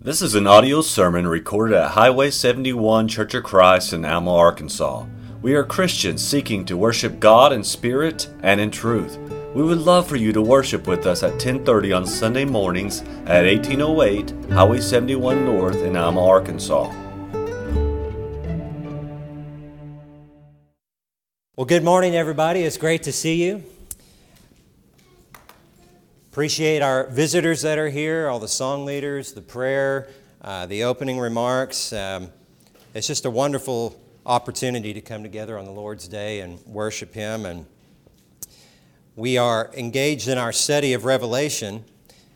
This 0.00 0.22
is 0.22 0.36
an 0.36 0.46
audio 0.46 0.80
sermon 0.80 1.26
recorded 1.26 1.76
at 1.76 1.90
Highway 1.90 2.30
71 2.30 3.08
Church 3.08 3.34
of 3.34 3.42
Christ 3.42 3.92
in 3.92 4.04
Alma, 4.04 4.32
Arkansas. 4.32 5.06
We 5.42 5.56
are 5.56 5.64
Christians 5.64 6.24
seeking 6.24 6.64
to 6.66 6.76
worship 6.76 7.18
God 7.18 7.52
in 7.52 7.64
spirit 7.64 8.30
and 8.40 8.60
in 8.60 8.70
truth. 8.70 9.18
We 9.56 9.64
would 9.64 9.78
love 9.78 10.06
for 10.06 10.14
you 10.14 10.32
to 10.34 10.40
worship 10.40 10.86
with 10.86 11.04
us 11.04 11.24
at 11.24 11.40
10:30 11.40 11.92
on 11.92 12.06
Sunday 12.06 12.44
mornings 12.44 13.02
at 13.26 13.44
1808 13.44 14.32
Highway 14.52 14.80
71 14.80 15.44
North 15.44 15.82
in 15.82 15.96
Alma, 15.96 16.24
Arkansas. 16.24 16.92
Well, 21.56 21.66
good 21.66 21.82
morning, 21.82 22.14
everybody. 22.14 22.62
It's 22.62 22.76
great 22.76 23.02
to 23.02 23.12
see 23.12 23.44
you. 23.44 23.64
Appreciate 26.38 26.82
our 26.82 27.08
visitors 27.08 27.62
that 27.62 27.78
are 27.78 27.88
here, 27.88 28.28
all 28.28 28.38
the 28.38 28.46
song 28.46 28.84
leaders, 28.84 29.32
the 29.32 29.42
prayer, 29.42 30.08
uh, 30.40 30.66
the 30.66 30.84
opening 30.84 31.18
remarks. 31.18 31.92
Um, 31.92 32.28
it's 32.94 33.08
just 33.08 33.24
a 33.24 33.30
wonderful 33.30 34.00
opportunity 34.24 34.94
to 34.94 35.00
come 35.00 35.24
together 35.24 35.58
on 35.58 35.64
the 35.64 35.72
Lord's 35.72 36.06
Day 36.06 36.42
and 36.42 36.64
worship 36.64 37.12
Him. 37.12 37.44
And 37.44 37.66
we 39.16 39.36
are 39.36 39.72
engaged 39.76 40.28
in 40.28 40.38
our 40.38 40.52
study 40.52 40.92
of 40.92 41.04
Revelation, 41.04 41.84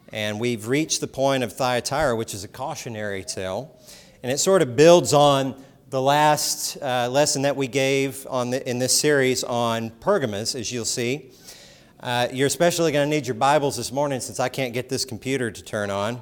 and 0.08 0.40
we've 0.40 0.66
reached 0.66 1.00
the 1.00 1.06
point 1.06 1.44
of 1.44 1.52
Thyatira, 1.52 2.16
which 2.16 2.34
is 2.34 2.42
a 2.42 2.48
cautionary 2.48 3.22
tale. 3.22 3.78
And 4.24 4.32
it 4.32 4.38
sort 4.38 4.62
of 4.62 4.74
builds 4.74 5.12
on 5.12 5.54
the 5.90 6.02
last 6.02 6.76
uh, 6.82 7.08
lesson 7.08 7.42
that 7.42 7.54
we 7.54 7.68
gave 7.68 8.26
on 8.28 8.50
the, 8.50 8.68
in 8.68 8.80
this 8.80 8.98
series 8.98 9.44
on 9.44 9.90
Pergamos, 9.90 10.56
as 10.56 10.72
you'll 10.72 10.84
see. 10.84 11.30
Uh, 12.02 12.26
you're 12.32 12.48
especially 12.48 12.90
going 12.90 13.08
to 13.08 13.16
need 13.16 13.28
your 13.28 13.34
Bibles 13.34 13.76
this 13.76 13.92
morning 13.92 14.18
since 14.18 14.40
I 14.40 14.48
can't 14.48 14.74
get 14.74 14.88
this 14.88 15.04
computer 15.04 15.52
to 15.52 15.62
turn 15.62 15.88
on. 15.88 16.20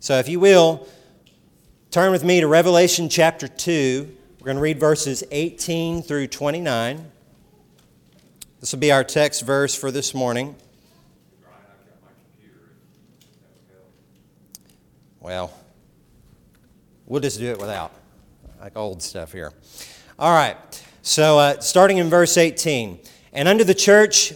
So, 0.00 0.18
if 0.18 0.28
you 0.28 0.40
will, 0.40 0.88
turn 1.92 2.10
with 2.10 2.24
me 2.24 2.40
to 2.40 2.48
Revelation 2.48 3.08
chapter 3.08 3.46
2. 3.46 4.16
We're 4.40 4.44
going 4.44 4.56
to 4.56 4.60
read 4.60 4.80
verses 4.80 5.22
18 5.30 6.02
through 6.02 6.26
29. 6.26 7.08
This 8.58 8.72
will 8.72 8.80
be 8.80 8.90
our 8.90 9.04
text 9.04 9.42
verse 9.46 9.76
for 9.76 9.92
this 9.92 10.12
morning. 10.12 10.56
Well, 15.20 15.52
we'll 17.06 17.20
just 17.20 17.38
do 17.38 17.46
it 17.46 17.60
without, 17.60 17.92
like 18.60 18.76
old 18.76 19.00
stuff 19.04 19.30
here. 19.30 19.52
All 20.18 20.34
right, 20.34 20.56
so 21.02 21.38
uh, 21.38 21.60
starting 21.60 21.98
in 21.98 22.10
verse 22.10 22.36
18. 22.36 22.98
And 23.32 23.48
unto 23.48 23.62
the 23.62 23.74
church 23.74 24.34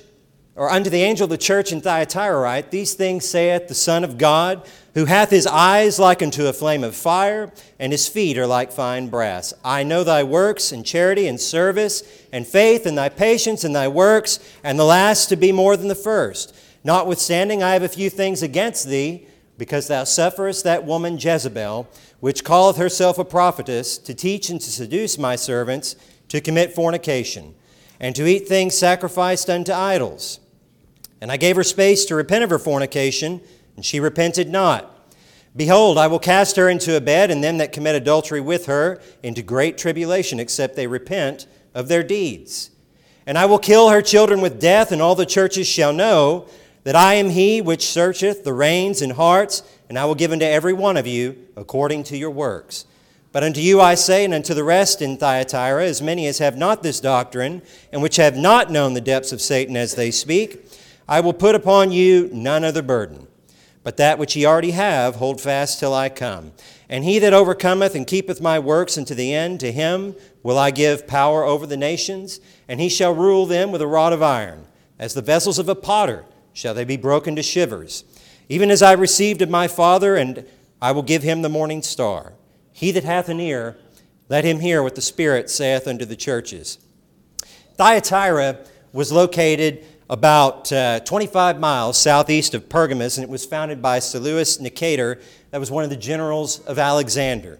or 0.56 0.70
unto 0.70 0.88
the 0.88 1.02
angel 1.02 1.24
of 1.24 1.30
the 1.30 1.36
church 1.36 1.70
in 1.70 1.82
Thyatira 1.82 2.40
write, 2.40 2.70
These 2.70 2.94
things 2.94 3.26
saith 3.26 3.68
the 3.68 3.74
Son 3.74 4.02
of 4.02 4.16
God, 4.16 4.66
who 4.94 5.04
hath 5.04 5.28
his 5.28 5.46
eyes 5.46 5.98
like 5.98 6.22
unto 6.22 6.46
a 6.46 6.52
flame 6.54 6.82
of 6.82 6.96
fire, 6.96 7.52
and 7.78 7.92
his 7.92 8.08
feet 8.08 8.38
are 8.38 8.46
like 8.46 8.72
fine 8.72 9.08
brass. 9.08 9.52
I 9.62 9.82
know 9.82 10.02
thy 10.02 10.22
works, 10.22 10.72
and 10.72 10.84
charity, 10.84 11.28
and 11.28 11.38
service, 11.38 12.02
and 12.32 12.46
faith, 12.46 12.86
and 12.86 12.96
thy 12.96 13.10
patience, 13.10 13.64
and 13.64 13.76
thy 13.76 13.86
works, 13.86 14.38
and 14.64 14.78
the 14.78 14.84
last 14.84 15.26
to 15.28 15.36
be 15.36 15.52
more 15.52 15.76
than 15.76 15.88
the 15.88 15.94
first. 15.94 16.56
Notwithstanding, 16.82 17.62
I 17.62 17.74
have 17.74 17.82
a 17.82 17.88
few 17.88 18.08
things 18.08 18.42
against 18.42 18.88
thee, 18.88 19.26
because 19.58 19.88
thou 19.88 20.04
sufferest 20.04 20.64
that 20.64 20.84
woman 20.84 21.18
Jezebel, 21.18 21.86
which 22.20 22.44
calleth 22.44 22.78
herself 22.78 23.18
a 23.18 23.24
prophetess, 23.26 23.98
to 23.98 24.14
teach 24.14 24.48
and 24.48 24.60
to 24.62 24.70
seduce 24.70 25.18
my 25.18 25.36
servants 25.36 25.96
to 26.28 26.40
commit 26.40 26.74
fornication, 26.74 27.54
and 28.00 28.16
to 28.16 28.26
eat 28.26 28.48
things 28.48 28.76
sacrificed 28.76 29.50
unto 29.50 29.72
idols. 29.72 30.40
And 31.20 31.32
I 31.32 31.36
gave 31.36 31.56
her 31.56 31.64
space 31.64 32.04
to 32.06 32.14
repent 32.14 32.44
of 32.44 32.50
her 32.50 32.58
fornication, 32.58 33.40
and 33.76 33.84
she 33.84 34.00
repented 34.00 34.48
not. 34.48 34.92
Behold, 35.56 35.96
I 35.96 36.06
will 36.06 36.18
cast 36.18 36.56
her 36.56 36.68
into 36.68 36.96
a 36.96 37.00
bed, 37.00 37.30
and 37.30 37.42
them 37.42 37.58
that 37.58 37.72
commit 37.72 37.94
adultery 37.94 38.40
with 38.40 38.66
her 38.66 39.00
into 39.22 39.42
great 39.42 39.78
tribulation, 39.78 40.38
except 40.38 40.76
they 40.76 40.86
repent 40.86 41.46
of 41.74 41.88
their 41.88 42.02
deeds. 42.02 42.70
And 43.26 43.38
I 43.38 43.46
will 43.46 43.58
kill 43.58 43.88
her 43.88 44.02
children 44.02 44.40
with 44.40 44.60
death, 44.60 44.92
and 44.92 45.00
all 45.00 45.14
the 45.14 45.26
churches 45.26 45.66
shall 45.66 45.92
know 45.92 46.46
that 46.84 46.94
I 46.94 47.14
am 47.14 47.30
he 47.30 47.60
which 47.60 47.86
searcheth 47.86 48.44
the 48.44 48.52
reins 48.52 49.02
and 49.02 49.12
hearts, 49.12 49.62
and 49.88 49.98
I 49.98 50.04
will 50.04 50.14
give 50.14 50.30
unto 50.30 50.44
every 50.44 50.72
one 50.72 50.96
of 50.96 51.06
you 51.06 51.36
according 51.56 52.04
to 52.04 52.16
your 52.16 52.30
works. 52.30 52.84
But 53.32 53.42
unto 53.42 53.60
you 53.60 53.80
I 53.80 53.96
say, 53.96 54.24
and 54.24 54.32
unto 54.32 54.54
the 54.54 54.62
rest 54.62 55.02
in 55.02 55.16
Thyatira, 55.16 55.84
as 55.84 56.00
many 56.00 56.26
as 56.26 56.38
have 56.38 56.56
not 56.56 56.82
this 56.82 57.00
doctrine, 57.00 57.62
and 57.92 58.02
which 58.02 58.16
have 58.16 58.36
not 58.36 58.70
known 58.70 58.94
the 58.94 59.00
depths 59.00 59.32
of 59.32 59.40
Satan 59.40 59.76
as 59.76 59.94
they 59.94 60.10
speak, 60.10 60.70
I 61.08 61.20
will 61.20 61.32
put 61.32 61.54
upon 61.54 61.92
you 61.92 62.28
none 62.32 62.64
other 62.64 62.82
burden. 62.82 63.28
But 63.82 63.96
that 63.98 64.18
which 64.18 64.34
ye 64.34 64.44
already 64.44 64.72
have, 64.72 65.16
hold 65.16 65.40
fast 65.40 65.78
till 65.78 65.94
I 65.94 66.08
come. 66.08 66.52
And 66.88 67.04
he 67.04 67.20
that 67.20 67.32
overcometh 67.32 67.94
and 67.94 68.04
keepeth 68.04 68.40
my 68.40 68.58
works 68.58 68.98
unto 68.98 69.14
the 69.14 69.32
end, 69.32 69.60
to 69.60 69.70
him 69.70 70.16
will 70.42 70.58
I 70.58 70.72
give 70.72 71.06
power 71.06 71.44
over 71.44 71.66
the 71.66 71.76
nations, 71.76 72.40
and 72.66 72.80
he 72.80 72.88
shall 72.88 73.14
rule 73.14 73.46
them 73.46 73.70
with 73.70 73.80
a 73.80 73.86
rod 73.86 74.12
of 74.12 74.22
iron. 74.22 74.66
As 74.98 75.14
the 75.14 75.22
vessels 75.22 75.60
of 75.60 75.68
a 75.68 75.76
potter 75.76 76.24
shall 76.52 76.74
they 76.74 76.84
be 76.84 76.96
broken 76.96 77.36
to 77.36 77.42
shivers. 77.44 78.02
Even 78.48 78.70
as 78.70 78.82
I 78.82 78.92
received 78.92 79.42
of 79.42 79.50
my 79.50 79.68
Father, 79.68 80.16
and 80.16 80.44
I 80.82 80.90
will 80.90 81.02
give 81.02 81.22
him 81.22 81.42
the 81.42 81.48
morning 81.48 81.82
star. 81.82 82.32
He 82.72 82.90
that 82.90 83.04
hath 83.04 83.28
an 83.28 83.38
ear, 83.38 83.76
let 84.28 84.44
him 84.44 84.58
hear 84.58 84.82
what 84.82 84.96
the 84.96 85.00
Spirit 85.00 85.48
saith 85.48 85.86
unto 85.86 86.04
the 86.04 86.16
churches. 86.16 86.78
Thyatira 87.76 88.64
was 88.92 89.12
located 89.12 89.84
about 90.08 90.72
uh, 90.72 91.00
25 91.00 91.58
miles 91.58 91.98
southeast 91.98 92.54
of 92.54 92.68
Pergamus, 92.68 93.16
and 93.16 93.24
it 93.24 93.30
was 93.30 93.44
founded 93.44 93.82
by 93.82 93.98
Seleucus 93.98 94.58
Nicator, 94.58 95.20
that 95.50 95.58
was 95.58 95.70
one 95.70 95.84
of 95.84 95.90
the 95.90 95.96
generals 95.96 96.60
of 96.60 96.78
Alexander. 96.78 97.58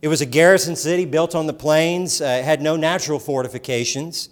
It 0.00 0.08
was 0.08 0.20
a 0.20 0.26
garrison 0.26 0.76
city 0.76 1.04
built 1.04 1.34
on 1.34 1.46
the 1.46 1.52
plains, 1.52 2.20
uh, 2.20 2.38
it 2.40 2.44
had 2.44 2.62
no 2.62 2.76
natural 2.76 3.18
fortifications, 3.18 4.28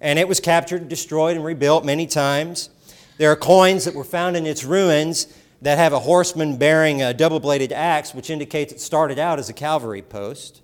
and 0.00 0.18
it 0.18 0.28
was 0.28 0.40
captured, 0.40 0.88
destroyed, 0.88 1.36
and 1.36 1.44
rebuilt 1.44 1.84
many 1.84 2.06
times. 2.06 2.68
There 3.16 3.30
are 3.30 3.36
coins 3.36 3.84
that 3.84 3.94
were 3.94 4.04
found 4.04 4.36
in 4.36 4.44
its 4.44 4.64
ruins 4.64 5.26
that 5.62 5.78
have 5.78 5.92
a 5.94 6.00
horseman 6.00 6.58
bearing 6.58 7.00
a 7.00 7.14
double 7.14 7.40
bladed 7.40 7.72
axe, 7.72 8.12
which 8.12 8.28
indicates 8.28 8.72
it 8.72 8.80
started 8.80 9.18
out 9.18 9.38
as 9.38 9.48
a 9.48 9.54
cavalry 9.54 10.02
post. 10.02 10.60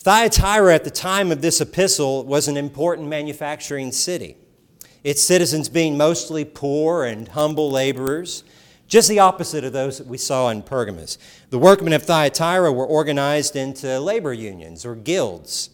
Thyatira, 0.00 0.74
at 0.74 0.84
the 0.84 0.90
time 0.90 1.30
of 1.30 1.42
this 1.42 1.60
epistle, 1.60 2.24
was 2.24 2.48
an 2.48 2.56
important 2.56 3.08
manufacturing 3.08 3.92
city, 3.92 4.38
its 5.02 5.22
citizens 5.22 5.68
being 5.68 5.96
mostly 5.96 6.44
poor 6.44 7.04
and 7.04 7.28
humble 7.28 7.70
laborers, 7.70 8.44
just 8.86 9.08
the 9.08 9.18
opposite 9.18 9.64
of 9.64 9.72
those 9.72 9.98
that 9.98 10.06
we 10.06 10.18
saw 10.18 10.48
in 10.48 10.62
Pergamus. 10.62 11.16
The 11.50 11.58
workmen 11.58 11.92
of 11.92 12.02
Thyatira 12.02 12.72
were 12.72 12.86
organized 12.86 13.56
into 13.56 14.00
labor 14.00 14.32
unions 14.32 14.84
or 14.84 14.94
guilds. 14.94 15.70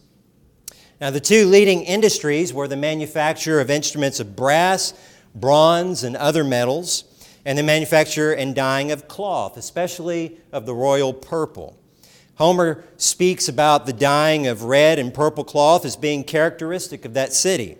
Now, 1.01 1.11
the 1.11 1.19
two 1.19 1.45
leading 1.45 1.83
industries 1.83 2.53
were 2.53 2.67
the 2.67 2.77
manufacture 2.77 3.59
of 3.59 3.69
instruments 3.69 4.19
of 4.19 4.35
brass, 4.35 4.93
bronze, 5.35 6.03
and 6.03 6.15
other 6.15 6.43
metals, 6.43 7.03
and 7.45 7.57
the 7.57 7.63
manufacture 7.63 8.33
and 8.33 8.55
dyeing 8.55 8.91
of 8.91 9.07
cloth, 9.07 9.57
especially 9.57 10.37
of 10.51 10.65
the 10.65 10.73
royal 10.73 11.13
purple. 11.13 11.77
Homer 12.35 12.83
speaks 12.97 13.47
about 13.47 13.85
the 13.85 13.93
dyeing 13.93 14.47
of 14.47 14.63
red 14.63 14.99
and 14.99 15.13
purple 15.13 15.43
cloth 15.43 15.85
as 15.85 15.95
being 15.95 16.23
characteristic 16.23 17.05
of 17.05 17.13
that 17.13 17.33
city. 17.33 17.77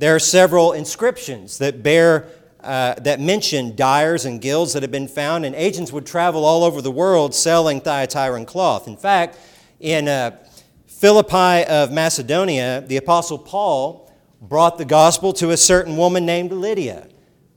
There 0.00 0.14
are 0.14 0.18
several 0.18 0.72
inscriptions 0.72 1.58
that 1.58 1.82
bear 1.82 2.26
uh, 2.60 2.94
that 3.00 3.20
mention 3.20 3.76
dyers 3.76 4.24
and 4.24 4.40
guilds 4.40 4.72
that 4.72 4.82
have 4.82 4.90
been 4.90 5.08
found, 5.08 5.44
and 5.44 5.54
agents 5.54 5.92
would 5.92 6.06
travel 6.06 6.46
all 6.46 6.64
over 6.64 6.80
the 6.80 6.90
world 6.90 7.34
selling 7.34 7.82
Thyatiran 7.82 8.46
cloth. 8.46 8.88
In 8.88 8.96
fact, 8.96 9.36
in 9.78 10.08
uh, 10.08 10.38
Philippi 10.86 11.68
of 11.70 11.92
Macedonia, 11.92 12.82
the 12.86 12.96
Apostle 12.96 13.36
Paul 13.36 14.10
brought 14.40 14.78
the 14.78 14.86
gospel 14.86 15.34
to 15.34 15.50
a 15.50 15.56
certain 15.58 15.98
woman 15.98 16.24
named 16.24 16.50
Lydia, 16.50 17.06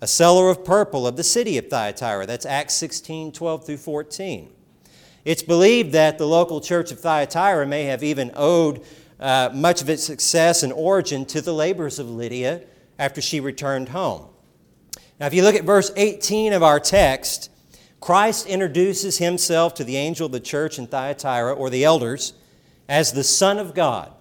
a 0.01 0.07
seller 0.07 0.49
of 0.49 0.65
purple 0.65 1.07
of 1.07 1.15
the 1.15 1.23
city 1.23 1.57
of 1.57 1.69
Thyatira. 1.69 2.25
That's 2.25 2.45
Acts 2.45 2.73
16 2.73 3.31
12 3.31 3.65
through 3.65 3.77
14. 3.77 4.51
It's 5.23 5.43
believed 5.43 5.93
that 5.93 6.17
the 6.17 6.27
local 6.27 6.59
church 6.59 6.91
of 6.91 6.99
Thyatira 6.99 7.65
may 7.65 7.85
have 7.85 8.03
even 8.03 8.31
owed 8.35 8.83
uh, 9.23 9.49
much 9.53 9.81
of 9.81 9.89
its 9.89 10.03
success 10.03 10.63
and 10.63 10.73
origin 10.73 11.25
to 11.25 11.41
the 11.41 11.53
labors 11.53 11.97
of 11.97 12.09
Lydia 12.09 12.61
after 12.99 13.21
she 13.21 13.39
returned 13.39 13.89
home. 13.89 14.27
Now, 15.17 15.27
if 15.27 15.33
you 15.33 15.43
look 15.43 15.55
at 15.55 15.63
verse 15.63 15.91
18 15.95 16.51
of 16.51 16.61
our 16.61 16.77
text, 16.77 17.49
Christ 18.01 18.45
introduces 18.47 19.19
himself 19.19 19.75
to 19.75 19.85
the 19.85 19.95
angel 19.95 20.25
of 20.25 20.33
the 20.33 20.41
church 20.41 20.77
in 20.77 20.87
Thyatira, 20.87 21.53
or 21.53 21.69
the 21.69 21.85
elders, 21.85 22.33
as 22.89 23.13
the 23.13 23.23
Son 23.23 23.59
of 23.59 23.73
God, 23.73 24.11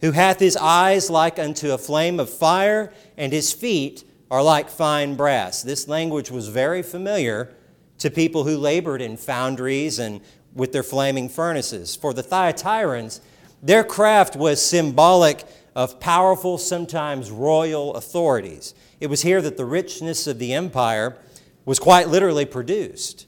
who 0.00 0.10
hath 0.10 0.40
his 0.40 0.56
eyes 0.56 1.08
like 1.08 1.38
unto 1.38 1.70
a 1.70 1.78
flame 1.78 2.18
of 2.18 2.28
fire, 2.28 2.92
and 3.16 3.32
his 3.32 3.52
feet 3.52 4.02
are 4.28 4.42
like 4.42 4.68
fine 4.68 5.14
brass. 5.14 5.62
This 5.62 5.86
language 5.86 6.32
was 6.32 6.48
very 6.48 6.82
familiar 6.82 7.54
to 7.98 8.10
people 8.10 8.42
who 8.42 8.58
labored 8.58 9.00
in 9.00 9.16
foundries 9.16 10.00
and 10.00 10.20
with 10.52 10.72
their 10.72 10.82
flaming 10.82 11.28
furnaces. 11.28 11.94
For 11.94 12.12
the 12.12 12.24
Thyatirans, 12.24 13.20
their 13.62 13.84
craft 13.84 14.34
was 14.34 14.60
symbolic 14.60 15.44
of 15.74 16.00
powerful, 16.00 16.58
sometimes 16.58 17.30
royal 17.30 17.94
authorities. 17.94 18.74
It 19.00 19.06
was 19.06 19.22
here 19.22 19.40
that 19.40 19.56
the 19.56 19.64
richness 19.64 20.26
of 20.26 20.38
the 20.38 20.52
empire 20.52 21.16
was 21.64 21.78
quite 21.78 22.08
literally 22.08 22.44
produced. 22.44 23.26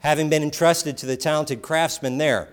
having 0.00 0.28
been 0.28 0.42
entrusted 0.42 0.98
to 0.98 1.06
the 1.06 1.16
talented 1.16 1.62
craftsmen 1.62 2.18
there. 2.18 2.52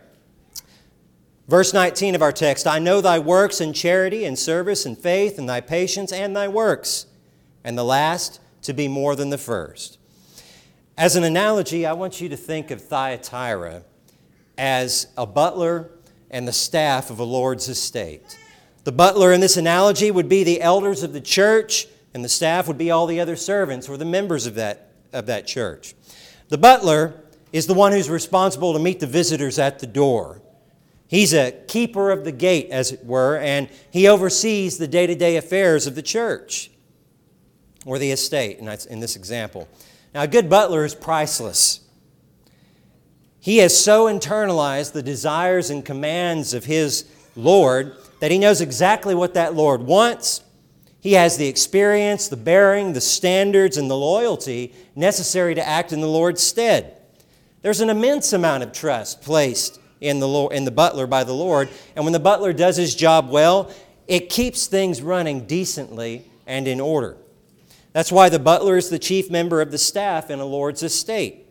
Verse 1.49 1.73
19 1.73 2.15
of 2.15 2.21
our 2.21 2.31
text 2.31 2.65
I 2.65 2.79
know 2.79 3.01
thy 3.01 3.19
works 3.19 3.59
and 3.59 3.75
charity 3.75 4.23
and 4.23 4.39
service 4.39 4.85
and 4.85 4.97
faith 4.97 5.37
and 5.37 5.49
thy 5.49 5.59
patience 5.59 6.13
and 6.13 6.33
thy 6.33 6.47
works, 6.47 7.07
and 7.61 7.77
the 7.77 7.83
last 7.83 8.39
to 8.61 8.71
be 8.71 8.87
more 8.87 9.17
than 9.17 9.31
the 9.31 9.37
first. 9.37 9.97
As 10.97 11.17
an 11.17 11.25
analogy, 11.25 11.85
I 11.85 11.91
want 11.91 12.21
you 12.21 12.29
to 12.29 12.37
think 12.37 12.71
of 12.71 12.81
Thyatira 12.81 13.83
as 14.57 15.07
a 15.17 15.25
butler 15.25 15.89
and 16.31 16.47
the 16.47 16.53
staff 16.53 17.11
of 17.11 17.19
a 17.19 17.23
Lord's 17.23 17.69
estate. 17.69 18.39
The 18.83 18.91
butler 18.91 19.31
in 19.31 19.41
this 19.41 19.57
analogy 19.57 20.09
would 20.09 20.27
be 20.27 20.43
the 20.43 20.61
elders 20.61 21.03
of 21.03 21.13
the 21.13 21.21
church, 21.21 21.85
and 22.15 22.25
the 22.25 22.29
staff 22.29 22.67
would 22.67 22.79
be 22.79 22.89
all 22.89 23.05
the 23.05 23.19
other 23.19 23.35
servants 23.35 23.87
or 23.87 23.97
the 23.97 24.05
members 24.05 24.47
of 24.47 24.55
that, 24.55 24.91
of 25.13 25.27
that 25.27 25.45
church. 25.45 25.93
The 26.49 26.57
butler 26.57 27.21
is 27.53 27.67
the 27.67 27.73
one 27.73 27.91
who's 27.91 28.09
responsible 28.09 28.73
to 28.73 28.79
meet 28.79 28.99
the 28.99 29.07
visitors 29.07 29.59
at 29.59 29.79
the 29.79 29.87
door. 29.87 30.41
He's 31.05 31.33
a 31.33 31.51
keeper 31.67 32.09
of 32.09 32.23
the 32.23 32.31
gate, 32.31 32.69
as 32.71 32.93
it 32.93 33.05
were, 33.05 33.37
and 33.37 33.69
he 33.91 34.07
oversees 34.07 34.77
the 34.77 34.87
day 34.87 35.05
to 35.05 35.15
day 35.15 35.35
affairs 35.35 35.85
of 35.85 35.93
the 35.95 36.01
church 36.01 36.71
or 37.85 37.99
the 37.99 38.11
estate, 38.11 38.59
in 38.59 38.99
this 38.99 39.15
example. 39.15 39.67
Now, 40.13 40.21
a 40.23 40.27
good 40.27 40.49
butler 40.49 40.85
is 40.85 40.95
priceless. 40.95 41.81
He 43.41 43.57
has 43.57 43.77
so 43.77 44.05
internalized 44.05 44.93
the 44.93 45.01
desires 45.01 45.71
and 45.71 45.83
commands 45.83 46.53
of 46.53 46.63
his 46.63 47.05
Lord 47.35 47.95
that 48.19 48.29
he 48.29 48.37
knows 48.37 48.61
exactly 48.61 49.15
what 49.15 49.33
that 49.33 49.55
Lord 49.55 49.81
wants. 49.81 50.43
He 50.99 51.13
has 51.13 51.37
the 51.37 51.47
experience, 51.47 52.27
the 52.27 52.37
bearing, 52.37 52.93
the 52.93 53.01
standards, 53.01 53.77
and 53.77 53.89
the 53.89 53.97
loyalty 53.97 54.75
necessary 54.95 55.55
to 55.55 55.67
act 55.67 55.91
in 55.91 56.01
the 56.01 56.07
Lord's 56.07 56.43
stead. 56.43 56.95
There's 57.63 57.81
an 57.81 57.89
immense 57.89 58.31
amount 58.31 58.61
of 58.61 58.73
trust 58.73 59.23
placed 59.23 59.79
in 59.99 60.19
the, 60.19 60.27
Lord, 60.27 60.53
in 60.53 60.63
the 60.63 60.71
butler 60.71 61.07
by 61.07 61.23
the 61.23 61.33
Lord. 61.33 61.69
And 61.95 62.05
when 62.05 62.13
the 62.13 62.19
butler 62.19 62.53
does 62.53 62.77
his 62.77 62.93
job 62.93 63.31
well, 63.31 63.73
it 64.07 64.29
keeps 64.29 64.67
things 64.67 65.01
running 65.01 65.47
decently 65.47 66.29
and 66.45 66.67
in 66.67 66.79
order. 66.79 67.17
That's 67.91 68.11
why 68.11 68.29
the 68.29 68.39
butler 68.39 68.77
is 68.77 68.89
the 68.89 68.99
chief 68.99 69.31
member 69.31 69.61
of 69.61 69.71
the 69.71 69.79
staff 69.79 70.29
in 70.29 70.39
a 70.39 70.45
Lord's 70.45 70.83
estate. 70.83 71.47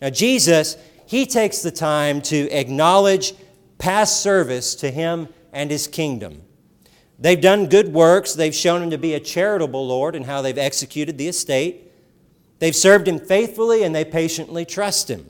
Now, 0.00 0.10
Jesus, 0.10 0.76
he 1.06 1.26
takes 1.26 1.62
the 1.62 1.70
time 1.70 2.20
to 2.22 2.50
acknowledge 2.50 3.34
past 3.78 4.22
service 4.22 4.74
to 4.76 4.90
him 4.90 5.28
and 5.52 5.70
his 5.70 5.86
kingdom. 5.86 6.42
They've 7.18 7.40
done 7.40 7.68
good 7.68 7.92
works. 7.92 8.34
They've 8.34 8.54
shown 8.54 8.82
him 8.82 8.90
to 8.90 8.98
be 8.98 9.14
a 9.14 9.20
charitable 9.20 9.86
Lord 9.86 10.16
in 10.16 10.24
how 10.24 10.42
they've 10.42 10.58
executed 10.58 11.16
the 11.16 11.28
estate. 11.28 11.92
They've 12.58 12.74
served 12.74 13.06
him 13.06 13.18
faithfully 13.18 13.82
and 13.82 13.94
they 13.94 14.04
patiently 14.04 14.64
trust 14.64 15.10
him. 15.10 15.28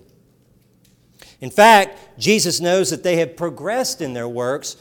In 1.41 1.51
fact, 1.51 2.19
Jesus 2.19 2.61
knows 2.61 2.91
that 2.91 3.03
they 3.03 3.17
have 3.17 3.37
progressed 3.37 4.01
in 4.01 4.15
their 4.15 4.29
works 4.29 4.77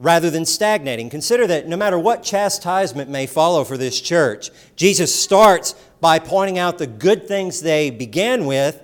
rather 0.00 0.30
than 0.30 0.44
stagnating. 0.44 1.10
Consider 1.10 1.46
that 1.46 1.68
no 1.68 1.76
matter 1.76 1.98
what 1.98 2.22
chastisement 2.22 3.10
may 3.10 3.26
follow 3.26 3.64
for 3.64 3.76
this 3.76 4.00
church, 4.00 4.50
Jesus 4.74 5.14
starts 5.14 5.74
by 6.00 6.18
pointing 6.18 6.58
out 6.58 6.78
the 6.78 6.86
good 6.86 7.26
things 7.28 7.60
they 7.60 7.90
began 7.90 8.46
with 8.46 8.82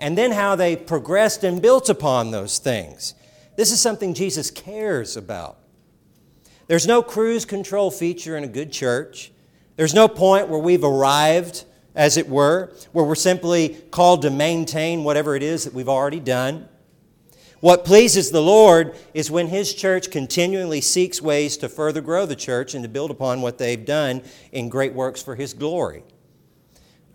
and 0.00 0.16
then 0.18 0.32
how 0.32 0.56
they 0.56 0.74
progressed 0.74 1.44
and 1.44 1.62
built 1.62 1.88
upon 1.88 2.30
those 2.30 2.58
things. 2.58 3.14
This 3.56 3.70
is 3.70 3.80
something 3.80 4.14
Jesus 4.14 4.50
cares 4.50 5.16
about. 5.16 5.58
There's 6.66 6.86
no 6.86 7.02
cruise 7.02 7.44
control 7.44 7.90
feature 7.90 8.36
in 8.36 8.44
a 8.44 8.48
good 8.48 8.72
church. 8.72 9.32
There's 9.76 9.94
no 9.94 10.08
point 10.08 10.48
where 10.48 10.60
we've 10.60 10.84
arrived 10.84 11.64
as 11.94 12.16
it 12.16 12.28
were, 12.28 12.72
where 12.92 13.04
we're 13.04 13.14
simply 13.14 13.70
called 13.90 14.22
to 14.22 14.30
maintain 14.30 15.04
whatever 15.04 15.36
it 15.36 15.42
is 15.42 15.64
that 15.64 15.74
we've 15.74 15.88
already 15.88 16.20
done. 16.20 16.68
What 17.60 17.84
pleases 17.84 18.30
the 18.30 18.40
Lord 18.40 18.96
is 19.12 19.30
when 19.30 19.48
His 19.48 19.74
church 19.74 20.10
continually 20.10 20.80
seeks 20.80 21.20
ways 21.20 21.58
to 21.58 21.68
further 21.68 22.00
grow 22.00 22.24
the 22.24 22.36
church 22.36 22.74
and 22.74 22.82
to 22.84 22.88
build 22.88 23.10
upon 23.10 23.42
what 23.42 23.58
they've 23.58 23.84
done 23.84 24.22
in 24.50 24.70
great 24.70 24.94
works 24.94 25.22
for 25.22 25.34
His 25.34 25.52
glory. 25.52 26.02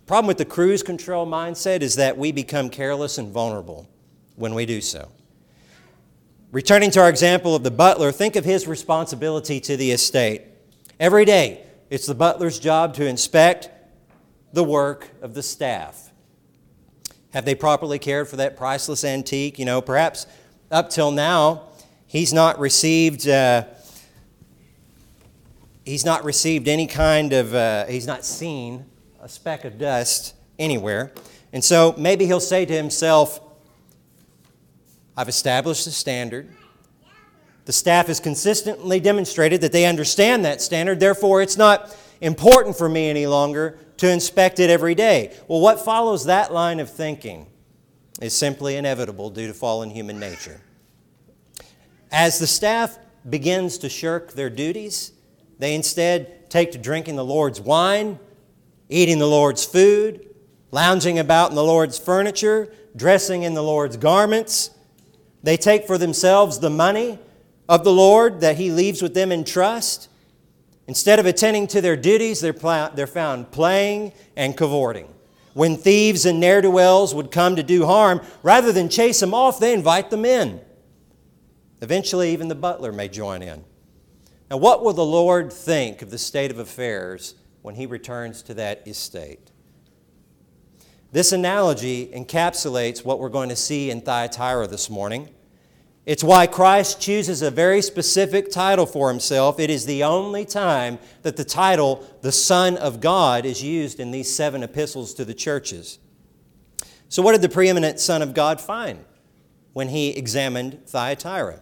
Problem 0.06 0.28
with 0.28 0.38
the 0.38 0.46
cruise 0.46 0.84
control 0.84 1.25
mindset 1.25 1.81
is 1.81 1.96
that 1.96 2.16
we 2.16 2.31
become 2.31 2.69
careless 2.69 3.18
and 3.18 3.31
vulnerable 3.31 3.90
when 4.36 4.54
we 4.54 4.68
do 4.68 4.80
so. 4.80 5.10
Returning 6.52 6.92
to 6.92 7.02
our 7.02 7.10
example 7.10 7.56
of 7.56 7.63
the 7.63 7.72
butler, 7.72 8.12
think 8.12 8.36
of 8.36 8.46
his 8.46 8.68
responsibility 8.68 9.60
to 9.62 9.75
the 9.75 9.92
estate. 9.92 10.44
Every 11.00 11.25
day, 11.25 11.66
it's 11.90 12.06
the 12.06 12.13
butler's 12.13 12.60
job 12.60 12.94
to 12.96 13.06
inspect, 13.07 13.69
the 14.54 14.63
work 14.63 15.10
of 15.24 15.34
the 15.34 15.42
staff. 15.42 16.12
Have 17.34 17.44
they 17.44 17.56
properly 17.56 17.98
cared 17.98 18.28
for 18.28 18.36
that 18.36 18.56
priceless 18.56 19.04
antique? 19.04 19.57
You 19.57 19.66
know, 19.66 19.81
perhaps 19.81 20.28
up 20.69 20.92
till 20.92 21.10
now, 21.12 21.63
he's 22.06 22.31
not 22.31 22.60
received. 22.60 23.28
Uh, 23.28 23.66
he's 25.84 26.06
not 26.06 26.24
received 26.24 26.68
any 26.68 26.86
kind 26.86 27.34
of. 27.34 27.56
Uh, 27.56 27.86
he's 27.88 28.06
not 28.06 28.24
seen 28.24 28.86
a 29.25 29.27
speck 29.27 29.66
of 29.66 29.80
dust 29.80 30.36
anywhere, 30.60 31.12
and 31.51 31.63
so 31.63 31.95
maybe 31.98 32.27
he'll 32.27 32.39
say 32.39 32.63
to 32.63 32.74
himself, 32.75 33.39
"I've 35.18 35.27
established 35.27 35.88
a 35.88 35.92
standard." 35.92 36.56
The 37.66 37.74
staff 37.74 38.06
has 38.06 38.19
consistently 38.19 39.00
demonstrated 39.00 39.62
that 39.62 39.72
they 39.72 39.86
understand 39.86 40.45
that 40.45 40.62
standard. 40.62 41.00
Therefore, 41.00 41.42
it's 41.42 41.57
not 41.57 41.98
important 42.22 42.77
for 42.77 42.88
me 42.88 43.10
any 43.10 43.25
longer 43.25 43.80
to 43.98 44.07
inspect 44.07 44.60
it 44.60 44.69
every 44.69 44.94
day. 44.94 45.33
Well, 45.48 45.60
what 45.60 45.83
follows 45.83 46.25
that 46.25 46.54
line 46.54 46.80
of 46.80 46.92
thinking 46.92 47.48
is 48.21 48.36
simply 48.36 48.75
inevitable 48.75 49.31
due 49.31 49.48
to 49.48 49.56
fallen 49.56 49.89
human 49.89 50.19
nature. 50.19 50.62
As 52.12 52.38
the 52.38 52.45
staff 52.45 53.00
begins 53.28 53.80
to 53.80 53.89
shirk 53.89 54.33
their 54.33 54.51
duties, 54.51 55.13
they 55.57 55.74
instead 55.74 56.48
take 56.51 56.71
to 56.74 56.78
drinking 56.78 57.16
the 57.16 57.25
Lord's 57.25 57.60
wine, 57.60 58.19
eating 58.89 59.19
the 59.19 59.27
Lord's 59.27 59.65
food, 59.65 60.27
lounging 60.71 61.19
about 61.19 61.49
in 61.49 61.55
the 61.55 61.63
Lord's 61.63 61.97
furniture, 61.97 62.71
dressing 62.95 63.43
in 63.43 63.53
the 63.53 63.63
Lord's 63.63 63.97
garments. 63.97 64.71
They 65.43 65.57
take 65.57 65.85
for 65.85 65.97
themselves 65.97 66.59
the 66.59 66.69
money 66.69 67.19
of 67.67 67.83
the 67.83 67.91
Lord 67.91 68.41
that 68.41 68.57
He 68.57 68.71
leaves 68.71 69.01
with 69.01 69.13
them 69.13 69.31
in 69.31 69.43
trust 69.43 70.09
Instead 70.87 71.19
of 71.19 71.25
attending 71.25 71.67
to 71.67 71.81
their 71.81 71.95
duties, 71.95 72.41
they're, 72.41 72.53
pl- 72.53 72.91
they're 72.93 73.07
found 73.07 73.51
playing 73.51 74.13
and 74.35 74.55
cavorting. 74.55 75.11
When 75.53 75.77
thieves 75.77 76.25
and 76.25 76.39
ne'er 76.39 76.61
do 76.61 76.69
wells 76.69 77.15
would 77.15 77.31
come 77.31 77.55
to 77.55 77.63
do 77.63 77.85
harm, 77.85 78.21
rather 78.43 78.71
than 78.71 78.89
chase 78.89 79.19
them 79.19 79.33
off, 79.33 79.59
they 79.59 79.73
invite 79.73 80.09
them 80.09 80.25
in. 80.25 80.61
Eventually, 81.81 82.33
even 82.33 82.49
the 82.49 82.56
butler 82.56 82.92
may 82.92 83.07
join 83.07 83.42
in. 83.42 83.63
Now, 84.51 84.57
what 84.57 84.83
will 84.83 84.94
the 84.94 85.06
Lord 85.06 85.51
think 85.51 86.01
of 86.01 86.11
the 86.11 86.18
state 86.18 86.51
of 86.51 86.59
affairs 86.59 87.35
when 87.66 87.74
he 87.74 87.88
returns 87.88 88.44
to 88.44 88.54
that 88.54 88.88
estate? 88.88 89.52
This 91.12 91.31
analogy 91.31 92.12
encapsulates 92.14 93.04
what 93.04 93.19
we're 93.19 93.30
going 93.30 93.50
to 93.50 93.56
see 93.56 93.90
in 93.90 94.02
Thyatira 94.02 94.68
this 94.68 94.88
morning. 94.88 95.30
It's 96.06 96.24
why 96.24 96.45
Christ 96.45 97.02
chooses 97.02 97.42
a 97.42 97.50
very 97.50 97.81
specific 97.81 98.52
title 98.52 98.86
for 98.86 99.10
himself. 99.10 99.60
It 99.60 99.72
is 99.72 99.88
the 99.88 100.04
only 100.04 100.45
time 100.45 101.00
that 101.24 101.38
the 101.38 101.44
title, 101.44 102.07
the 102.22 102.31
Son 102.31 102.78
of 102.78 103.02
God, 103.02 103.45
is 103.45 103.64
used 103.64 104.00
in 104.00 104.12
these 104.12 104.31
seven 104.31 104.62
epistles 104.62 105.16
to 105.16 105.26
the 105.26 105.34
churches. 105.34 105.98
So, 107.10 107.24
what 107.24 107.31
did 107.31 107.42
the 107.42 107.50
preeminent 107.50 108.00
Son 108.00 108.22
of 108.22 108.36
God 108.36 108.62
find 108.62 109.04
when 109.74 109.90
he 109.90 110.10
examined 110.10 110.86
Thyatira? 110.86 111.62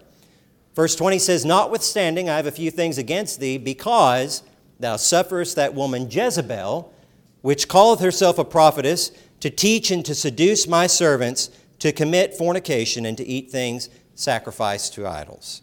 Verse 0.76 0.98
20 0.98 1.18
says, 1.20 1.46
Notwithstanding, 1.46 2.30
I 2.30 2.36
have 2.36 2.48
a 2.48 2.52
few 2.52 2.72
things 2.72 2.98
against 2.98 3.40
thee, 3.40 3.58
because 3.58 4.44
thou 4.84 4.98
sufferest 4.98 5.56
that 5.56 5.74
woman 5.74 6.10
Jezebel, 6.10 6.94
which 7.42 7.68
calleth 7.68 8.02
herself 8.02 8.38
a 8.38 8.46
prophetess, 8.46 9.12
to 9.40 9.50
teach 9.50 9.92
and 9.92 10.06
to 10.06 10.14
seduce 10.14 10.68
my 10.68 10.88
servants 10.88 11.50
to 11.80 11.92
commit 11.92 12.34
fornication 12.34 13.06
and 13.06 13.18
to 13.18 13.26
eat 13.26 13.50
things 13.50 13.90
sacrificed 14.16 14.94
to 14.94 15.08
idols. 15.08 15.62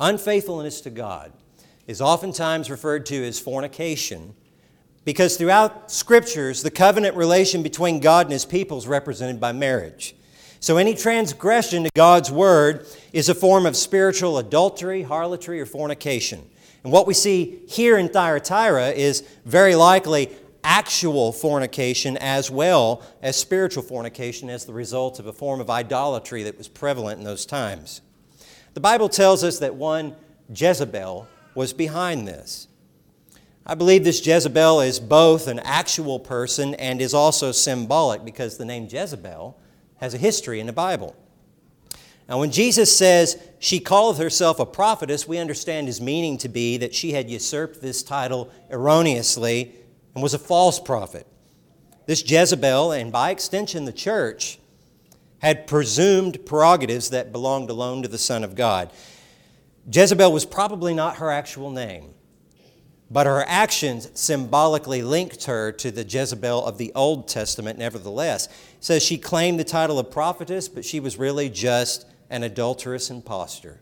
Unfaithfulness 0.00 0.80
to 0.82 0.90
God 0.90 1.32
is 1.86 2.00
oftentimes 2.00 2.70
referred 2.70 3.06
to 3.06 3.26
as 3.26 3.40
fornication 3.40 4.34
because 5.04 5.36
throughout 5.36 5.90
scriptures, 5.90 6.62
the 6.62 6.70
covenant 6.70 7.16
relation 7.16 7.62
between 7.62 8.00
God 8.00 8.26
and 8.26 8.32
his 8.32 8.44
people 8.44 8.76
is 8.76 8.86
represented 8.86 9.40
by 9.40 9.52
marriage. 9.52 10.14
So 10.60 10.76
any 10.76 10.94
transgression 10.94 11.84
to 11.84 11.90
God's 11.94 12.30
word 12.30 12.86
is 13.12 13.28
a 13.28 13.34
form 13.34 13.66
of 13.66 13.76
spiritual 13.76 14.38
adultery, 14.38 15.02
harlotry, 15.02 15.60
or 15.60 15.66
fornication. 15.66 16.48
And 16.82 16.92
what 16.92 17.06
we 17.06 17.14
see 17.14 17.60
here 17.68 17.98
in 17.98 18.08
Thyatira 18.08 18.90
is 18.90 19.22
very 19.44 19.74
likely 19.74 20.30
actual 20.64 21.32
fornication 21.32 22.16
as 22.16 22.50
well 22.50 23.02
as 23.22 23.36
spiritual 23.36 23.82
fornication 23.82 24.50
as 24.50 24.64
the 24.64 24.72
result 24.72 25.18
of 25.18 25.26
a 25.26 25.32
form 25.32 25.60
of 25.60 25.70
idolatry 25.70 26.42
that 26.42 26.58
was 26.58 26.68
prevalent 26.68 27.18
in 27.18 27.24
those 27.24 27.46
times. 27.46 28.00
The 28.74 28.80
Bible 28.80 29.08
tells 29.08 29.44
us 29.44 29.60
that 29.60 29.74
one 29.74 30.14
Jezebel 30.54 31.26
was 31.54 31.72
behind 31.72 32.26
this. 32.26 32.68
I 33.66 33.74
believe 33.74 34.04
this 34.04 34.24
Jezebel 34.24 34.80
is 34.80 34.98
both 34.98 35.46
an 35.46 35.58
actual 35.60 36.18
person 36.18 36.74
and 36.74 37.00
is 37.00 37.14
also 37.14 37.52
symbolic 37.52 38.24
because 38.24 38.56
the 38.56 38.64
name 38.64 38.88
Jezebel 38.90 39.58
has 39.98 40.14
a 40.14 40.18
history 40.18 40.60
in 40.60 40.66
the 40.66 40.72
Bible. 40.72 41.14
Now, 42.28 42.38
when 42.38 42.50
Jesus 42.50 42.94
says 42.94 43.42
she 43.58 43.80
calleth 43.80 44.18
herself 44.18 44.60
a 44.60 44.66
prophetess, 44.66 45.26
we 45.26 45.38
understand 45.38 45.86
his 45.86 46.00
meaning 46.00 46.36
to 46.38 46.48
be 46.48 46.76
that 46.76 46.94
she 46.94 47.12
had 47.12 47.30
usurped 47.30 47.80
this 47.80 48.02
title 48.02 48.50
erroneously 48.70 49.72
and 50.14 50.22
was 50.22 50.34
a 50.34 50.38
false 50.38 50.78
prophet. 50.78 51.26
This 52.06 52.28
Jezebel, 52.28 52.92
and 52.92 53.10
by 53.10 53.30
extension 53.30 53.84
the 53.84 53.92
church, 53.92 54.58
had 55.38 55.66
presumed 55.66 56.44
prerogatives 56.44 57.10
that 57.10 57.32
belonged 57.32 57.70
alone 57.70 58.02
to 58.02 58.08
the 58.08 58.18
Son 58.18 58.44
of 58.44 58.54
God. 58.54 58.90
Jezebel 59.90 60.32
was 60.32 60.44
probably 60.44 60.92
not 60.92 61.16
her 61.16 61.30
actual 61.30 61.70
name, 61.70 62.12
but 63.10 63.26
her 63.26 63.44
actions 63.46 64.10
symbolically 64.14 65.02
linked 65.02 65.44
her 65.44 65.72
to 65.72 65.90
the 65.90 66.04
Jezebel 66.04 66.64
of 66.64 66.76
the 66.76 66.92
Old 66.94 67.26
Testament, 67.26 67.78
nevertheless. 67.78 68.46
It 68.46 68.52
says 68.80 69.02
she 69.02 69.16
claimed 69.16 69.58
the 69.58 69.64
title 69.64 69.98
of 69.98 70.10
prophetess, 70.10 70.68
but 70.68 70.84
she 70.84 71.00
was 71.00 71.16
really 71.16 71.48
just 71.48 72.06
an 72.28 72.42
adulterous 72.42 73.10
impostor. 73.10 73.80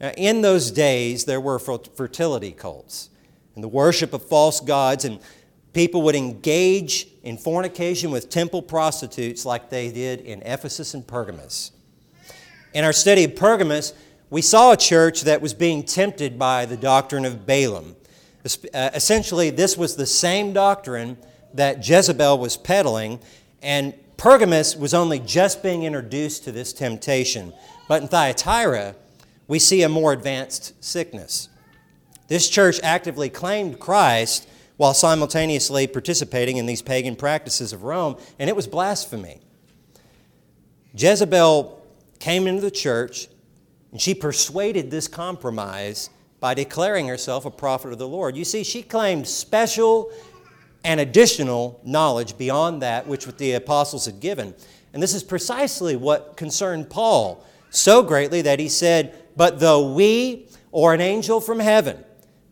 Now, 0.00 0.10
in 0.16 0.42
those 0.42 0.70
days, 0.70 1.24
there 1.24 1.40
were 1.40 1.58
fertility 1.58 2.52
cults 2.52 3.08
and 3.54 3.64
the 3.64 3.68
worship 3.68 4.12
of 4.12 4.26
false 4.26 4.60
gods, 4.60 5.04
and 5.04 5.18
people 5.72 6.02
would 6.02 6.14
engage 6.14 7.06
in 7.22 7.38
fornication 7.38 8.10
with 8.10 8.28
temple 8.28 8.62
prostitutes 8.62 9.46
like 9.46 9.70
they 9.70 9.90
did 9.90 10.20
in 10.20 10.42
Ephesus 10.42 10.94
and 10.94 11.06
Pergamos. 11.06 11.72
In 12.74 12.84
our 12.84 12.92
study 12.92 13.24
of 13.24 13.36
Pergamos, 13.36 13.94
we 14.28 14.42
saw 14.42 14.72
a 14.72 14.76
church 14.76 15.22
that 15.22 15.40
was 15.40 15.54
being 15.54 15.82
tempted 15.82 16.38
by 16.38 16.66
the 16.66 16.76
doctrine 16.76 17.24
of 17.24 17.46
Balaam. 17.46 17.96
Uh, 18.44 18.90
essentially, 18.94 19.50
this 19.50 19.76
was 19.76 19.96
the 19.96 20.06
same 20.06 20.52
doctrine 20.52 21.16
that 21.54 21.86
Jezebel 21.86 22.38
was 22.38 22.56
peddling, 22.56 23.20
and 23.62 23.94
Pergamus 24.16 24.76
was 24.76 24.94
only 24.94 25.18
just 25.18 25.62
being 25.62 25.84
introduced 25.84 26.44
to 26.44 26.52
this 26.52 26.72
temptation. 26.72 27.52
But 27.88 28.02
in 28.02 28.08
Thyatira, 28.08 28.96
we 29.46 29.58
see 29.58 29.82
a 29.82 29.88
more 29.88 30.12
advanced 30.12 30.82
sickness. 30.82 31.48
This 32.28 32.48
church 32.48 32.80
actively 32.82 33.28
claimed 33.28 33.78
Christ 33.78 34.48
while 34.76 34.94
simultaneously 34.94 35.86
participating 35.86 36.56
in 36.56 36.66
these 36.66 36.82
pagan 36.82 37.14
practices 37.14 37.72
of 37.72 37.84
Rome, 37.84 38.16
and 38.38 38.48
it 38.48 38.56
was 38.56 38.66
blasphemy. 38.66 39.40
Jezebel 40.94 41.80
came 42.18 42.46
into 42.46 42.62
the 42.62 42.70
church 42.70 43.28
and 43.90 44.00
she 44.00 44.14
persuaded 44.14 44.90
this 44.90 45.08
compromise 45.08 46.10
by 46.42 46.54
declaring 46.54 47.06
herself 47.06 47.44
a 47.46 47.50
prophet 47.52 47.92
of 47.92 47.98
the 47.98 48.08
Lord. 48.08 48.36
You 48.36 48.44
see, 48.44 48.64
she 48.64 48.82
claimed 48.82 49.28
special 49.28 50.10
and 50.82 50.98
additional 50.98 51.80
knowledge 51.84 52.36
beyond 52.36 52.82
that 52.82 53.06
which 53.06 53.26
the 53.26 53.52
apostles 53.52 54.06
had 54.06 54.18
given. 54.18 54.52
And 54.92 55.00
this 55.00 55.14
is 55.14 55.22
precisely 55.22 55.94
what 55.94 56.36
concerned 56.36 56.90
Paul 56.90 57.46
so 57.70 58.02
greatly 58.02 58.42
that 58.42 58.58
he 58.58 58.68
said, 58.68 59.14
But 59.36 59.60
though 59.60 59.94
we 59.94 60.48
or 60.72 60.92
an 60.92 61.00
angel 61.00 61.40
from 61.40 61.60
heaven 61.60 62.02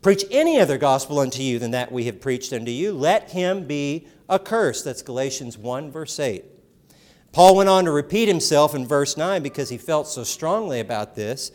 preach 0.01 0.23
any 0.31 0.57
other 0.57 0.77
gospel 0.77 1.19
unto 1.19 1.43
you 1.43 1.59
than 1.59 1.71
that 1.71 1.91
we 1.91 2.05
have 2.05 2.21
preached 2.21 2.53
unto 2.53 2.71
you, 2.71 2.93
let 2.93 3.31
him 3.31 3.67
be 3.67 4.07
accursed. 4.29 4.85
That's 4.85 5.01
Galatians 5.01 5.57
1, 5.57 5.91
verse 5.91 6.17
8. 6.17 6.45
Paul 7.33 7.57
went 7.57 7.67
on 7.67 7.83
to 7.83 7.91
repeat 7.91 8.29
himself 8.29 8.73
in 8.73 8.87
verse 8.87 9.17
9 9.17 9.43
because 9.43 9.67
he 9.67 9.77
felt 9.77 10.07
so 10.07 10.23
strongly 10.23 10.79
about 10.79 11.13
this. 11.13 11.51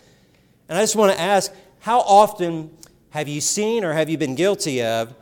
And 0.69 0.76
I 0.76 0.83
just 0.83 0.97
want 0.97 1.12
to 1.12 1.21
ask 1.21 1.52
how 1.87 2.00
often 2.00 2.69
have 3.11 3.28
you 3.28 3.40
seen 3.40 3.85
or 3.85 3.93
have 3.93 4.11
you 4.11 4.19
been 4.19 4.35
guilty 4.35 4.83
of 4.83 5.14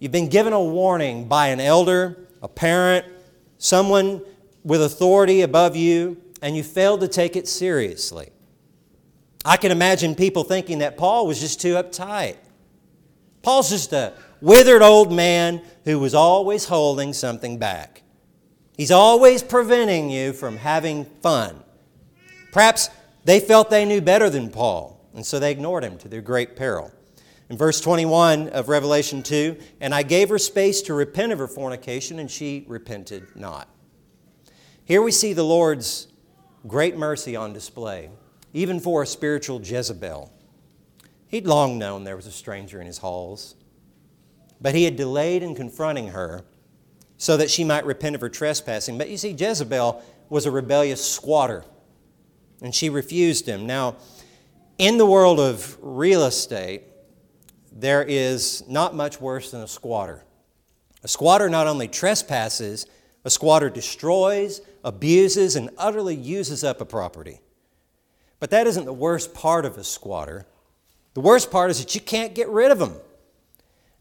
You've 0.00 0.10
been 0.10 0.28
given 0.28 0.52
a 0.52 0.60
warning 0.60 1.28
by 1.28 1.50
an 1.50 1.60
elder, 1.60 2.26
a 2.42 2.48
parent, 2.48 3.06
someone 3.58 4.20
with 4.64 4.82
authority 4.82 5.42
above 5.42 5.76
you, 5.76 6.20
and 6.42 6.56
you 6.56 6.64
failed 6.64 7.02
to 7.02 7.06
take 7.06 7.36
it 7.36 7.46
seriously. 7.46 8.30
I 9.44 9.56
can 9.56 9.70
imagine 9.70 10.16
people 10.16 10.42
thinking 10.42 10.80
that 10.80 10.96
Paul 10.96 11.28
was 11.28 11.38
just 11.38 11.60
too 11.60 11.74
uptight. 11.74 12.34
Paul's 13.42 13.70
just 13.70 13.92
a 13.92 14.14
withered 14.40 14.82
old 14.82 15.12
man 15.12 15.62
who 15.84 16.00
was 16.00 16.14
always 16.14 16.64
holding 16.64 17.12
something 17.12 17.58
back. 17.58 18.02
He's 18.76 18.90
always 18.90 19.40
preventing 19.40 20.10
you 20.10 20.32
from 20.32 20.56
having 20.56 21.04
fun. 21.04 21.62
Perhaps 22.50 22.90
they 23.24 23.38
felt 23.38 23.70
they 23.70 23.84
knew 23.84 24.00
better 24.00 24.28
than 24.28 24.50
Paul, 24.50 24.91
and 25.14 25.24
so 25.24 25.38
they 25.38 25.50
ignored 25.50 25.84
him 25.84 25.98
to 25.98 26.08
their 26.08 26.20
great 26.20 26.56
peril. 26.56 26.92
In 27.48 27.56
verse 27.56 27.80
21 27.80 28.48
of 28.48 28.68
Revelation 28.68 29.22
2, 29.22 29.58
and 29.80 29.94
I 29.94 30.02
gave 30.02 30.28
her 30.30 30.38
space 30.38 30.80
to 30.82 30.94
repent 30.94 31.32
of 31.32 31.38
her 31.38 31.48
fornication, 31.48 32.18
and 32.18 32.30
she 32.30 32.64
repented 32.66 33.36
not. 33.36 33.68
Here 34.84 35.02
we 35.02 35.12
see 35.12 35.32
the 35.32 35.44
Lord's 35.44 36.08
great 36.66 36.96
mercy 36.96 37.36
on 37.36 37.52
display, 37.52 38.10
even 38.52 38.80
for 38.80 39.02
a 39.02 39.06
spiritual 39.06 39.60
Jezebel. 39.60 40.32
He'd 41.26 41.46
long 41.46 41.78
known 41.78 42.04
there 42.04 42.16
was 42.16 42.26
a 42.26 42.32
stranger 42.32 42.80
in 42.80 42.86
his 42.86 42.98
halls, 42.98 43.54
but 44.60 44.74
he 44.74 44.84
had 44.84 44.96
delayed 44.96 45.42
in 45.42 45.54
confronting 45.54 46.08
her 46.08 46.44
so 47.16 47.36
that 47.36 47.50
she 47.50 47.64
might 47.64 47.86
repent 47.86 48.14
of 48.14 48.20
her 48.20 48.28
trespassing. 48.28 48.98
But 48.98 49.08
you 49.08 49.16
see, 49.16 49.30
Jezebel 49.30 50.02
was 50.28 50.46
a 50.46 50.50
rebellious 50.50 51.04
squatter, 51.04 51.64
and 52.60 52.74
she 52.74 52.90
refused 52.90 53.46
him. 53.46 53.66
Now, 53.66 53.96
in 54.78 54.98
the 54.98 55.06
world 55.06 55.40
of 55.40 55.76
real 55.80 56.24
estate, 56.24 56.82
there 57.70 58.02
is 58.02 58.64
not 58.68 58.94
much 58.94 59.20
worse 59.20 59.50
than 59.50 59.62
a 59.62 59.68
squatter. 59.68 60.24
A 61.02 61.08
squatter 61.08 61.48
not 61.48 61.66
only 61.66 61.88
trespasses, 61.88 62.86
a 63.24 63.30
squatter 63.30 63.70
destroys, 63.70 64.60
abuses, 64.84 65.56
and 65.56 65.70
utterly 65.78 66.14
uses 66.14 66.64
up 66.64 66.80
a 66.80 66.84
property. 66.84 67.40
But 68.40 68.50
that 68.50 68.66
isn't 68.66 68.84
the 68.84 68.92
worst 68.92 69.34
part 69.34 69.64
of 69.64 69.78
a 69.78 69.84
squatter. 69.84 70.46
The 71.14 71.20
worst 71.20 71.50
part 71.50 71.70
is 71.70 71.78
that 71.78 71.94
you 71.94 72.00
can't 72.00 72.34
get 72.34 72.48
rid 72.48 72.70
of 72.70 72.78
them. 72.78 72.96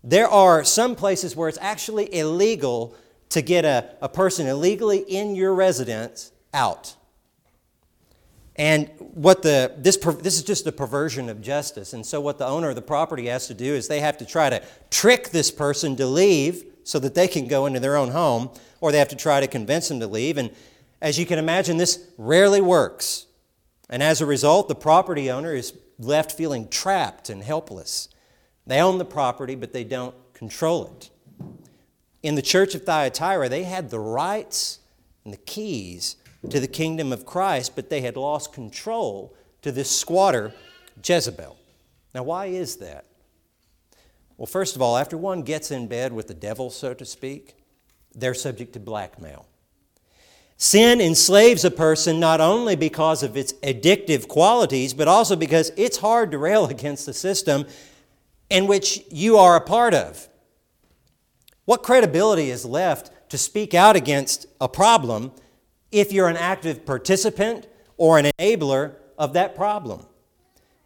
There 0.04 0.28
are 0.28 0.64
some 0.64 0.96
places 0.96 1.36
where 1.36 1.48
it's 1.48 1.60
actually 1.62 2.14
illegal 2.14 2.96
to 3.30 3.42
get 3.42 3.66
a, 3.66 3.96
a 4.02 4.10
person 4.10 4.48
illegally 4.48 5.00
in 5.00 5.36
your 5.36 5.54
residence 5.54 6.32
out. 6.54 6.96
And 8.58 8.90
what 8.98 9.42
the, 9.42 9.74
this, 9.78 9.98
this 9.98 10.36
is 10.38 10.44
just 10.44 10.68
a 10.68 10.72
perversion 10.72 11.30
of 11.30 11.42
justice. 11.42 11.94
And 11.94 12.06
so, 12.06 12.20
what 12.20 12.38
the 12.38 12.46
owner 12.46 12.70
of 12.70 12.76
the 12.76 12.82
property 12.82 13.28
has 13.28 13.48
to 13.48 13.54
do 13.54 13.74
is 13.74 13.88
they 13.88 14.02
have 14.02 14.18
to 14.18 14.26
try 14.26 14.50
to 14.50 14.62
trick 14.90 15.30
this 15.30 15.50
person 15.52 15.96
to 15.96 16.06
leave 16.06 16.66
so 16.84 17.00
that 17.00 17.16
they 17.16 17.28
can 17.28 17.48
go 17.48 17.66
into 17.66 17.80
their 17.80 17.96
own 17.96 18.10
home, 18.10 18.50
or 18.82 18.92
they 18.92 19.00
have 19.00 19.08
to 19.10 19.16
try 19.16 19.40
to 19.40 19.48
convince 19.48 19.88
them 19.88 20.00
to 20.00 20.08
leave. 20.08 20.38
And 20.38 20.52
as 21.02 21.18
you 21.18 21.26
can 21.26 21.40
imagine, 21.40 21.78
this 21.78 22.08
rarely 22.18 22.62
works. 22.62 23.28
And 23.90 24.04
as 24.04 24.22
a 24.22 24.26
result, 24.26 24.68
the 24.68 24.76
property 24.76 25.30
owner 25.30 25.54
is 25.54 25.74
left 26.00 26.32
feeling 26.32 26.68
trapped 26.68 27.30
and 27.30 27.44
helpless. 27.44 28.10
They 28.66 28.80
own 28.80 28.98
the 28.98 29.06
property, 29.06 29.56
but 29.56 29.74
they 29.74 29.84
don't 29.84 30.16
control 30.34 30.86
it. 30.86 31.10
In 32.24 32.36
the 32.36 32.42
church 32.42 32.76
of 32.76 32.84
Thyatira, 32.84 33.50
they 33.50 33.64
had 33.64 33.90
the 33.90 34.00
rights 34.00 34.80
and 35.24 35.34
the 35.34 35.38
keys 35.38 36.16
to 36.50 36.60
the 36.60 36.68
kingdom 36.68 37.14
of 37.14 37.26
Christ, 37.26 37.76
but 37.76 37.90
they 37.90 38.02
had 38.02 38.18
lost 38.18 38.54
control 38.54 39.36
to 39.62 39.72
this 39.72 39.96
squatter, 39.96 40.54
Jezebel. 41.04 41.58
Now, 42.14 42.24
why 42.24 42.48
is 42.48 42.78
that? 42.78 43.06
Well, 44.38 44.48
first 44.48 44.76
of 44.76 44.82
all, 44.82 44.98
after 44.98 45.18
one 45.18 45.44
gets 45.44 45.70
in 45.70 45.88
bed 45.88 46.14
with 46.14 46.28
the 46.28 46.34
devil, 46.34 46.72
so 46.72 46.94
to 46.96 47.06
speak, 47.06 47.56
they're 48.16 48.34
subject 48.34 48.74
to 48.74 48.80
blackmail. 48.80 49.46
Sin 50.58 51.02
enslaves 51.02 51.64
a 51.64 51.72
person 51.72 52.20
not 52.20 52.42
only 52.42 52.76
because 52.76 53.24
of 53.24 53.38
its 53.38 53.54
addictive 53.64 54.28
qualities, 54.28 54.94
but 54.94 55.08
also 55.08 55.36
because 55.36 55.72
it's 55.76 55.98
hard 55.98 56.32
to 56.32 56.38
rail 56.38 56.66
against 56.70 57.06
the 57.06 57.14
system 57.14 57.66
in 58.50 58.68
which 58.68 59.02
you 59.10 59.38
are 59.38 59.56
a 59.56 59.62
part 59.62 59.94
of. 59.94 60.28
What 61.66 61.84
credibility 61.84 62.50
is 62.50 62.66
left 62.66 63.12
to 63.30 63.38
speak 63.38 63.74
out 63.74 63.96
against 63.96 64.46
a 64.60 64.68
problem 64.68 65.32
if 65.92 66.12
you're 66.12 66.28
an 66.28 66.38
active 66.38 66.86
participant 66.86 67.68
or 67.98 68.18
an 68.18 68.32
enabler 68.40 68.96
of 69.18 69.34
that 69.34 69.56
problem. 69.56 70.06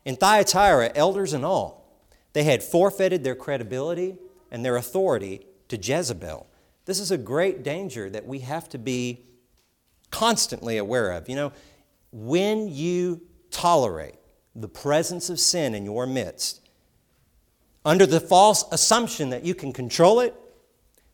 In 0.03 0.15
Thyatira, 0.15 0.91
elders 0.95 1.33
and 1.33 1.45
all, 1.45 1.85
they 2.33 2.43
had 2.43 2.61
forfeited 2.61 3.23
their 3.23 3.35
credibility 3.35 4.17
and 4.51 4.63
their 4.63 4.75
authority 4.75 5.45
to 5.69 5.77
Jezebel. 5.77 6.47
This 6.85 6.99
is 6.99 7.11
a 7.11 7.17
great 7.17 7.63
danger 7.63 8.09
that 8.09 8.25
we 8.25 8.39
have 8.39 8.69
to 8.69 8.77
be 8.77 9.21
constantly 10.11 10.77
aware 10.77 11.11
of. 11.11 11.27
You 11.27 11.35
know, 11.35 11.53
when 12.11 12.67
you 12.69 13.21
tolerate 13.51 14.15
the 14.55 14.67
presence 14.67 15.29
of 15.29 15.39
sin 15.39 15.73
in 15.73 15.85
your 15.85 16.05
midst, 16.05 16.61
under 17.83 18.05
the 18.05 18.19
false 18.19 18.65
assumption 18.71 19.29
that 19.29 19.45
you 19.45 19.55
can 19.55 19.71
control 19.71 20.19
it, 20.19 20.35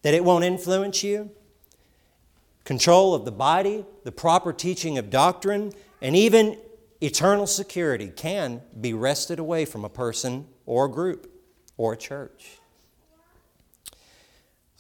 that 0.01 0.13
it 0.13 0.23
won't 0.23 0.43
influence 0.43 1.03
you, 1.03 1.31
control 2.63 3.13
of 3.13 3.25
the 3.25 3.31
body, 3.31 3.85
the 4.03 4.11
proper 4.11 4.53
teaching 4.53 4.97
of 4.97 5.09
doctrine, 5.09 5.73
and 6.01 6.15
even 6.15 6.57
eternal 7.01 7.47
security 7.47 8.09
can 8.09 8.61
be 8.79 8.93
wrested 8.93 9.39
away 9.39 9.65
from 9.65 9.83
a 9.83 9.89
person 9.89 10.47
or 10.65 10.85
a 10.85 10.89
group 10.89 11.31
or 11.77 11.93
a 11.93 11.97
church. 11.97 12.59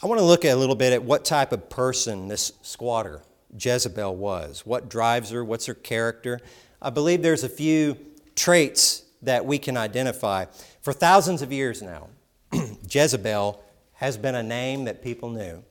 I 0.03 0.07
want 0.07 0.19
to 0.19 0.25
look 0.25 0.45
a 0.45 0.55
little 0.55 0.75
bit 0.75 0.93
at 0.93 1.03
what 1.03 1.25
type 1.25 1.51
of 1.51 1.69
person 1.69 2.27
this 2.27 2.53
squatter, 2.63 3.21
Jezebel, 3.59 4.15
was. 4.15 4.65
What 4.65 4.89
drives 4.89 5.29
her? 5.29 5.43
What's 5.43 5.67
her 5.67 5.75
character? 5.75 6.39
I 6.81 6.89
believe 6.89 7.21
there's 7.21 7.43
a 7.43 7.49
few 7.49 7.97
traits 8.35 9.03
that 9.21 9.45
we 9.45 9.59
can 9.59 9.77
identify. 9.77 10.45
For 10.81 10.93
thousands 10.93 11.43
of 11.43 11.51
years 11.51 11.83
now, 11.83 12.07
Jezebel 12.89 13.63
has 13.93 14.17
been 14.17 14.33
a 14.33 14.41
name 14.41 14.85
that 14.85 15.03
people 15.03 15.29
knew. 15.29 15.63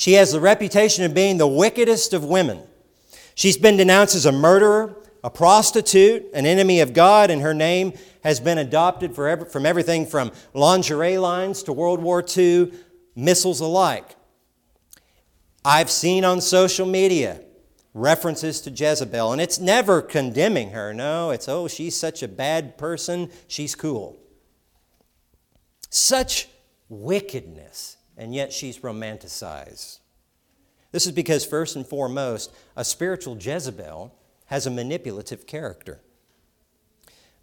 She 0.00 0.14
has 0.14 0.32
the 0.32 0.40
reputation 0.40 1.04
of 1.04 1.12
being 1.12 1.36
the 1.36 1.46
wickedest 1.46 2.14
of 2.14 2.24
women. 2.24 2.62
She's 3.34 3.58
been 3.58 3.76
denounced 3.76 4.14
as 4.14 4.24
a 4.24 4.32
murderer, 4.32 4.96
a 5.22 5.28
prostitute, 5.28 6.24
an 6.32 6.46
enemy 6.46 6.80
of 6.80 6.94
God, 6.94 7.30
and 7.30 7.42
her 7.42 7.52
name 7.52 7.92
has 8.24 8.40
been 8.40 8.56
adopted 8.56 9.14
forever, 9.14 9.44
from 9.44 9.66
everything 9.66 10.06
from 10.06 10.32
lingerie 10.54 11.18
lines 11.18 11.62
to 11.64 11.74
World 11.74 12.00
War 12.00 12.24
II 12.26 12.72
missiles 13.14 13.60
alike. 13.60 14.16
I've 15.66 15.90
seen 15.90 16.24
on 16.24 16.40
social 16.40 16.86
media 16.86 17.42
references 17.92 18.62
to 18.62 18.70
Jezebel, 18.70 19.32
and 19.32 19.40
it's 19.42 19.60
never 19.60 20.00
condemning 20.00 20.70
her. 20.70 20.94
No, 20.94 21.28
it's, 21.28 21.46
oh, 21.46 21.68
she's 21.68 21.94
such 21.94 22.22
a 22.22 22.28
bad 22.28 22.78
person, 22.78 23.30
she's 23.48 23.74
cool. 23.74 24.18
Such 25.90 26.48
wickedness, 26.88 27.98
and 28.20 28.34
yet 28.34 28.52
she's 28.52 28.80
romanticized. 28.80 29.98
This 30.92 31.06
is 31.06 31.12
because, 31.12 31.44
first 31.46 31.74
and 31.74 31.86
foremost, 31.86 32.52
a 32.76 32.84
spiritual 32.84 33.36
Jezebel 33.38 34.14
has 34.46 34.66
a 34.66 34.70
manipulative 34.70 35.46
character. 35.46 36.00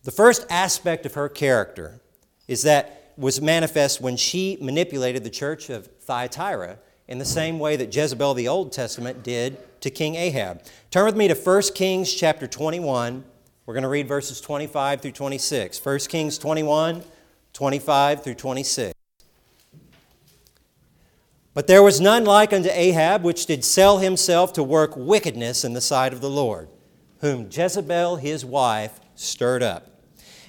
The 0.03 0.11
first 0.11 0.45
aspect 0.51 1.05
of 1.07 1.15
her 1.15 1.29
character 1.29 1.99
is 2.47 2.61
that 2.61 3.13
was 3.17 3.41
manifest 3.41 4.01
when 4.01 4.17
she 4.17 4.59
manipulated 4.61 5.23
the 5.23 5.31
church 5.31 5.71
of 5.71 5.87
Thyatira 6.01 6.77
in 7.07 7.17
the 7.17 7.25
same 7.25 7.57
way 7.57 7.75
that 7.75 7.93
Jezebel 7.95 8.35
the 8.35 8.47
Old 8.47 8.71
Testament 8.71 9.23
did 9.23 9.57
to 9.81 9.89
King 9.89 10.13
Ahab. 10.13 10.61
Turn 10.91 11.05
with 11.05 11.15
me 11.15 11.27
to 11.27 11.33
1 11.33 11.61
Kings 11.73 12.13
chapter 12.13 12.45
21. 12.45 13.23
We're 13.65 13.73
going 13.73 13.81
to 13.81 13.89
read 13.89 14.07
verses 14.07 14.39
25 14.41 15.01
through 15.01 15.11
26. 15.13 15.83
1 15.83 15.99
Kings 16.01 16.37
21, 16.37 17.03
25 17.53 18.23
through 18.23 18.35
26. 18.35 18.96
But 21.57 21.65
there 21.65 21.81
was 21.81 21.99
none 21.99 22.23
like 22.23 22.53
unto 22.53 22.69
Ahab, 22.71 23.23
which 23.23 23.47
did 23.47 23.65
sell 23.65 23.97
himself 23.97 24.53
to 24.53 24.63
work 24.63 24.93
wickedness 24.95 25.63
in 25.63 25.73
the 25.73 25.81
sight 25.81 26.13
of 26.13 26.21
the 26.21 26.29
Lord, 26.29 26.69
whom 27.21 27.49
Jezebel 27.51 28.17
his 28.17 28.45
wife 28.45 28.99
stirred 29.15 29.63
up. 29.63 29.89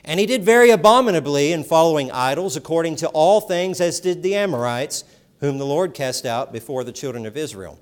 And 0.05 0.21
he 0.21 0.27
did 0.27 0.45
very 0.45 0.69
abominably 0.69 1.51
in 1.53 1.65
following 1.65 2.11
idols, 2.11 2.57
according 2.57 2.97
to 2.97 3.09
all 3.09 3.41
things 3.41 3.81
as 3.81 4.01
did 4.01 4.23
the 4.23 4.35
Amorites, 4.35 5.03
whom 5.41 5.57
the 5.57 5.65
Lord 5.65 5.95
cast 5.95 6.27
out 6.27 6.53
before 6.53 6.85
the 6.85 6.93
children 6.93 7.25
of 7.25 7.39
Israel. 7.39 7.81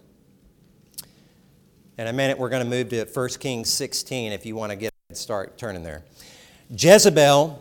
In 1.98 2.06
a 2.06 2.12
minute, 2.12 2.38
we're 2.38 2.48
going 2.48 2.62
to 2.62 2.70
move 2.70 2.90
to 2.90 3.06
1 3.06 3.28
Kings 3.40 3.68
16 3.70 4.30
if 4.30 4.46
you 4.46 4.54
want 4.54 4.70
to 4.70 4.76
get 4.76 4.92
start 5.14 5.58
turning 5.58 5.82
there. 5.82 6.04
Jezebel, 6.70 7.60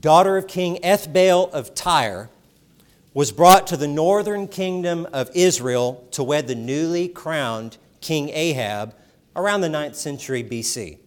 daughter 0.00 0.38
of 0.38 0.46
King 0.46 0.78
Ethbaal 0.82 1.50
of 1.50 1.74
Tyre, 1.74 2.30
was 3.14 3.30
brought 3.30 3.68
to 3.68 3.76
the 3.76 3.86
northern 3.86 4.48
kingdom 4.48 5.06
of 5.12 5.30
Israel 5.34 6.06
to 6.10 6.22
wed 6.24 6.48
the 6.48 6.54
newly 6.54 7.06
crowned 7.08 7.78
King 8.00 8.28
Ahab 8.30 8.94
around 9.36 9.60
the 9.60 9.68
9th 9.68 9.94
century 9.94 10.42
BC. 10.42 10.98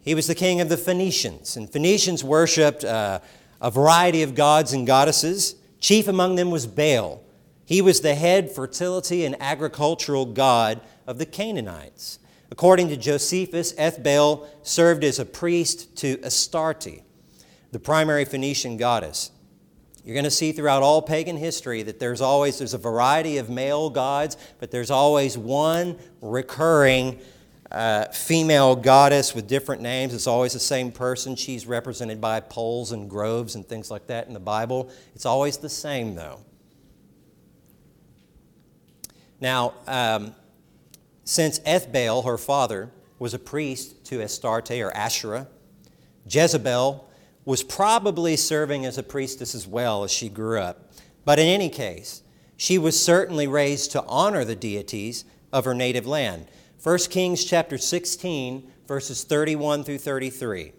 He 0.00 0.14
was 0.14 0.26
the 0.26 0.34
king 0.34 0.62
of 0.62 0.70
the 0.70 0.78
Phoenicians, 0.78 1.58
and 1.58 1.70
Phoenicians 1.70 2.24
worshiped 2.24 2.84
uh, 2.84 3.20
a 3.60 3.70
variety 3.70 4.22
of 4.22 4.34
gods 4.34 4.72
and 4.72 4.86
goddesses. 4.86 5.56
Chief 5.78 6.08
among 6.08 6.36
them 6.36 6.50
was 6.50 6.66
Baal. 6.66 7.22
He 7.66 7.82
was 7.82 8.00
the 8.00 8.14
head 8.14 8.50
fertility 8.50 9.26
and 9.26 9.36
agricultural 9.40 10.24
god 10.24 10.80
of 11.06 11.18
the 11.18 11.26
Canaanites. 11.26 12.18
According 12.50 12.88
to 12.88 12.96
Josephus, 12.96 13.74
Ethbaal 13.74 14.46
served 14.62 15.04
as 15.04 15.18
a 15.18 15.26
priest 15.26 15.94
to 15.98 16.18
Astarte, 16.22 17.02
the 17.72 17.78
primary 17.78 18.24
Phoenician 18.24 18.78
goddess. 18.78 19.30
You're 20.08 20.14
going 20.14 20.24
to 20.24 20.30
see 20.30 20.52
throughout 20.52 20.82
all 20.82 21.02
pagan 21.02 21.36
history 21.36 21.82
that 21.82 22.00
there's 22.00 22.22
always 22.22 22.56
there's 22.56 22.72
a 22.72 22.78
variety 22.78 23.36
of 23.36 23.50
male 23.50 23.90
gods, 23.90 24.38
but 24.58 24.70
there's 24.70 24.90
always 24.90 25.36
one 25.36 25.98
recurring 26.22 27.18
uh, 27.70 28.06
female 28.06 28.74
goddess 28.74 29.34
with 29.34 29.46
different 29.46 29.82
names. 29.82 30.14
It's 30.14 30.26
always 30.26 30.54
the 30.54 30.60
same 30.60 30.92
person. 30.92 31.36
She's 31.36 31.66
represented 31.66 32.22
by 32.22 32.40
poles 32.40 32.90
and 32.90 33.10
groves 33.10 33.54
and 33.54 33.66
things 33.68 33.90
like 33.90 34.06
that 34.06 34.26
in 34.28 34.32
the 34.32 34.40
Bible. 34.40 34.90
It's 35.14 35.26
always 35.26 35.58
the 35.58 35.68
same, 35.68 36.14
though. 36.14 36.40
Now, 39.42 39.74
um, 39.86 40.34
since 41.24 41.58
Ethbaal, 41.58 42.24
her 42.24 42.38
father, 42.38 42.90
was 43.18 43.34
a 43.34 43.38
priest 43.38 44.06
to 44.06 44.22
Astarte 44.22 44.70
or 44.70 44.90
Asherah, 44.96 45.48
Jezebel 46.26 47.07
was 47.48 47.62
probably 47.62 48.36
serving 48.36 48.84
as 48.84 48.98
a 48.98 49.02
priestess 49.02 49.54
as 49.54 49.66
well 49.66 50.04
as 50.04 50.10
she 50.10 50.28
grew 50.28 50.60
up. 50.60 50.92
But 51.24 51.38
in 51.38 51.46
any 51.46 51.70
case, 51.70 52.22
she 52.58 52.76
was 52.76 53.02
certainly 53.02 53.46
raised 53.46 53.90
to 53.92 54.04
honor 54.04 54.44
the 54.44 54.54
deities 54.54 55.24
of 55.50 55.64
her 55.64 55.72
native 55.72 56.06
land. 56.06 56.46
1 56.82 56.98
Kings 57.08 57.46
chapter 57.46 57.78
16, 57.78 58.70
verses 58.86 59.24
31 59.24 59.82
through 59.82 59.96
33. 59.96 60.72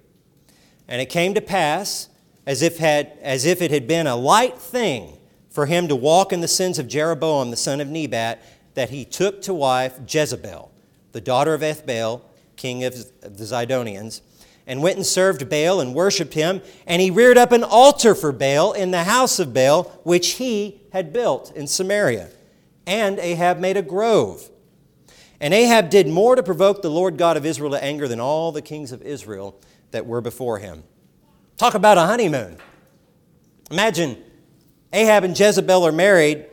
And 0.87 1.01
it 1.01 1.07
came 1.07 1.33
to 1.33 1.41
pass, 1.41 2.07
as 2.45 2.61
if, 2.61 2.77
had, 2.77 3.17
as 3.23 3.47
if 3.47 3.63
it 3.63 3.71
had 3.71 3.87
been 3.87 4.05
a 4.05 4.15
light 4.15 4.59
thing 4.59 5.17
for 5.49 5.65
him 5.65 5.87
to 5.87 5.95
walk 5.95 6.31
in 6.31 6.41
the 6.41 6.47
sins 6.47 6.77
of 6.77 6.87
Jeroboam 6.87 7.49
the 7.49 7.57
son 7.57 7.81
of 7.81 7.87
Nebat, 7.87 8.43
that 8.75 8.91
he 8.91 9.05
took 9.05 9.41
to 9.41 9.55
wife 9.55 9.99
Jezebel, 10.07 10.71
the 11.13 11.21
daughter 11.21 11.55
of 11.55 11.61
Ethbaal, 11.61 12.21
king 12.57 12.83
of 12.83 12.93
the 12.93 13.43
Zidonians, 13.43 14.21
and 14.69 14.81
went 14.81 14.95
and 14.95 15.05
served 15.05 15.49
Baal 15.49 15.81
and 15.81 15.93
worshipped 15.93 16.33
him. 16.33 16.61
And 16.87 17.01
he 17.01 17.11
reared 17.11 17.37
up 17.37 17.51
an 17.51 17.65
altar 17.65 18.15
for 18.15 18.31
Baal 18.31 18.71
in 18.71 18.91
the 18.91 19.03
house 19.03 19.37
of 19.37 19.53
Baal, 19.53 19.83
which 20.03 20.35
he 20.35 20.79
had 20.93 21.11
built 21.11 21.51
in 21.53 21.67
Samaria. 21.67 22.29
And 22.87 23.19
Ahab 23.19 23.59
made 23.59 23.75
a 23.75 23.81
grove 23.81 24.49
and 25.41 25.53
Ahab 25.53 25.89
did 25.89 26.07
more 26.07 26.35
to 26.35 26.43
provoke 26.43 26.81
the 26.81 26.91
Lord 26.91 27.17
God 27.17 27.37
of 27.37 27.45
Israel 27.45 27.71
to 27.71 27.83
anger 27.83 28.07
than 28.07 28.19
all 28.19 28.51
the 28.51 28.61
kings 28.61 28.91
of 28.91 29.01
Israel 29.01 29.59
that 29.91 30.05
were 30.05 30.21
before 30.21 30.59
him. 30.59 30.83
Talk 31.57 31.75
about 31.75 31.97
a 31.97 32.01
honeymoon. 32.01 32.57
Imagine 33.71 34.21
Ahab 34.91 35.23
and 35.23 35.39
Jezebel 35.39 35.85
are 35.85 35.91
married, 35.91 36.45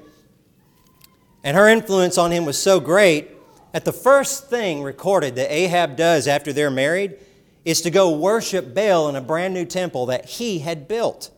and 1.42 1.56
her 1.56 1.68
influence 1.68 2.16
on 2.18 2.30
him 2.30 2.44
was 2.44 2.60
so 2.60 2.78
great 2.78 3.30
that 3.72 3.84
the 3.84 3.92
first 3.92 4.48
thing 4.48 4.82
recorded 4.82 5.34
that 5.36 5.52
Ahab 5.52 5.96
does 5.96 6.28
after 6.28 6.52
they're 6.52 6.70
married 6.70 7.18
is 7.66 7.80
to 7.82 7.90
go 7.90 8.16
worship 8.16 8.72
Baal 8.74 9.08
in 9.08 9.16
a 9.16 9.20
brand 9.20 9.52
new 9.52 9.64
temple 9.64 10.06
that 10.06 10.24
he 10.24 10.60
had 10.60 10.86
built. 10.86 11.32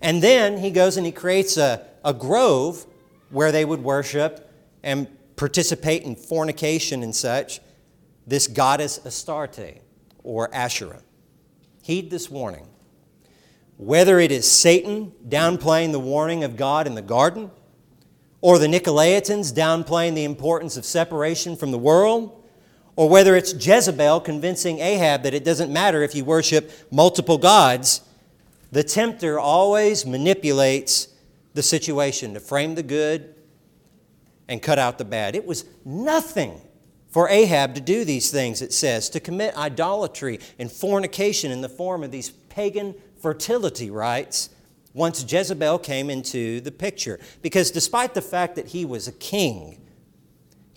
And 0.00 0.22
then 0.22 0.58
he 0.58 0.70
goes 0.70 0.96
and 0.96 1.04
he 1.04 1.10
creates 1.10 1.56
a, 1.56 1.84
a 2.04 2.14
grove 2.14 2.86
where 3.30 3.50
they 3.50 3.64
would 3.64 3.82
worship 3.82 4.48
and 4.84 5.08
participate 5.34 6.04
in 6.04 6.14
fornication 6.14 7.02
and 7.02 7.14
such, 7.14 7.60
this 8.24 8.46
goddess 8.46 9.04
Astarte 9.04 9.82
or 10.22 10.48
Asherah. 10.54 11.02
Heed 11.82 12.08
this 12.08 12.30
warning. 12.30 12.68
Whether 13.78 14.20
it 14.20 14.30
is 14.30 14.48
Satan 14.48 15.12
downplaying 15.28 15.90
the 15.90 15.98
warning 15.98 16.44
of 16.44 16.56
God 16.56 16.86
in 16.86 16.94
the 16.94 17.02
garden, 17.02 17.50
or 18.40 18.60
the 18.60 18.68
Nicolaitans 18.68 19.52
downplaying 19.52 20.14
the 20.14 20.22
importance 20.22 20.76
of 20.76 20.84
separation 20.84 21.56
from 21.56 21.72
the 21.72 21.78
world, 21.78 22.37
or 22.98 23.08
whether 23.08 23.36
it's 23.36 23.54
Jezebel 23.64 24.18
convincing 24.22 24.80
Ahab 24.80 25.22
that 25.22 25.32
it 25.32 25.44
doesn't 25.44 25.72
matter 25.72 26.02
if 26.02 26.16
you 26.16 26.24
worship 26.24 26.68
multiple 26.90 27.38
gods, 27.38 28.00
the 28.72 28.82
tempter 28.82 29.38
always 29.38 30.04
manipulates 30.04 31.06
the 31.54 31.62
situation 31.62 32.34
to 32.34 32.40
frame 32.40 32.74
the 32.74 32.82
good 32.82 33.36
and 34.48 34.60
cut 34.60 34.80
out 34.80 34.98
the 34.98 35.04
bad. 35.04 35.36
It 35.36 35.46
was 35.46 35.64
nothing 35.84 36.60
for 37.06 37.28
Ahab 37.28 37.76
to 37.76 37.80
do 37.80 38.04
these 38.04 38.32
things, 38.32 38.62
it 38.62 38.72
says, 38.72 39.08
to 39.10 39.20
commit 39.20 39.56
idolatry 39.56 40.40
and 40.58 40.70
fornication 40.70 41.52
in 41.52 41.60
the 41.60 41.68
form 41.68 42.02
of 42.02 42.10
these 42.10 42.30
pagan 42.30 42.96
fertility 43.22 43.92
rites 43.92 44.50
once 44.92 45.24
Jezebel 45.32 45.78
came 45.78 46.10
into 46.10 46.60
the 46.62 46.72
picture. 46.72 47.20
Because 47.42 47.70
despite 47.70 48.14
the 48.14 48.22
fact 48.22 48.56
that 48.56 48.66
he 48.66 48.84
was 48.84 49.06
a 49.06 49.12
king, 49.12 49.78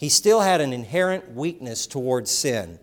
he 0.01 0.09
still 0.09 0.41
had 0.41 0.61
an 0.61 0.73
inherent 0.73 1.35
weakness 1.35 1.85
towards 1.85 2.31
sin. 2.31 2.79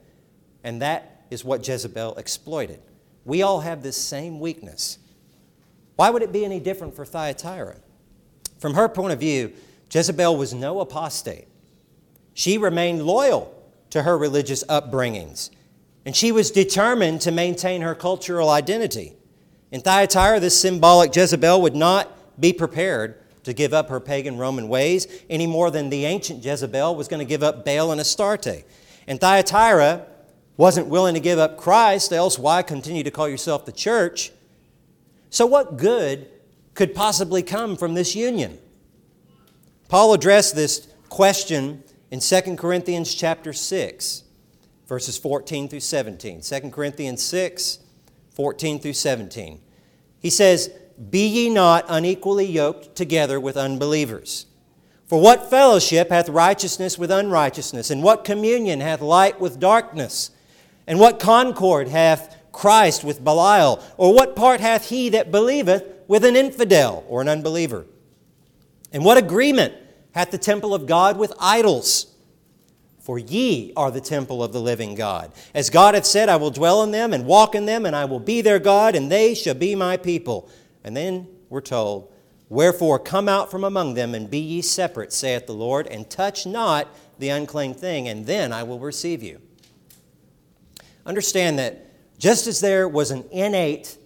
And 0.62 0.80
that 0.82 1.24
is 1.32 1.44
what 1.44 1.66
Jezebel 1.66 2.14
exploited. 2.14 2.80
We 3.24 3.42
all 3.42 3.58
have 3.58 3.82
this 3.82 3.96
same 3.96 4.38
weakness. 4.38 4.98
Why 5.96 6.10
would 6.10 6.22
it 6.22 6.30
be 6.30 6.44
any 6.44 6.60
different 6.60 6.94
for 6.94 7.04
Thyatira? 7.04 7.80
From 8.60 8.74
her 8.74 8.88
point 8.88 9.14
of 9.14 9.18
view, 9.18 9.52
Jezebel 9.92 10.36
was 10.36 10.54
no 10.54 10.78
apostate. 10.78 11.48
She 12.34 12.56
remained 12.56 13.02
loyal 13.02 13.52
to 13.90 14.04
her 14.04 14.16
religious 14.16 14.62
upbringings, 14.68 15.50
and 16.06 16.14
she 16.14 16.30
was 16.30 16.52
determined 16.52 17.20
to 17.22 17.32
maintain 17.32 17.82
her 17.82 17.96
cultural 17.96 18.48
identity. 18.48 19.16
In 19.72 19.80
Thyatira, 19.80 20.38
this 20.38 20.60
symbolic 20.60 21.16
Jezebel 21.16 21.62
would 21.62 21.74
not 21.74 22.40
be 22.40 22.52
prepared 22.52 23.20
to 23.48 23.54
give 23.54 23.72
up 23.72 23.88
her 23.88 23.98
pagan 23.98 24.36
Roman 24.36 24.68
ways 24.68 25.06
any 25.30 25.46
more 25.46 25.70
than 25.70 25.88
the 25.88 26.04
ancient 26.04 26.44
Jezebel 26.44 26.94
was 26.94 27.08
going 27.08 27.18
to 27.18 27.24
give 27.24 27.42
up 27.42 27.64
Baal 27.64 27.90
and 27.90 28.00
Astarte. 28.00 28.64
And 29.06 29.18
Thyatira 29.18 30.06
wasn't 30.58 30.88
willing 30.88 31.14
to 31.14 31.20
give 31.20 31.38
up 31.38 31.56
Christ, 31.56 32.12
else 32.12 32.38
why 32.38 32.60
continue 32.62 33.02
to 33.02 33.10
call 33.10 33.26
yourself 33.26 33.64
the 33.64 33.72
church? 33.72 34.32
So, 35.30 35.46
what 35.46 35.78
good 35.78 36.28
could 36.74 36.94
possibly 36.94 37.42
come 37.42 37.74
from 37.76 37.94
this 37.94 38.14
union? 38.14 38.58
Paul 39.88 40.12
addressed 40.12 40.54
this 40.54 40.86
question 41.08 41.82
in 42.10 42.20
2 42.20 42.56
Corinthians 42.56 43.14
chapter 43.14 43.54
6, 43.54 44.24
verses 44.86 45.16
14 45.16 45.68
through 45.68 45.80
17. 45.80 46.42
2 46.42 46.70
Corinthians 46.70 47.22
6, 47.22 47.78
14 48.32 48.78
through 48.78 48.92
17. 48.92 49.60
He 50.20 50.28
says, 50.28 50.70
Be 51.10 51.26
ye 51.26 51.50
not 51.50 51.84
unequally 51.88 52.46
yoked 52.46 52.96
together 52.96 53.38
with 53.38 53.56
unbelievers. 53.56 54.46
For 55.06 55.20
what 55.20 55.48
fellowship 55.48 56.10
hath 56.10 56.28
righteousness 56.28 56.98
with 56.98 57.10
unrighteousness? 57.10 57.90
And 57.90 58.02
what 58.02 58.24
communion 58.24 58.80
hath 58.80 59.00
light 59.00 59.40
with 59.40 59.58
darkness? 59.58 60.30
And 60.86 60.98
what 60.98 61.20
concord 61.20 61.88
hath 61.88 62.36
Christ 62.52 63.04
with 63.04 63.24
Belial? 63.24 63.82
Or 63.96 64.12
what 64.12 64.36
part 64.36 64.60
hath 64.60 64.88
he 64.88 65.08
that 65.10 65.30
believeth 65.30 65.84
with 66.08 66.24
an 66.24 66.36
infidel 66.36 67.04
or 67.08 67.22
an 67.22 67.28
unbeliever? 67.28 67.86
And 68.92 69.04
what 69.04 69.18
agreement 69.18 69.74
hath 70.12 70.30
the 70.30 70.38
temple 70.38 70.74
of 70.74 70.86
God 70.86 71.16
with 71.16 71.32
idols? 71.38 72.14
For 73.00 73.18
ye 73.18 73.72
are 73.76 73.90
the 73.90 74.02
temple 74.02 74.42
of 74.42 74.52
the 74.52 74.60
living 74.60 74.94
God. 74.94 75.32
As 75.54 75.70
God 75.70 75.94
hath 75.94 76.04
said, 76.04 76.28
I 76.28 76.36
will 76.36 76.50
dwell 76.50 76.82
in 76.82 76.90
them 76.90 77.14
and 77.14 77.24
walk 77.24 77.54
in 77.54 77.64
them, 77.64 77.86
and 77.86 77.96
I 77.96 78.04
will 78.04 78.20
be 78.20 78.42
their 78.42 78.58
God, 78.58 78.94
and 78.94 79.10
they 79.10 79.34
shall 79.34 79.54
be 79.54 79.74
my 79.74 79.96
people. 79.96 80.50
And 80.88 80.96
then 80.96 81.28
we're 81.50 81.60
told, 81.60 82.10
Wherefore 82.48 82.98
come 82.98 83.28
out 83.28 83.50
from 83.50 83.62
among 83.62 83.92
them, 83.92 84.14
and 84.14 84.30
be 84.30 84.38
ye 84.38 84.62
separate, 84.62 85.12
saith 85.12 85.46
the 85.46 85.52
Lord, 85.52 85.86
and 85.86 86.08
touch 86.08 86.46
not 86.46 86.88
the 87.18 87.28
unclean 87.28 87.74
thing, 87.74 88.08
and 88.08 88.24
then 88.24 88.54
I 88.54 88.62
will 88.62 88.78
receive 88.78 89.22
you. 89.22 89.42
Understand 91.04 91.58
that 91.58 91.84
just 92.18 92.46
as 92.46 92.60
there 92.60 92.88
was 92.88 93.10
an 93.10 93.26
innate 93.30 93.98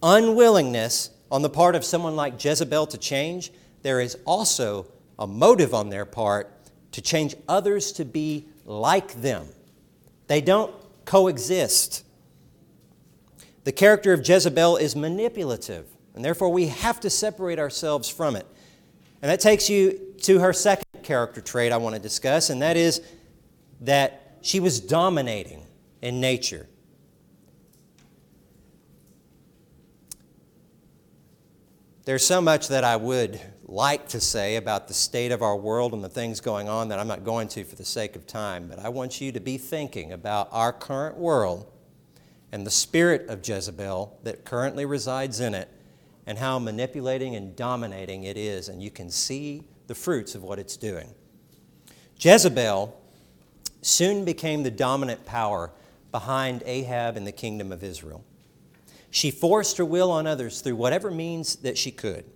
unwillingness 0.00 1.10
on 1.28 1.42
the 1.42 1.50
part 1.50 1.74
of 1.74 1.84
someone 1.84 2.14
like 2.14 2.42
Jezebel 2.42 2.86
to 2.86 2.98
change, 2.98 3.50
there 3.82 4.00
is 4.00 4.16
also 4.24 4.86
a 5.18 5.26
motive 5.26 5.74
on 5.74 5.88
their 5.88 6.04
part 6.04 6.52
to 6.92 7.02
change 7.02 7.34
others 7.48 7.90
to 7.90 8.04
be 8.04 8.46
like 8.64 9.22
them. 9.22 9.48
They 10.28 10.40
don't 10.40 10.72
coexist. 11.04 12.04
The 13.64 13.72
character 13.72 14.12
of 14.12 14.26
Jezebel 14.26 14.76
is 14.76 14.94
manipulative, 14.94 15.86
and 16.18 16.24
therefore 16.24 16.48
we 16.48 16.66
have 16.66 16.98
to 16.98 17.08
separate 17.08 17.60
ourselves 17.60 18.08
from 18.08 18.34
it. 18.34 18.44
And 19.22 19.30
that 19.30 19.38
takes 19.38 19.70
you 19.70 20.16
to 20.22 20.40
her 20.40 20.52
second 20.52 21.04
character 21.04 21.40
trait 21.40 21.70
I 21.70 21.76
want 21.76 21.94
to 21.94 22.02
discuss, 22.02 22.50
and 22.50 22.60
that 22.60 22.76
is 22.76 23.00
that 23.82 24.38
she 24.42 24.58
was 24.58 24.80
dominating 24.80 25.64
in 26.02 26.20
nature. 26.20 26.66
There's 32.04 32.26
so 32.26 32.40
much 32.40 32.66
that 32.66 32.82
I 32.82 32.96
would 32.96 33.40
like 33.66 34.08
to 34.08 34.20
say 34.20 34.56
about 34.56 34.88
the 34.88 34.94
state 34.94 35.30
of 35.30 35.40
our 35.40 35.56
world 35.56 35.92
and 35.92 36.02
the 36.02 36.08
things 36.08 36.40
going 36.40 36.68
on 36.68 36.88
that 36.88 36.98
I'm 36.98 37.06
not 37.06 37.22
going 37.22 37.46
to 37.50 37.62
for 37.62 37.76
the 37.76 37.84
sake 37.84 38.16
of 38.16 38.26
time, 38.26 38.66
but 38.66 38.80
I 38.80 38.88
want 38.88 39.20
you 39.20 39.30
to 39.30 39.38
be 39.38 39.56
thinking 39.56 40.10
about 40.10 40.48
our 40.50 40.72
current 40.72 41.16
world 41.16 41.70
and 42.50 42.66
the 42.66 42.72
spirit 42.72 43.28
of 43.28 43.46
Jezebel 43.46 44.18
that 44.24 44.44
currently 44.44 44.84
resides 44.84 45.38
in 45.38 45.54
it 45.54 45.68
and 46.28 46.36
how 46.36 46.58
manipulating 46.58 47.36
and 47.36 47.56
dominating 47.56 48.24
it 48.24 48.36
is, 48.36 48.68
and 48.68 48.82
you 48.82 48.90
can 48.90 49.10
see 49.10 49.64
the 49.86 49.94
fruits 49.94 50.34
of 50.34 50.42
what 50.42 50.58
it's 50.58 50.76
doing. 50.76 51.08
Jezebel 52.18 52.94
soon 53.80 54.26
became 54.26 54.62
the 54.62 54.70
dominant 54.70 55.24
power 55.24 55.72
behind 56.12 56.62
Ahab 56.66 57.16
and 57.16 57.26
the 57.26 57.32
kingdom 57.32 57.72
of 57.72 57.82
Israel. 57.82 58.22
She 59.10 59.30
forced 59.30 59.78
her 59.78 59.86
will 59.86 60.10
on 60.10 60.26
others 60.26 60.60
through 60.60 60.76
whatever 60.76 61.10
means 61.10 61.56
that 61.56 61.78
she 61.78 61.90
could. 61.90 62.26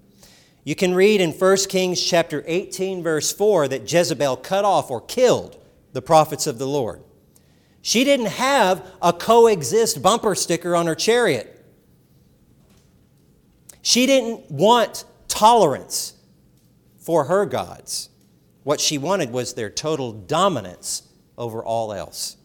You 0.65 0.75
can 0.75 0.95
read 0.95 1.21
in 1.21 1.33
1 1.33 1.57
Kings 1.69 2.03
chapter 2.03 2.43
18 2.47 3.03
verse 3.03 3.31
4 3.31 3.69
that 3.69 3.93
Jezebel 3.93 4.39
cut 4.39 4.65
off 4.65 4.91
or 4.91 5.03
killed 5.03 5.63
the 5.93 6.01
prophets 6.01 6.47
of 6.47 6.59
the 6.59 6.67
Lord. 6.67 7.03
She 7.83 8.05
didn't 8.05 8.27
have 8.27 8.87
a 9.03 9.13
coexist 9.13 10.01
bumper 10.01 10.35
sticker 10.35 10.75
on 10.75 10.87
her 10.87 10.95
chariot. 10.95 11.52
She 13.83 14.07
didn't 14.07 14.51
want 14.51 15.05
tolerance 15.29 16.15
for 16.99 17.25
her 17.25 17.45
gods. 17.45 18.09
What 18.63 18.81
she 18.81 18.97
wanted 18.97 19.31
was 19.31 19.55
their 19.55 19.71
total 19.71 20.13
dominance 20.13 21.03
over 21.37 21.65
all 21.65 21.93
else. 21.93 22.37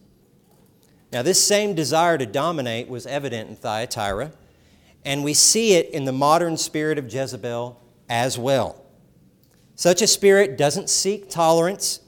Now, 1.12 1.22
this 1.22 1.42
same 1.42 1.74
desire 1.74 2.18
to 2.18 2.26
dominate 2.26 2.88
was 2.88 3.06
evident 3.06 3.48
in 3.48 3.56
Thyatira, 3.56 4.32
and 5.04 5.24
we 5.24 5.32
see 5.32 5.74
it 5.74 5.90
in 5.90 6.04
the 6.04 6.12
modern 6.12 6.56
spirit 6.56 6.98
of 6.98 7.10
Jezebel 7.10 7.80
as 8.10 8.36
well. 8.36 8.84
Such 9.74 10.02
a 10.02 10.06
spirit 10.06 10.58
doesn't 10.58 10.90
seek 10.90 11.30
tolerance, 11.30 12.00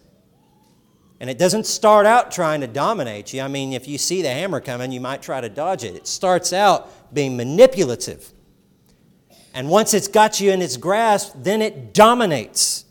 and 1.21 1.31
it 1.31 1.38
doesn't 1.38 1.66
start 1.66 2.05
out 2.05 2.33
trying 2.33 2.61
to 2.62 2.66
dominate 2.66 3.33
you. 3.33 3.43
I 3.43 3.49
mean, 3.49 3.73
if 3.73 3.87
you 3.87 3.97
see 3.97 4.23
the 4.23 4.29
hammer 4.29 4.61
coming, 4.61 4.90
you 4.90 5.01
might 5.01 5.23
try 5.23 5.40
to 5.40 5.49
dodge 5.49 5.85
it. 5.85 5.95
It 5.95 6.07
starts 6.07 6.53
out 6.53 7.14
being 7.14 7.37
manipulative. 7.37 8.33
And 9.52 9.68
once 9.68 9.94
it's 9.94 10.08
got 10.08 10.40
you 10.40 10.52
in 10.52 10.62
its 10.62 10.76
grasp, 10.76 11.34
then 11.36 11.60
it 11.60 11.92
dominates. 11.92 12.84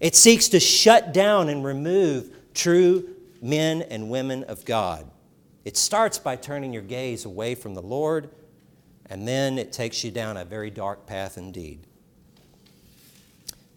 It 0.00 0.16
seeks 0.16 0.48
to 0.48 0.60
shut 0.60 1.12
down 1.12 1.48
and 1.48 1.64
remove 1.64 2.30
true 2.54 3.08
men 3.42 3.82
and 3.82 4.08
women 4.08 4.44
of 4.44 4.64
God. 4.64 5.10
It 5.64 5.76
starts 5.76 6.18
by 6.18 6.36
turning 6.36 6.72
your 6.72 6.82
gaze 6.82 7.26
away 7.26 7.54
from 7.54 7.74
the 7.74 7.82
Lord, 7.82 8.30
and 9.06 9.28
then 9.28 9.58
it 9.58 9.72
takes 9.72 10.02
you 10.02 10.10
down 10.10 10.38
a 10.38 10.44
very 10.44 10.70
dark 10.70 11.06
path 11.06 11.36
indeed. 11.36 11.80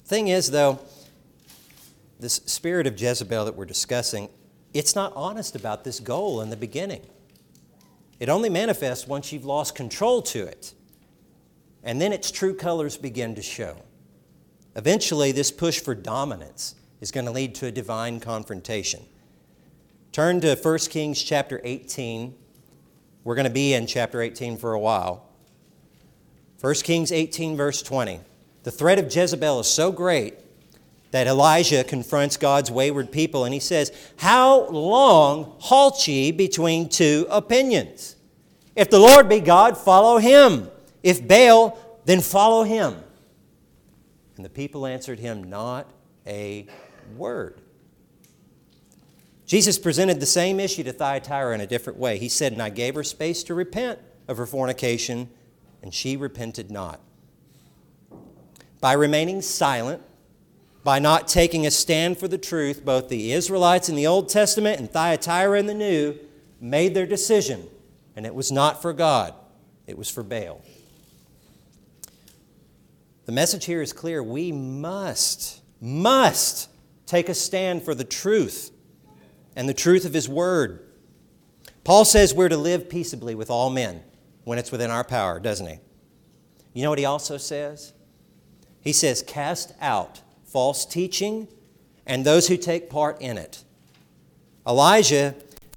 Thing 0.05 0.29
is, 0.29 0.51
though, 0.51 0.79
this 2.19 2.35
spirit 2.45 2.87
of 2.87 2.99
Jezebel 2.99 3.45
that 3.45 3.55
we're 3.55 3.65
discussing, 3.65 4.29
it's 4.73 4.95
not 4.95 5.11
honest 5.15 5.55
about 5.55 5.83
this 5.83 5.99
goal 5.99 6.39
in 6.39 6.49
the 6.49 6.57
beginning. 6.57 7.01
It 8.19 8.29
only 8.29 8.49
manifests 8.49 9.07
once 9.07 9.33
you've 9.33 9.43
lost 9.43 9.75
control 9.75 10.21
to 10.23 10.45
it. 10.45 10.73
And 11.83 11.99
then 11.99 12.13
its 12.13 12.31
true 12.31 12.55
colors 12.55 12.97
begin 12.97 13.35
to 13.35 13.41
show. 13.41 13.77
Eventually, 14.75 15.31
this 15.31 15.51
push 15.51 15.79
for 15.79 15.93
dominance 15.93 16.75
is 17.01 17.11
going 17.11 17.25
to 17.25 17.31
lead 17.31 17.53
to 17.55 17.67
a 17.67 17.71
divine 17.71 18.19
confrontation. 18.19 19.01
Turn 20.11 20.39
to 20.41 20.55
1 20.55 20.77
Kings 20.89 21.21
chapter 21.21 21.59
18. 21.63 22.33
We're 23.23 23.35
going 23.35 23.47
to 23.47 23.51
be 23.51 23.73
in 23.73 23.87
chapter 23.87 24.21
18 24.21 24.57
for 24.57 24.73
a 24.73 24.79
while. 24.79 25.27
1 26.61 26.73
Kings 26.75 27.11
18, 27.11 27.57
verse 27.57 27.81
20. 27.81 28.21
The 28.63 28.71
threat 28.71 28.97
of 28.97 29.13
Jezebel 29.13 29.59
is 29.59 29.67
so 29.67 29.91
great 29.91 30.35
that 31.11 31.27
Elijah 31.27 31.83
confronts 31.83 32.37
God's 32.37 32.71
wayward 32.71 33.11
people 33.11 33.43
and 33.43 33.53
he 33.53 33.59
says, 33.59 33.91
How 34.17 34.67
long 34.69 35.55
halt 35.59 36.07
ye 36.07 36.31
between 36.31 36.89
two 36.89 37.27
opinions? 37.29 38.15
If 38.75 38.89
the 38.89 38.99
Lord 38.99 39.29
be 39.29 39.39
God, 39.39 39.77
follow 39.77 40.17
him. 40.17 40.69
If 41.03 41.27
Baal, 41.27 41.77
then 42.05 42.21
follow 42.21 42.63
him. 42.63 42.95
And 44.35 44.43
the 44.43 44.49
people 44.49 44.87
answered 44.87 45.19
him 45.19 45.43
not 45.43 45.91
a 46.25 46.65
word. 47.15 47.61
Jesus 49.45 49.77
presented 49.77 50.19
the 50.19 50.25
same 50.25 50.59
issue 50.59 50.83
to 50.83 50.93
Thyatira 50.93 51.53
in 51.53 51.61
a 51.61 51.67
different 51.67 51.99
way. 51.99 52.17
He 52.17 52.29
said, 52.29 52.53
And 52.53 52.61
I 52.61 52.69
gave 52.69 52.95
her 52.95 53.03
space 53.03 53.43
to 53.43 53.53
repent 53.53 53.99
of 54.27 54.37
her 54.37 54.45
fornication, 54.45 55.29
and 55.81 55.93
she 55.93 56.15
repented 56.15 56.71
not. 56.71 56.99
By 58.79 58.93
remaining 58.93 59.41
silent, 59.41 60.01
by 60.83 60.99
not 60.99 61.27
taking 61.27 61.65
a 61.65 61.71
stand 61.71 62.17
for 62.17 62.27
the 62.27 62.37
truth, 62.37 62.83
both 62.83 63.09
the 63.09 63.31
Israelites 63.31 63.89
in 63.89 63.95
the 63.95 64.07
Old 64.07 64.29
Testament 64.29 64.79
and 64.79 64.89
Thyatira 64.89 65.59
in 65.59 65.65
the 65.65 65.73
New 65.73 66.17
made 66.59 66.93
their 66.93 67.05
decision, 67.05 67.67
and 68.15 68.25
it 68.25 68.33
was 68.33 68.51
not 68.51 68.81
for 68.81 68.93
God, 68.93 69.33
it 69.87 69.97
was 69.97 70.09
for 70.09 70.23
Baal. 70.23 70.61
The 73.25 73.31
message 73.31 73.65
here 73.65 73.81
is 73.81 73.93
clear. 73.93 74.21
We 74.21 74.51
must, 74.51 75.61
must 75.79 76.69
take 77.05 77.29
a 77.29 77.33
stand 77.33 77.83
for 77.83 77.95
the 77.95 78.03
truth 78.03 78.71
and 79.55 79.69
the 79.69 79.73
truth 79.73 80.05
of 80.05 80.13
His 80.13 80.27
Word. 80.27 80.85
Paul 81.83 82.05
says 82.05 82.33
we're 82.33 82.49
to 82.49 82.57
live 82.57 82.89
peaceably 82.89 83.35
with 83.35 83.49
all 83.49 83.69
men 83.69 84.03
when 84.43 84.57
it's 84.57 84.71
within 84.71 84.89
our 84.89 85.03
power, 85.03 85.39
doesn't 85.39 85.67
he? 85.67 85.79
You 86.73 86.83
know 86.83 86.89
what 86.89 86.99
he 86.99 87.05
also 87.05 87.37
says? 87.37 87.93
He 88.81 88.93
says, 88.93 89.23
Cast 89.25 89.73
out 89.79 90.21
false 90.43 90.85
teaching 90.85 91.47
and 92.05 92.25
those 92.25 92.47
who 92.47 92.57
take 92.57 92.89
part 92.89 93.21
in 93.21 93.37
it. 93.37 93.63
Elijah 94.67 95.35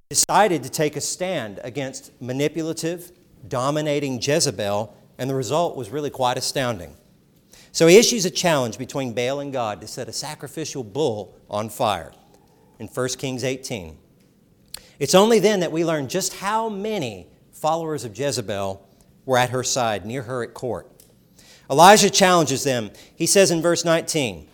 decided 0.08 0.62
to 0.62 0.70
take 0.70 0.96
a 0.96 1.00
stand 1.00 1.60
against 1.64 2.10
manipulative, 2.20 3.12
dominating 3.46 4.20
Jezebel, 4.22 4.96
and 5.18 5.28
the 5.28 5.34
result 5.34 5.76
was 5.76 5.90
really 5.90 6.10
quite 6.10 6.38
astounding. 6.38 6.94
So 7.76 7.86
he 7.88 7.98
issues 7.98 8.24
a 8.24 8.30
challenge 8.30 8.78
between 8.78 9.12
Baal 9.12 9.38
and 9.38 9.52
God 9.52 9.82
to 9.82 9.86
set 9.86 10.08
a 10.08 10.12
sacrificial 10.12 10.82
bull 10.82 11.36
on 11.50 11.68
fire 11.68 12.10
in 12.78 12.86
1 12.86 13.08
Kings 13.18 13.44
18. 13.44 13.98
It's 14.98 15.14
only 15.14 15.40
then 15.40 15.60
that 15.60 15.72
we 15.72 15.84
learn 15.84 16.08
just 16.08 16.36
how 16.36 16.70
many 16.70 17.26
followers 17.52 18.02
of 18.06 18.18
Jezebel 18.18 18.82
were 19.26 19.36
at 19.36 19.50
her 19.50 19.62
side, 19.62 20.06
near 20.06 20.22
her 20.22 20.42
at 20.42 20.54
court. 20.54 20.90
Elijah 21.70 22.08
challenges 22.08 22.64
them. 22.64 22.92
He 23.14 23.26
says 23.26 23.50
in 23.50 23.60
verse 23.60 23.84
19, 23.84 24.48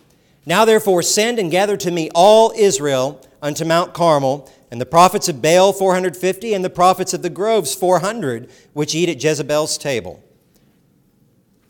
Now 0.45 0.65
therefore 0.65 1.01
send 1.01 1.39
and 1.39 1.49
gather 1.49 1.77
to 1.77 1.91
me 1.91 2.09
all 2.13 2.51
Israel 2.57 3.25
unto 3.41 3.63
Mount 3.63 3.93
Carmel, 3.93 4.51
and 4.69 4.81
the 4.81 4.85
prophets 4.85 5.29
of 5.29 5.41
Baal 5.41 5.71
450, 5.71 6.53
and 6.53 6.65
the 6.65 6.69
prophets 6.69 7.13
of 7.13 7.21
the 7.21 7.29
groves 7.29 7.73
400, 7.73 8.51
which 8.73 8.93
eat 8.93 9.07
at 9.07 9.23
Jezebel's 9.23 9.77
table. 9.77 10.21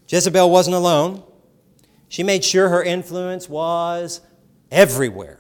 Jezebel 0.08 0.50
wasn't 0.50 0.76
alone. 0.76 1.22
She 2.14 2.22
made 2.22 2.46
sure 2.46 2.70
her 2.70 2.84
influence 2.84 3.50
was 3.50 4.22
everywhere. 4.70 5.40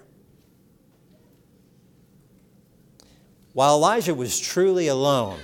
While 3.54 3.76
Elijah 3.76 4.16
was 4.16 4.40
truly 4.40 4.88
alone, 4.88 5.38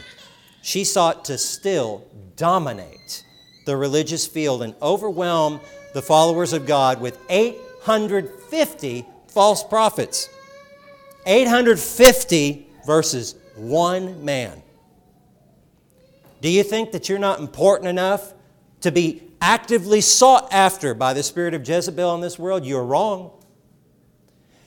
she 0.64 0.84
sought 0.84 1.26
to 1.26 1.38
still 1.38 2.08
dominate 2.36 3.24
the 3.68 3.78
religious 3.78 4.26
field 4.26 4.64
and 4.64 4.74
overwhelm 4.82 5.60
the 5.94 6.02
followers 6.02 6.52
of 6.52 6.66
God 6.66 7.00
with 7.00 7.20
850 7.30 9.06
false 9.28 9.64
prophets. 9.64 10.30
850 11.28 12.66
versus 12.88 13.36
one 13.56 14.26
man. 14.26 14.64
Do 16.42 16.50
you 16.50 16.64
think 16.64 16.92
that 16.94 17.08
you're 17.08 17.20
not 17.20 17.40
important 17.40 17.88
enough 17.88 18.34
to 18.82 18.92
be 18.92 19.29
actively 19.42 20.02
sought 20.02 20.52
after 20.52 20.94
by 20.94 21.14
the 21.14 21.24
spirit 21.24 21.54
of 21.54 21.68
Jezebel 21.68 22.16
in 22.16 22.22
this 22.22 22.38
world, 22.38 22.66
you're 22.66 22.84
wrong. 22.84 23.32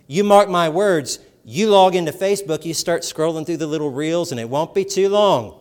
You 0.07 0.25
mark 0.25 0.49
my 0.49 0.69
words, 0.69 1.19
you 1.45 1.69
log 1.71 1.95
into 1.95 2.13
Facebook, 2.13 2.65
you 2.65 2.75
start 2.75 3.03
scrolling 3.03 3.47
through 3.47 3.59
the 3.59 3.67
little 3.67 3.91
reels, 3.91 4.31
and 4.31 4.41
it 4.41 4.49
won't 4.49 4.75
be 4.75 4.85
too 4.85 5.09
long 5.09 5.59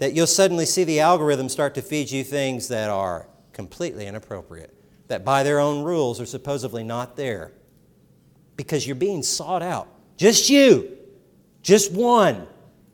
that 0.00 0.14
you'll 0.14 0.26
suddenly 0.26 0.64
see 0.64 0.82
the 0.82 1.00
algorithm 1.00 1.48
start 1.48 1.74
to 1.74 1.82
feed 1.82 2.10
you 2.10 2.24
things 2.24 2.68
that 2.68 2.88
are 2.88 3.28
completely 3.52 4.06
inappropriate, 4.06 4.74
that 5.08 5.26
by 5.26 5.42
their 5.42 5.60
own 5.60 5.84
rules 5.84 6.18
are 6.20 6.26
supposedly 6.26 6.82
not 6.82 7.16
there. 7.16 7.52
Because 8.56 8.86
you're 8.86 8.96
being 8.96 9.22
sought 9.22 9.62
out. 9.62 9.88
Just 10.16 10.48
you, 10.48 10.96
just 11.62 11.92
one, 11.92 12.46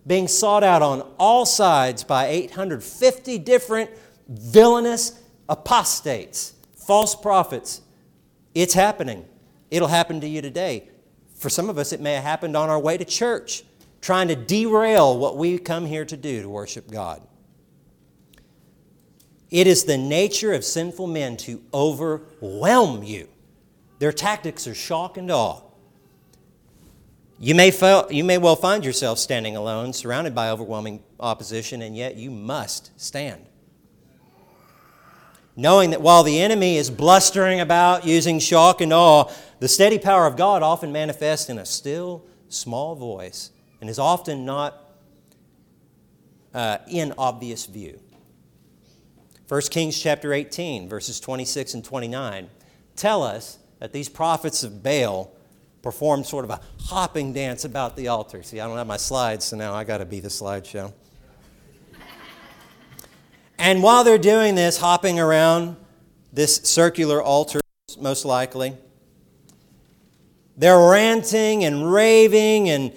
being 0.05 0.27
sought 0.27 0.65
out 0.65 0.83
on 0.83 1.01
all 1.19 1.47
sides 1.47 2.03
by 2.03 2.27
850 2.27 3.39
different 3.39 3.91
villainous 4.29 5.21
apostates, 5.49 6.55
false 6.77 7.15
prophets. 7.15 7.83
It's 8.55 8.75
happening. 8.75 9.25
It'll 9.71 9.89
happen 9.89 10.21
to 10.21 10.29
you 10.29 10.43
today. 10.43 10.89
For 11.35 11.51
some 11.51 11.69
of 11.69 11.79
us, 11.79 11.93
it 11.93 12.01
may 12.01 12.15
have 12.15 12.25
happened 12.25 12.57
on 12.57 12.71
our 12.71 12.79
way 12.79 12.97
to 12.97 13.05
church, 13.05 13.65
trying 14.01 14.29
to 14.29 14.37
derail 14.37 15.19
what 15.19 15.37
we 15.37 15.59
come 15.59 15.87
here 15.87 16.05
to 16.05 16.17
do 16.17 16.43
to 16.43 16.49
worship 16.49 16.91
God. 16.91 17.23
It 19.51 19.67
is 19.67 19.85
the 19.85 19.99
nature 19.99 20.53
of 20.53 20.65
sinful 20.65 21.07
men 21.07 21.37
to 21.39 21.63
overwhelm 21.73 23.03
you. 23.03 23.29
Their 23.99 24.13
tactics 24.13 24.67
are 24.67 24.75
shock 24.75 25.17
and 25.17 25.31
awe. 25.31 25.61
You 27.39 27.55
may, 27.55 27.71
you 28.11 28.25
may 28.25 28.39
well 28.39 28.57
find 28.57 28.85
yourself 28.85 29.19
standing 29.19 29.57
alone, 29.57 29.93
surrounded 29.93 30.35
by 30.35 30.51
overwhelming 30.51 31.03
opposition, 31.21 31.83
and 31.83 31.95
yet 31.97 32.17
you 32.17 32.31
must 32.31 32.99
stand 33.01 33.46
knowing 35.57 35.91
that 35.91 36.03
while 36.03 36.23
the 36.23 36.41
enemy 36.41 36.77
is 36.77 36.91
blustering 36.91 37.61
about 37.61 38.07
using 38.07 38.39
shock 38.39 38.81
and 38.81 38.93
awe, 38.93 39.25
the 39.59 39.69
steady 39.69 39.99
power 39.99 40.27
of 40.27 40.37
God 40.37 40.63
often 40.63 40.93
manifests 40.93 41.49
in 41.49 41.59
a 41.59 41.65
still, 41.65 42.25
small 42.49 42.95
voice 42.95 43.51
and 43.81 43.91
is 43.91 43.99
often 43.99 44.45
not 44.45 44.83
uh, 46.55 46.79
in 46.89 47.13
obvious 47.19 47.67
view. 47.67 48.01
1 49.49 49.61
Kings 49.71 50.01
chapter 50.01 50.33
18, 50.33 50.89
verses 50.89 51.21
26 51.21 51.75
and 51.75 51.85
29 51.85 52.51
tell 52.97 53.23
us 53.23 53.59
that 53.79 53.93
these 53.93 54.09
prophets 54.09 54.65
of 54.65 54.83
Baal 54.83 55.31
performed 55.83 56.27
sort 56.27 56.45
of 56.45 56.51
a 56.51 56.61
hopping 56.81 57.33
dance 57.33 57.65
about 57.65 57.97
the 57.97 58.09
altar. 58.09 58.43
See, 58.43 58.59
I 58.59 58.67
don't 58.67 58.77
have 58.77 58.87
my 58.87 58.97
slides, 58.97 59.45
so 59.45 59.57
now 59.57 59.75
I 59.75 59.85
got 59.85 59.99
to 59.99 60.05
be 60.05 60.19
the 60.19 60.29
slideshow. 60.29 60.93
And 63.59 63.83
while 63.83 64.05
they're 64.05 64.19
doing 64.19 64.55
this, 64.55 64.79
hopping 64.79 65.19
around 65.19 65.77
this 66.33 66.57
circular 66.57 67.23
altar, 67.23 67.61
most 67.99 68.25
likely, 68.25 68.77
they're 70.57 70.91
ranting 70.91 71.65
and 71.65 71.91
raving, 71.93 72.69
and 72.69 72.93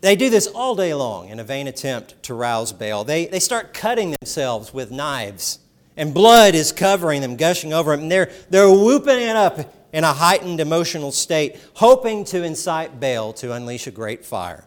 they 0.00 0.16
do 0.16 0.30
this 0.30 0.46
all 0.46 0.74
day 0.74 0.94
long 0.94 1.28
in 1.28 1.40
a 1.40 1.44
vain 1.44 1.66
attempt 1.66 2.22
to 2.24 2.34
rouse 2.34 2.72
Baal. 2.72 3.04
They, 3.04 3.26
they 3.26 3.40
start 3.40 3.74
cutting 3.74 4.14
themselves 4.20 4.74
with 4.74 4.90
knives, 4.90 5.60
and 5.96 6.12
blood 6.12 6.54
is 6.54 6.72
covering 6.72 7.20
them, 7.20 7.36
gushing 7.36 7.72
over 7.72 7.92
them, 7.92 8.02
and 8.02 8.12
they're, 8.12 8.30
they're 8.50 8.70
whooping 8.70 9.20
it 9.20 9.36
up 9.36 9.72
in 9.92 10.02
a 10.02 10.12
heightened 10.12 10.58
emotional 10.58 11.12
state, 11.12 11.56
hoping 11.74 12.24
to 12.24 12.42
incite 12.42 12.98
Baal 12.98 13.32
to 13.34 13.52
unleash 13.52 13.86
a 13.86 13.92
great 13.92 14.24
fire. 14.24 14.64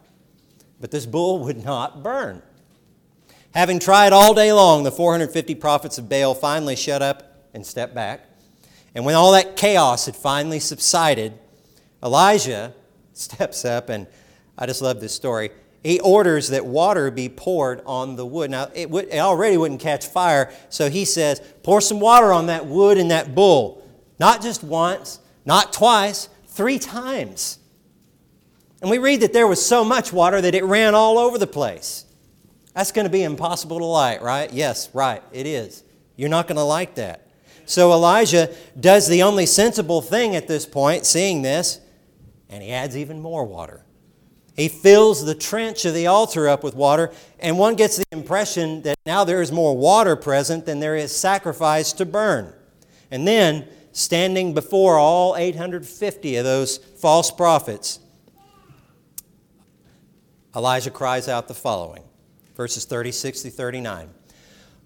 But 0.80 0.92
this 0.92 1.06
bull 1.06 1.40
would 1.40 1.64
not 1.64 2.04
burn. 2.04 2.42
Having 3.54 3.80
tried 3.80 4.14
all 4.14 4.34
day 4.34 4.52
long, 4.52 4.84
the 4.84 4.92
450 4.92 5.56
prophets 5.56 5.98
of 5.98 6.10
Baal 6.10 6.36
finally 6.36 6.76
shut 6.76 7.02
up 7.02 7.48
and 7.54 7.66
stepped 7.66 7.96
back. 7.96 8.22
And 8.94 9.06
when 9.06 9.16
all 9.16 9.32
that 9.34 9.56
chaos 9.56 10.06
had 10.06 10.16
finally 10.16 10.60
subsided, 10.60 11.34
Elijah 12.04 12.74
steps 13.14 13.66
up, 13.66 13.90
and 13.90 14.08
I 14.58 14.66
just 14.66 14.82
love 14.82 15.00
this 15.00 15.14
story. 15.14 15.52
He 15.84 16.00
orders 16.00 16.50
that 16.50 16.66
water 16.66 17.12
be 17.12 17.30
poured 17.30 17.82
on 17.86 18.16
the 18.16 18.26
wood. 18.26 18.52
Now, 18.52 18.70
it, 18.74 18.90
would, 18.90 19.06
it 19.06 19.20
already 19.20 19.58
wouldn't 19.58 19.80
catch 19.80 20.06
fire, 20.08 20.52
so 20.70 20.90
he 20.90 21.06
says, 21.06 21.42
Pour 21.64 21.80
some 21.80 22.00
water 22.00 22.34
on 22.34 22.48
that 22.48 22.66
wood 22.66 22.98
and 22.98 23.12
that 23.12 23.36
bull. 23.36 23.88
Not 24.20 24.42
just 24.42 24.64
once, 24.64 25.20
not 25.46 25.72
twice, 25.72 26.28
three 26.48 26.80
times. 26.80 27.60
And 28.82 28.90
we 28.90 28.98
read 28.98 29.22
that 29.22 29.34
there 29.34 29.48
was 29.48 29.64
so 29.64 29.84
much 29.84 30.12
water 30.12 30.42
that 30.42 30.56
it 30.56 30.64
ran 30.64 30.94
all 30.94 31.18
over 31.18 31.38
the 31.38 31.48
place. 31.48 32.06
That's 32.78 32.92
going 32.92 33.06
to 33.06 33.12
be 33.12 33.24
impossible 33.24 33.80
to 33.80 33.86
like, 33.86 34.22
right? 34.22 34.54
Yes, 34.54 34.92
right, 34.94 35.24
it 35.32 35.48
is. 35.48 35.84
You're 36.16 36.30
not 36.30 36.48
going 36.48 36.58
to 36.58 36.64
like 36.64 36.94
that. 36.94 37.28
So 37.66 37.92
Elijah 37.92 38.54
does 38.80 39.08
the 39.08 39.24
only 39.24 39.48
sensible 39.48 40.00
thing 40.00 40.36
at 40.36 40.48
this 40.48 40.68
point, 40.68 41.04
seeing 41.04 41.42
this, 41.42 41.82
and 42.50 42.62
he 42.62 42.72
adds 42.72 42.96
even 42.96 43.20
more 43.20 43.46
water. 43.46 43.84
He 44.56 44.68
fills 44.68 45.26
the 45.26 45.34
trench 45.34 45.86
of 45.86 45.96
the 45.96 46.06
altar 46.06 46.48
up 46.48 46.64
with 46.64 46.76
water, 46.76 47.12
and 47.40 47.58
one 47.58 47.74
gets 47.74 47.98
the 47.98 48.06
impression 48.12 48.84
that 48.84 49.00
now 49.08 49.24
there 49.24 49.42
is 49.42 49.52
more 49.52 49.76
water 49.76 50.16
present 50.16 50.68
than 50.68 50.80
there 50.80 50.96
is 50.96 51.12
sacrifice 51.12 51.92
to 51.94 52.06
burn. 52.06 52.54
And 53.10 53.28
then, 53.28 53.68
standing 53.92 54.54
before 54.54 55.00
all 55.00 55.36
850 55.36 56.36
of 56.36 56.46
those 56.46 56.78
false 56.78 57.32
prophets, 57.32 58.00
Elijah 60.56 60.92
cries 60.92 61.28
out 61.28 61.48
the 61.48 61.56
following 61.56 62.04
verses 62.58 62.86
36 62.86 63.44
through 63.44 63.52
39. 63.52 64.10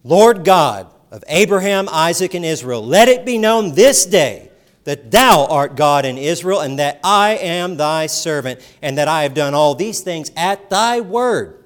Lord 0.04 0.44
God 0.44 0.94
of 1.10 1.24
Abraham, 1.28 1.88
Isaac, 1.90 2.34
and 2.34 2.46
Israel, 2.46 2.86
let 2.86 3.08
it 3.08 3.26
be 3.26 3.38
known 3.38 3.74
this 3.74 4.06
day 4.06 4.52
that 4.84 5.10
thou 5.10 5.46
art 5.46 5.76
God 5.76 6.06
in 6.06 6.18
Israel, 6.18 6.60
and 6.60 6.80
that 6.80 7.00
I 7.04 7.32
am 7.38 7.78
thy 7.78 8.08
servant, 8.08 8.60
and 8.82 8.98
that 8.98 9.08
I 9.08 9.24
have 9.24 9.34
done 9.34 9.54
all 9.54 9.76
these 9.76 10.02
things 10.02 10.32
at 10.36 10.70
thy 10.70 11.02
word. 11.02 11.64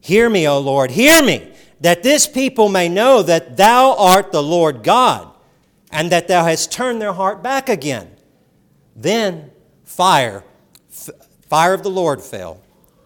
Hear 0.00 0.28
me, 0.28 0.46
O 0.48 0.58
Lord, 0.58 0.90
hear 0.90 1.22
me, 1.22 1.52
that 1.80 2.02
this 2.02 2.26
people 2.26 2.68
may 2.68 2.88
know 2.88 3.22
that 3.22 3.56
thou 3.56 3.94
art 3.96 4.32
the 4.32 4.42
Lord 4.42 4.82
God, 4.82 5.32
and 5.92 6.10
that 6.10 6.28
thou 6.28 6.44
hast 6.44 6.72
turned 6.72 7.00
their 7.00 7.12
heart 7.12 7.42
back 7.42 7.68
again. 7.68 8.10
Then 8.96 9.52
fire, 9.84 10.44
f- 10.90 11.10
fire 11.48 11.72
of 11.72 11.84
the 11.84 11.90
Lord 11.90 12.20
fell, 12.20 12.60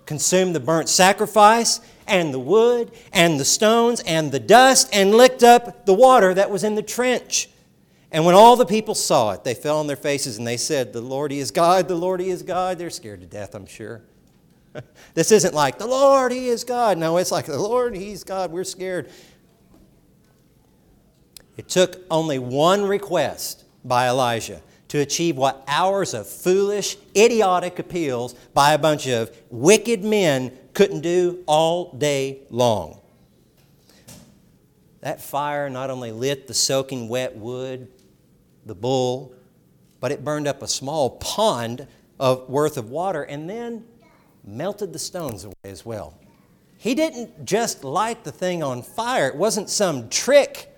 consumed 0.07 0.55
the 0.55 0.61
burnt 0.61 0.88
sacrifice 0.88 1.81
and 2.12 2.33
the 2.33 2.38
wood 2.38 2.92
and 3.11 3.40
the 3.40 3.44
stones 3.44 4.01
and 4.01 4.31
the 4.31 4.38
dust 4.38 4.90
and 4.92 5.14
licked 5.14 5.42
up 5.42 5.87
the 5.87 5.94
water 5.94 6.35
that 6.35 6.51
was 6.51 6.62
in 6.62 6.75
the 6.75 6.83
trench. 6.83 7.48
And 8.12 8.27
when 8.27 8.35
all 8.35 8.55
the 8.55 8.66
people 8.66 8.94
saw 8.94 9.33
it, 9.33 9.44
they 9.44 9.55
fell 9.55 9.79
on 9.79 9.87
their 9.87 9.96
faces 9.96 10.37
and 10.37 10.46
they 10.46 10.59
said, 10.59 10.92
The 10.92 11.01
Lord, 11.01 11.31
He 11.31 11.38
is 11.38 11.51
God, 11.51 11.88
the 11.88 11.94
Lord, 11.94 12.20
He 12.20 12.29
is 12.29 12.42
God. 12.42 12.79
They're 12.79 12.90
scared 12.90 13.22
to 13.22 13.27
death, 13.27 13.55
I'm 13.55 13.64
sure. 13.64 14.03
this 15.14 15.33
isn't 15.33 15.55
like, 15.55 15.79
The 15.79 15.87
Lord, 15.87 16.33
He 16.33 16.48
is 16.48 16.64
God. 16.64 16.98
No, 16.98 17.16
it's 17.16 17.33
like, 17.33 17.46
The 17.46 17.59
Lord, 17.59 17.96
He's 17.96 18.22
God. 18.22 18.53
We're 18.53 18.64
scared. 18.64 19.09
It 21.57 21.70
took 21.70 21.96
only 22.11 22.38
one 22.38 22.85
request 22.85 23.64
by 23.83 24.09
Elijah 24.09 24.61
to 24.92 24.98
achieve 24.98 25.38
what 25.38 25.64
hours 25.68 26.12
of 26.12 26.28
foolish, 26.28 26.98
idiotic 27.16 27.78
appeals 27.78 28.35
by 28.52 28.74
a 28.74 28.78
bunch 28.78 29.07
of 29.07 29.35
wicked 29.48 30.05
men 30.05 30.52
couldn't 30.74 31.00
do 31.00 31.42
all 31.46 31.94
day 31.94 32.40
long. 32.50 33.00
that 35.00 35.18
fire 35.18 35.70
not 35.70 35.88
only 35.88 36.12
lit 36.12 36.46
the 36.46 36.52
soaking 36.52 37.09
wet 37.09 37.35
wood, 37.35 37.88
the 38.66 38.74
bull, 38.74 39.33
but 39.98 40.12
it 40.12 40.22
burned 40.22 40.46
up 40.46 40.61
a 40.61 40.68
small 40.68 41.09
pond 41.09 41.87
of 42.20 42.46
worth 42.50 42.76
of 42.76 42.90
water 42.90 43.22
and 43.22 43.48
then 43.48 43.87
melted 44.44 44.92
the 44.92 44.98
stones 44.98 45.44
away 45.44 45.55
as 45.64 45.87
well. 45.87 46.18
He 46.76 46.94
didn't 46.94 47.46
just 47.46 47.83
light 47.83 48.24
the 48.24 48.31
thing 48.31 48.62
on 48.62 48.83
fire, 48.83 49.28
it 49.28 49.37
wasn't 49.37 49.70
some 49.70 50.11
trick. 50.11 50.68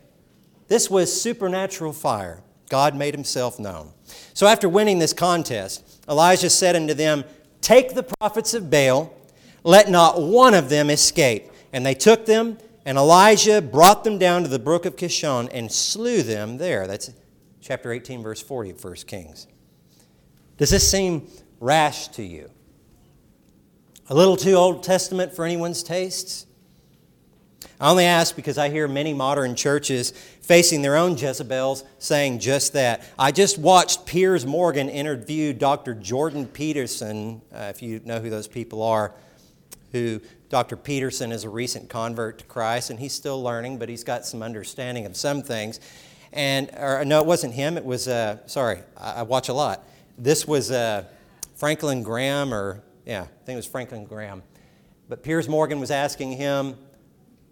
This 0.68 0.88
was 0.88 1.20
supernatural 1.20 1.92
fire. 1.92 2.44
God 2.68 2.94
made 2.94 3.12
himself 3.12 3.59
known. 3.59 3.90
So 4.35 4.49
after 4.49 4.68
winning 4.68 4.99
this 4.99 5.12
contest, 5.12 6.03
Elijah 6.09 6.51
said 6.51 6.77
unto 6.77 6.92
them, 6.92 7.25
Take 7.61 7.94
the 7.94 8.03
prophets 8.03 8.53
of 8.53 8.68
Baal, 8.68 9.14
let 9.62 9.88
not 9.88 10.20
one 10.20 10.55
of 10.55 10.68
them 10.68 10.90
escape. 10.90 11.51
And 11.73 11.87
they 11.87 11.94
took 11.94 12.27
them, 12.27 12.59
and 12.85 12.99
Elijah 12.99 13.62
brought 13.62 14.05
them 14.05 14.18
down 14.18 14.42
to 14.42 14.49
the 14.49 14.59
brook 14.59 14.85
of 14.85 14.97
Kishon 14.97 15.49
and 15.53 15.73
slew 15.73 16.23
them 16.23 16.59
there. 16.59 16.87
That's 16.87 17.11
chapter 17.61 17.92
18, 17.92 18.23
verse 18.23 18.42
40 18.42 18.70
of 18.70 18.85
1 18.85 18.94
Kings. 19.07 19.47
Does 20.59 20.70
this 20.70 20.88
seem 20.88 21.29
rash 21.61 22.09
to 22.09 22.23
you? 22.23 22.51
A 24.09 24.14
little 24.14 24.37
too 24.37 24.55
Old 24.55 24.83
Testament 24.83 25.35
for 25.35 25.44
anyone's 25.44 25.83
tastes? 25.83 26.47
I 27.81 27.90
only 27.90 28.05
ask 28.05 28.37
because 28.37 28.59
I 28.59 28.68
hear 28.70 28.87
many 28.88 29.12
modern 29.12 29.55
churches 29.55 30.12
facing 30.40 30.83
their 30.83 30.96
own 30.96 31.16
Jezebels 31.16 31.85
saying 31.98 32.38
just 32.38 32.72
that. 32.74 33.03
I 33.18 33.33
just 33.33 33.59
watched 33.59 34.07
Piers 34.07 34.46
Morgan 34.46 34.88
interview 34.88 35.53
Dr. 35.53 35.94
Jordan 35.94 36.46
Peterson, 36.46 37.42
uh, 37.53 37.72
if 37.74 37.83
you 37.83 38.00
know 38.05 38.20
who 38.20 38.31
those 38.31 38.46
people 38.46 38.83
are, 38.83 39.12
who 39.92 40.20
Dr. 40.50 40.77
Peterson 40.77 41.33
is 41.33 41.44
a 41.44 41.48
recent 41.48 41.88
convert 41.88 42.38
to 42.38 42.44
Christ, 42.44 42.90
and 42.90 43.00
he's 43.00 43.12
still 43.12 43.42
learning, 43.42 43.79
but 43.79 43.88
he's 43.88 44.05
got 44.05 44.24
some 44.24 44.42
understanding 44.42 45.07
of 45.07 45.16
some 45.16 45.42
things. 45.42 45.81
And, 46.33 46.70
or, 46.79 47.05
no, 47.05 47.20
it 47.20 47.27
wasn't 47.27 47.55
him. 47.55 47.77
It 47.77 47.85
was, 47.85 48.09
uh, 48.09 48.38
sorry, 48.46 48.81
I, 48.96 49.12
I, 49.12 49.22
watch 49.22 49.48
a 49.48 49.53
lot. 49.53 49.85
This 50.18 50.46
was 50.46 50.70
uh, 50.70 51.05
Franklin 51.55 52.03
Graham, 52.03 52.53
or, 52.53 52.83
yeah, 53.07 53.22
I 53.22 53.44
think 53.44 53.55
it 53.55 53.57
was 53.57 53.66
Franklin 53.66 54.05
Graham. 54.05 54.42
But 55.09 55.22
Piers 55.22 55.48
Morgan 55.48 55.81
was 55.81 55.90
asking 55.90 56.33
him, 56.33 56.77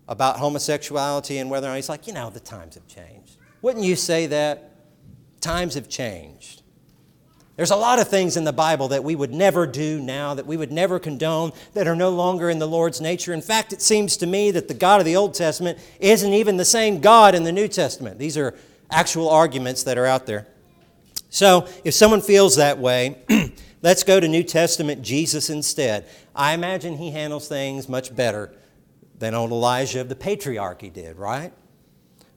about 0.08 0.38
homosexuality 0.38 1.38
and 1.38 1.50
whether 1.50 1.66
or 1.66 1.70
not 1.70 1.76
he's 1.76 1.88
like, 1.88 2.06
you 2.06 2.12
know, 2.12 2.30
the 2.30 2.40
times 2.40 2.74
have 2.74 2.86
changed. 2.86 3.36
Wouldn't 3.62 3.84
you 3.84 3.96
say 3.96 4.26
that? 4.26 4.70
Times 5.40 5.74
have 5.74 5.88
changed. 5.88 6.62
There's 7.56 7.70
a 7.70 7.76
lot 7.76 7.98
of 7.98 8.08
things 8.08 8.36
in 8.36 8.44
the 8.44 8.52
Bible 8.52 8.88
that 8.88 9.04
we 9.04 9.14
would 9.14 9.32
never 9.32 9.66
do 9.66 10.00
now, 10.00 10.34
that 10.34 10.46
we 10.46 10.56
would 10.56 10.72
never 10.72 10.98
condone, 10.98 11.52
that 11.74 11.86
are 11.86 11.94
no 11.94 12.08
longer 12.10 12.48
in 12.48 12.58
the 12.58 12.66
Lord's 12.66 13.00
nature. 13.00 13.34
In 13.34 13.42
fact, 13.42 13.72
it 13.72 13.82
seems 13.82 14.16
to 14.18 14.26
me 14.26 14.50
that 14.52 14.68
the 14.68 14.74
God 14.74 15.00
of 15.00 15.06
the 15.06 15.16
Old 15.16 15.34
Testament 15.34 15.78
isn't 16.00 16.32
even 16.32 16.56
the 16.56 16.64
same 16.64 17.00
God 17.00 17.34
in 17.34 17.44
the 17.44 17.52
New 17.52 17.68
Testament. 17.68 18.18
These 18.18 18.38
are 18.38 18.54
actual 18.90 19.28
arguments 19.28 19.82
that 19.82 19.98
are 19.98 20.06
out 20.06 20.26
there. 20.26 20.46
So, 21.28 21.68
if 21.84 21.94
someone 21.94 22.20
feels 22.20 22.56
that 22.56 22.78
way, 22.78 23.18
let's 23.82 24.02
go 24.02 24.18
to 24.18 24.28
New 24.28 24.42
Testament 24.42 25.02
Jesus 25.02 25.50
instead. 25.50 26.06
I 26.34 26.54
imagine 26.54 26.96
he 26.96 27.10
handles 27.10 27.48
things 27.48 27.88
much 27.88 28.14
better 28.14 28.52
than 29.22 29.34
old 29.34 29.52
Elijah 29.52 30.00
of 30.00 30.08
the 30.08 30.16
patriarchy 30.16 30.92
did, 30.92 31.16
right? 31.16 31.52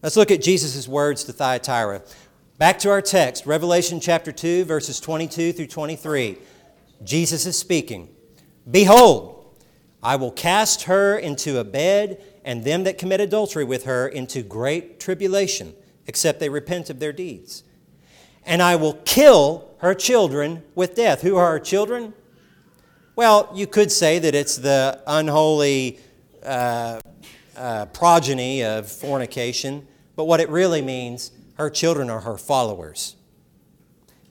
Let's 0.03 0.15
look 0.15 0.29
at 0.29 0.39
Jesus' 0.39 0.87
words 0.87 1.23
to 1.23 1.33
Thyatira. 1.33 2.03
Back 2.59 2.77
to 2.79 2.91
our 2.91 3.01
text, 3.01 3.47
Revelation 3.47 3.99
chapter 3.99 4.31
2, 4.31 4.65
verses 4.65 4.99
22 4.99 5.51
through 5.51 5.65
23. 5.65 6.37
Jesus 7.03 7.47
is 7.47 7.57
speaking 7.57 8.09
Behold, 8.69 9.57
I 10.03 10.15
will 10.17 10.29
cast 10.29 10.83
her 10.83 11.17
into 11.17 11.57
a 11.57 11.63
bed, 11.63 12.23
and 12.43 12.63
them 12.63 12.83
that 12.83 12.99
commit 12.99 13.19
adultery 13.19 13.63
with 13.63 13.85
her 13.85 14.07
into 14.07 14.43
great 14.43 14.99
tribulation, 14.99 15.73
except 16.05 16.39
they 16.39 16.49
repent 16.49 16.91
of 16.91 16.99
their 16.99 17.13
deeds. 17.13 17.63
And 18.45 18.61
I 18.61 18.75
will 18.75 18.93
kill 19.05 19.71
her 19.79 19.95
children 19.95 20.61
with 20.75 20.93
death. 20.93 21.23
Who 21.23 21.35
are 21.35 21.53
her 21.53 21.59
children? 21.59 22.13
Well, 23.15 23.49
you 23.55 23.65
could 23.65 23.91
say 23.91 24.19
that 24.19 24.35
it's 24.35 24.57
the 24.57 25.01
unholy 25.07 25.99
uh, 26.45 26.99
uh, 27.57 27.85
progeny 27.87 28.63
of 28.63 28.91
fornication, 28.91 29.87
but 30.15 30.25
what 30.25 30.39
it 30.39 30.49
really 30.49 30.81
means, 30.81 31.31
her 31.55 31.69
children 31.69 32.09
are 32.09 32.21
her 32.21 32.37
followers. 32.37 33.15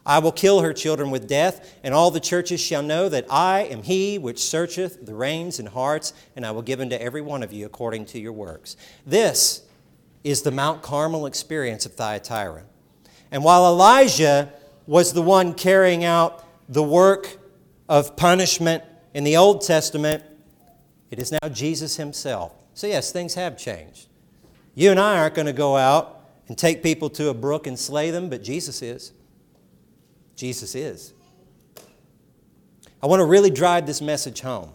I 0.07 0.19
will 0.19 0.33
kill 0.33 0.61
her 0.61 0.75
children 0.75 1.11
with 1.11 1.27
death, 1.27 1.79
and 1.83 1.95
all 1.95 2.11
the 2.11 2.21
churches 2.21 2.61
shall 2.61 2.83
know 2.83 3.09
that 3.09 3.27
I 3.31 3.61
am 3.61 3.83
he 3.83 4.19
which 4.19 4.39
searcheth 4.39 5.07
the 5.07 5.15
reins 5.15 5.59
and 5.59 5.69
hearts, 5.69 6.13
and 6.37 6.45
I 6.45 6.51
will 6.51 6.63
give 6.63 6.81
unto 6.81 6.97
every 6.97 7.23
one 7.23 7.43
of 7.43 7.53
you 7.53 7.65
according 7.65 8.05
to 8.07 8.21
your 8.21 8.33
works. 8.33 8.77
This 9.07 9.63
is 10.23 10.43
the 10.43 10.51
Mount 10.51 10.83
Carmel 10.83 11.27
experience 11.27 11.87
of 11.87 11.95
Thyatira. 11.95 12.65
And 13.31 13.43
while 13.43 13.67
Elijah 13.67 14.53
was 14.87 15.13
the 15.15 15.23
one 15.23 15.55
carrying 15.55 16.05
out 16.05 16.45
the 16.69 16.83
work 16.83 17.39
of 17.89 18.17
punishment 18.17 18.85
in 19.15 19.25
the 19.25 19.39
Old 19.39 19.63
Testament, 19.63 20.23
it 21.11 21.19
is 21.19 21.33
now 21.33 21.49
Jesus 21.49 21.97
Himself. 21.97 22.53
So, 22.75 22.87
yes, 22.87 23.13
things 23.13 23.35
have 23.35 23.57
changed. 23.57 24.09
You 24.75 24.91
and 24.91 24.99
I 24.99 25.19
aren't 25.19 25.35
going 25.35 25.47
to 25.47 25.53
go 25.53 25.77
out 25.77 26.21
and 26.49 26.59
take 26.59 26.83
people 26.83 27.09
to 27.11 27.29
a 27.29 27.35
brook 27.35 27.67
and 27.67 27.79
slay 27.79 28.11
them, 28.11 28.29
but 28.29 28.43
Jesus 28.43 28.83
is. 28.83 29.13
Jesus 30.37 30.75
is. 30.75 31.13
I 33.03 33.07
want 33.07 33.21
to 33.21 33.27
really 33.27 33.51
drive 33.51 33.87
this 33.87 34.01
message 34.01 34.41
home. 34.41 34.73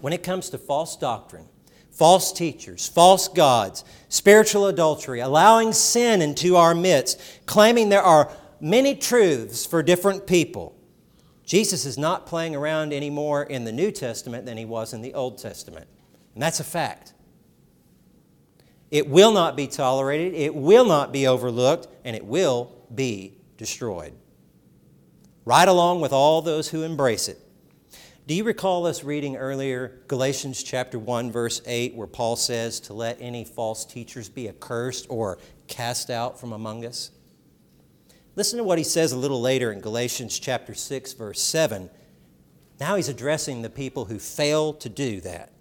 When 0.00 0.12
it 0.12 0.22
comes 0.22 0.48
to 0.50 0.58
false 0.58 0.96
doctrine, 0.96 1.46
false 1.90 2.32
teachers, 2.32 2.88
false 2.88 3.28
gods, 3.28 3.84
spiritual 4.08 4.66
adultery, 4.66 5.20
allowing 5.20 5.72
sin 5.72 6.22
into 6.22 6.56
our 6.56 6.74
midst, 6.74 7.20
claiming 7.46 7.88
there 7.88 8.02
are 8.02 8.30
many 8.60 8.94
truths 8.94 9.66
for 9.66 9.82
different 9.82 10.26
people, 10.26 10.74
Jesus 11.52 11.84
is 11.84 11.98
not 11.98 12.24
playing 12.24 12.56
around 12.56 12.94
anymore 12.94 13.42
in 13.42 13.64
the 13.64 13.72
New 13.72 13.90
Testament 13.90 14.46
than 14.46 14.56
he 14.56 14.64
was 14.64 14.94
in 14.94 15.02
the 15.02 15.12
Old 15.12 15.36
Testament. 15.36 15.86
And 16.32 16.42
that's 16.42 16.60
a 16.60 16.64
fact. 16.64 17.12
It 18.90 19.06
will 19.06 19.32
not 19.32 19.54
be 19.54 19.66
tolerated, 19.66 20.32
it 20.32 20.54
will 20.54 20.86
not 20.86 21.12
be 21.12 21.26
overlooked, 21.26 21.88
and 22.06 22.16
it 22.16 22.24
will 22.24 22.72
be 22.94 23.36
destroyed. 23.58 24.14
Right 25.44 25.68
along 25.68 26.00
with 26.00 26.10
all 26.10 26.40
those 26.40 26.70
who 26.70 26.84
embrace 26.84 27.28
it. 27.28 27.38
Do 28.26 28.32
you 28.32 28.44
recall 28.44 28.86
us 28.86 29.04
reading 29.04 29.36
earlier 29.36 30.00
Galatians 30.08 30.62
chapter 30.62 30.98
1 30.98 31.30
verse 31.30 31.60
8 31.66 31.94
where 31.94 32.06
Paul 32.06 32.36
says 32.36 32.80
to 32.80 32.94
let 32.94 33.18
any 33.20 33.44
false 33.44 33.84
teachers 33.84 34.30
be 34.30 34.48
accursed 34.48 35.04
or 35.10 35.36
cast 35.68 36.08
out 36.08 36.40
from 36.40 36.54
among 36.54 36.86
us? 36.86 37.10
Listen 38.34 38.56
to 38.56 38.64
what 38.64 38.78
he 38.78 38.84
says 38.84 39.12
a 39.12 39.16
little 39.16 39.42
later 39.42 39.70
in 39.70 39.80
Galatians 39.80 40.38
chapter 40.38 40.72
6 40.72 41.12
verse 41.12 41.40
7. 41.40 41.90
Now 42.80 42.96
he's 42.96 43.08
addressing 43.08 43.60
the 43.60 43.68
people 43.68 44.06
who 44.06 44.18
fail 44.18 44.72
to 44.74 44.88
do 44.88 45.20
that. 45.20 45.52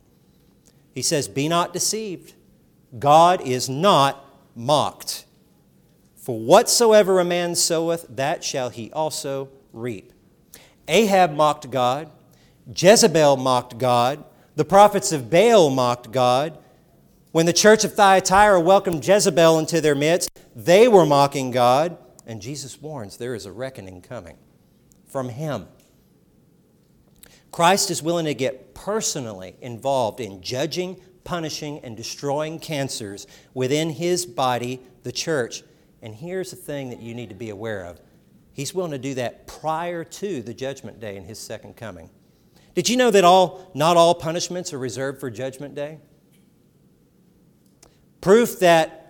He 0.96 1.02
says, 1.02 1.28
"Be 1.28 1.50
not 1.50 1.74
deceived. 1.74 2.34
God 2.98 3.42
is 3.42 3.68
not 3.68 4.26
mocked. 4.56 5.26
For 6.16 6.40
whatsoever 6.40 7.20
a 7.20 7.26
man 7.26 7.56
soweth, 7.56 8.06
that 8.10 8.44
shall 8.44 8.70
he 8.70 8.90
also 8.92 9.50
reap." 9.74 10.14
Ahab 10.88 11.34
mocked 11.34 11.70
God, 11.72 12.10
Jezebel 12.74 13.36
mocked 13.36 13.78
God, 13.78 14.24
the 14.56 14.66
prophets 14.66 15.12
of 15.12 15.30
Baal 15.30 15.70
mocked 15.70 16.12
God. 16.12 16.58
When 17.32 17.46
the 17.46 17.54
church 17.54 17.84
of 17.84 17.96
Thyatira 17.96 18.60
welcomed 18.62 19.06
Jezebel 19.06 19.60
into 19.60 19.82
their 19.82 19.96
midst, 19.96 20.30
they 20.56 20.88
were 20.88 21.06
mocking 21.06 21.52
God. 21.52 21.98
And 22.26 22.42
Jesus 22.42 22.82
warns 22.82 23.18
there 23.18 23.36
is 23.36 23.46
a 23.46 23.52
reckoning 23.52 24.02
coming 24.02 24.38
from 25.06 25.30
Him. 25.30 25.68
Christ 27.52 27.92
is 27.92 28.02
willing 28.02 28.26
to 28.26 28.34
get 28.34 28.74
personally 28.74 29.56
involved 29.62 30.20
in 30.20 30.42
judging, 30.42 31.00
punishing, 31.24 31.80
and 31.80 31.98
destroying 31.98 32.60
cancers 32.60 33.28
within 33.54 33.90
His 33.90 34.26
body, 34.26 34.82
the 35.04 35.12
church. 35.12 35.64
And 36.02 36.16
here's 36.16 36.52
the 36.52 36.56
thing 36.56 36.90
that 36.90 37.02
you 37.02 37.14
need 37.14 37.30
to 37.30 37.36
be 37.36 37.50
aware 37.50 37.86
of 37.86 38.00
He's 38.54 38.74
willing 38.74 38.92
to 38.92 38.98
do 38.98 39.14
that 39.16 39.48
prior 39.48 40.04
to 40.04 40.42
the 40.42 40.54
judgment 40.54 41.00
day 41.00 41.18
and 41.18 41.26
His 41.26 41.40
second 41.40 41.76
coming. 41.76 42.10
Did 42.74 42.88
you 42.88 42.96
know 42.96 43.12
that 43.12 43.24
all, 43.24 43.70
not 43.74 43.98
all 43.98 44.16
punishments 44.16 44.74
are 44.74 44.80
reserved 44.80 45.20
for 45.20 45.30
judgment 45.30 45.76
day? 45.76 46.00
Proof 48.22 48.60
that 48.60 49.01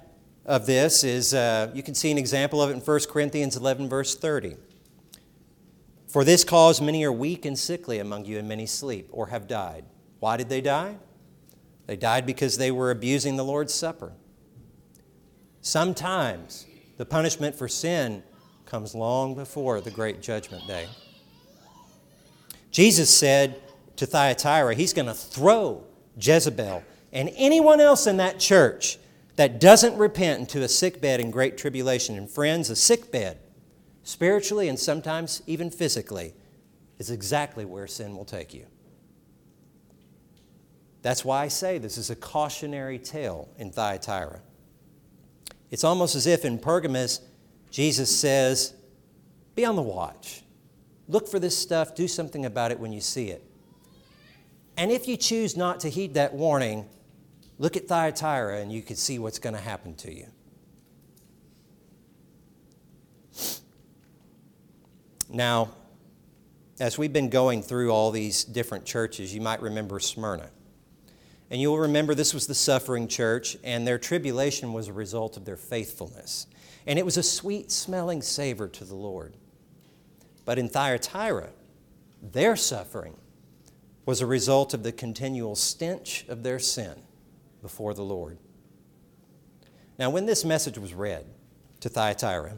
of 0.45 0.65
this 0.65 1.03
is 1.03 1.33
uh, 1.33 1.71
you 1.73 1.83
can 1.83 1.95
see 1.95 2.11
an 2.11 2.17
example 2.17 2.61
of 2.61 2.69
it 2.69 2.73
in 2.73 2.79
1 2.79 2.99
Corinthians 3.09 3.55
11, 3.55 3.89
verse 3.89 4.15
30. 4.15 4.57
For 6.07 6.23
this 6.23 6.43
cause 6.43 6.81
many 6.81 7.03
are 7.05 7.11
weak 7.11 7.45
and 7.45 7.57
sickly 7.57 7.99
among 7.99 8.25
you, 8.25 8.37
and 8.37 8.47
many 8.47 8.65
sleep 8.65 9.07
or 9.11 9.27
have 9.27 9.47
died. 9.47 9.85
Why 10.19 10.37
did 10.37 10.49
they 10.49 10.61
die? 10.61 10.97
They 11.87 11.95
died 11.95 12.25
because 12.25 12.57
they 12.57 12.71
were 12.71 12.91
abusing 12.91 13.37
the 13.37 13.45
Lord's 13.45 13.73
Supper. 13.73 14.13
Sometimes 15.61 16.65
the 16.97 17.05
punishment 17.05 17.55
for 17.55 17.67
sin 17.67 18.23
comes 18.65 18.95
long 18.95 19.35
before 19.35 19.79
the 19.79 19.91
great 19.91 20.21
judgment 20.21 20.65
day. 20.67 20.87
Jesus 22.71 23.09
said 23.09 23.61
to 23.97 24.05
Thyatira, 24.05 24.75
He's 24.75 24.93
going 24.93 25.07
to 25.07 25.13
throw 25.13 25.83
Jezebel 26.17 26.83
and 27.11 27.31
anyone 27.35 27.79
else 27.79 28.07
in 28.07 28.17
that 28.17 28.39
church 28.39 28.97
that 29.35 29.59
doesn't 29.59 29.97
repent 29.97 30.39
into 30.39 30.61
a 30.61 30.67
sick 30.67 31.01
bed 31.01 31.19
in 31.19 31.31
great 31.31 31.57
tribulation. 31.57 32.17
And 32.17 32.29
friends, 32.29 32.69
a 32.69 32.75
sick 32.75 33.11
bed, 33.11 33.39
spiritually 34.03 34.67
and 34.67 34.79
sometimes 34.79 35.41
even 35.47 35.69
physically, 35.69 36.33
is 36.99 37.09
exactly 37.09 37.65
where 37.65 37.87
sin 37.87 38.15
will 38.15 38.25
take 38.25 38.53
you. 38.53 38.65
That's 41.01 41.25
why 41.25 41.43
I 41.43 41.47
say 41.47 41.77
this 41.77 41.97
is 41.97 42.09
a 42.09 42.15
cautionary 42.15 42.99
tale 42.99 43.49
in 43.57 43.71
Thyatira. 43.71 44.41
It's 45.71 45.83
almost 45.83 46.15
as 46.15 46.27
if 46.27 46.45
in 46.45 46.59
Pergamos, 46.59 47.21
Jesus 47.71 48.15
says, 48.15 48.73
Be 49.55 49.65
on 49.65 49.75
the 49.75 49.81
watch. 49.81 50.43
Look 51.07 51.27
for 51.27 51.39
this 51.39 51.57
stuff, 51.57 51.95
do 51.95 52.07
something 52.07 52.45
about 52.45 52.71
it 52.71 52.79
when 52.79 52.93
you 52.93 53.01
see 53.01 53.29
it. 53.29 53.43
And 54.77 54.91
if 54.91 55.07
you 55.07 55.17
choose 55.17 55.57
not 55.57 55.79
to 55.81 55.89
heed 55.89 56.13
that 56.13 56.33
warning, 56.33 56.87
look 57.61 57.77
at 57.77 57.87
Thyatira 57.87 58.57
and 58.57 58.71
you 58.71 58.81
can 58.81 58.95
see 58.95 59.19
what's 59.19 59.37
going 59.37 59.53
to 59.53 59.61
happen 59.61 59.93
to 59.93 60.11
you. 60.11 60.25
Now, 65.29 65.69
as 66.79 66.97
we've 66.97 67.13
been 67.13 67.29
going 67.29 67.61
through 67.61 67.91
all 67.91 68.09
these 68.09 68.43
different 68.43 68.83
churches, 68.85 69.31
you 69.33 69.41
might 69.41 69.61
remember 69.61 69.99
Smyrna. 69.99 70.49
And 71.51 71.61
you'll 71.61 71.77
remember 71.77 72.15
this 72.15 72.33
was 72.33 72.47
the 72.47 72.55
suffering 72.55 73.07
church, 73.07 73.55
and 73.63 73.85
their 73.85 73.99
tribulation 73.99 74.73
was 74.73 74.87
a 74.87 74.93
result 74.93 75.37
of 75.37 75.45
their 75.45 75.55
faithfulness. 75.55 76.47
And 76.87 76.97
it 76.97 77.05
was 77.05 77.17
a 77.17 77.23
sweet 77.23 77.71
smelling 77.71 78.23
savor 78.23 78.67
to 78.69 78.83
the 78.83 78.95
Lord. 78.95 79.35
But 80.45 80.57
in 80.57 80.67
Thyatira, 80.67 81.49
their 82.23 82.55
suffering 82.55 83.17
was 84.07 84.19
a 84.19 84.25
result 84.25 84.73
of 84.73 84.81
the 84.81 84.91
continual 84.91 85.55
stench 85.55 86.25
of 86.27 86.41
their 86.41 86.57
sin 86.57 86.95
before 87.61 87.93
the 87.93 88.03
Lord. 88.03 88.37
Now, 89.99 90.09
when 90.09 90.25
this 90.25 90.43
message 90.43 90.77
was 90.77 90.93
read 90.93 91.25
to 91.81 91.89
Thyatira, 91.89 92.53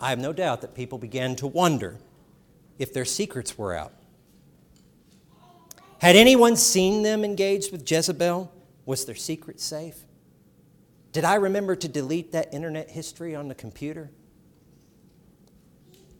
I 0.00 0.10
have 0.10 0.18
no 0.18 0.32
doubt 0.32 0.60
that 0.60 0.74
people 0.74 0.98
began 0.98 1.36
to 1.36 1.46
wonder 1.46 1.96
if 2.78 2.92
their 2.92 3.04
secrets 3.04 3.56
were 3.56 3.74
out. 3.74 3.92
Had 5.98 6.14
anyone 6.14 6.56
seen 6.56 7.02
them 7.02 7.24
engaged 7.24 7.72
with 7.72 7.90
Jezebel? 7.90 8.52
Was 8.84 9.06
their 9.06 9.14
secret 9.14 9.60
safe? 9.60 10.04
Did 11.12 11.24
I 11.24 11.36
remember 11.36 11.74
to 11.74 11.88
delete 11.88 12.32
that 12.32 12.52
internet 12.52 12.90
history 12.90 13.34
on 13.34 13.48
the 13.48 13.54
computer? 13.54 14.10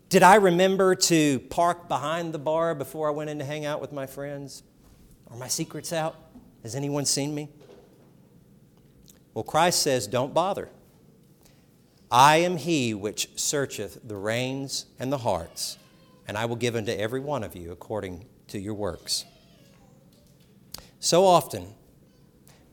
Did 0.08 0.22
I 0.22 0.36
remember 0.36 0.94
to 0.94 1.40
park 1.50 1.88
behind 1.88 2.32
the 2.32 2.38
bar 2.38 2.74
before 2.74 3.08
I 3.08 3.10
went 3.10 3.28
in 3.28 3.38
to 3.40 3.44
hang 3.44 3.66
out 3.66 3.80
with 3.80 3.92
my 3.92 4.06
friends? 4.06 4.62
Are 5.30 5.36
my 5.36 5.48
secrets 5.48 5.92
out? 5.92 6.16
Has 6.62 6.74
anyone 6.74 7.04
seen 7.04 7.34
me? 7.34 7.50
Well, 9.36 9.44
Christ 9.44 9.82
says, 9.82 10.06
Don't 10.06 10.32
bother. 10.32 10.70
I 12.10 12.38
am 12.38 12.56
he 12.56 12.94
which 12.94 13.28
searcheth 13.38 13.98
the 14.02 14.16
reins 14.16 14.86
and 14.98 15.12
the 15.12 15.18
hearts, 15.18 15.76
and 16.26 16.38
I 16.38 16.46
will 16.46 16.56
give 16.56 16.74
unto 16.74 16.90
every 16.90 17.20
one 17.20 17.44
of 17.44 17.54
you 17.54 17.70
according 17.70 18.24
to 18.48 18.58
your 18.58 18.72
works. 18.72 19.26
So 21.00 21.26
often, 21.26 21.74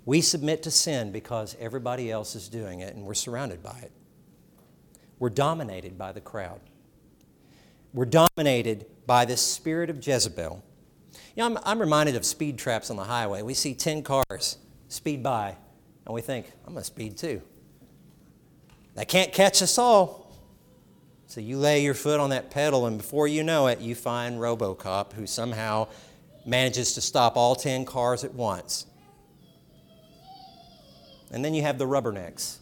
we 0.06 0.22
submit 0.22 0.64
to 0.64 0.72
sin 0.72 1.12
because 1.12 1.58
everybody 1.60 2.10
else 2.10 2.34
is 2.34 2.48
doing 2.48 2.80
it 2.80 2.96
and 2.96 3.06
we're 3.06 3.14
surrounded 3.14 3.62
by 3.62 3.80
it. 3.82 3.92
We're 5.20 5.32
dominated 5.32 5.98
by 5.98 6.14
the 6.14 6.22
crowd. 6.22 6.62
We're 7.94 8.06
dominated 8.06 8.86
by 9.06 9.26
this 9.26 9.42
spirit 9.42 9.90
of 9.90 9.98
Jezebel. 9.98 10.64
You 11.12 11.20
know, 11.36 11.46
I'm, 11.46 11.60
I'm 11.66 11.80
reminded 11.80 12.16
of 12.16 12.24
speed 12.24 12.58
traps 12.58 12.90
on 12.90 12.96
the 12.96 13.04
highway. 13.04 13.42
We 13.42 13.54
see 13.54 13.74
10 13.74 14.04
cars 14.04 14.60
speed 14.88 15.22
by, 15.22 15.58
and 16.06 16.14
we 16.14 16.22
think, 16.22 16.52
I'm 16.66 16.74
going 16.74 16.82
to 16.82 16.86
speed 16.86 17.18
too. 17.18 17.42
They 18.96 19.06
can't 19.06 19.32
catch 19.32 19.62
us 19.62 19.78
all. 19.78 20.24
So 21.28 21.42
you 21.42 21.58
lay 21.58 21.82
your 21.82 21.94
foot 21.94 22.20
on 22.20 22.30
that 22.30 22.52
pedal, 22.52 22.86
and 22.86 22.98
before 22.98 23.28
you 23.28 23.44
know 23.44 23.68
it, 23.68 23.80
you 23.80 23.96
find 23.96 24.40
Robocop 24.40 25.14
who 25.14 25.26
somehow 25.26 25.88
manages 26.46 26.94
to 26.94 27.02
stop 27.02 27.38
all 27.38 27.56
10 27.56 27.86
cars 27.86 28.24
at 28.24 28.34
once. 28.34 28.86
And 31.32 31.44
then 31.44 31.56
you 31.56 31.64
have 31.64 31.80
the 31.80 31.88
rubbernecks 31.88 32.58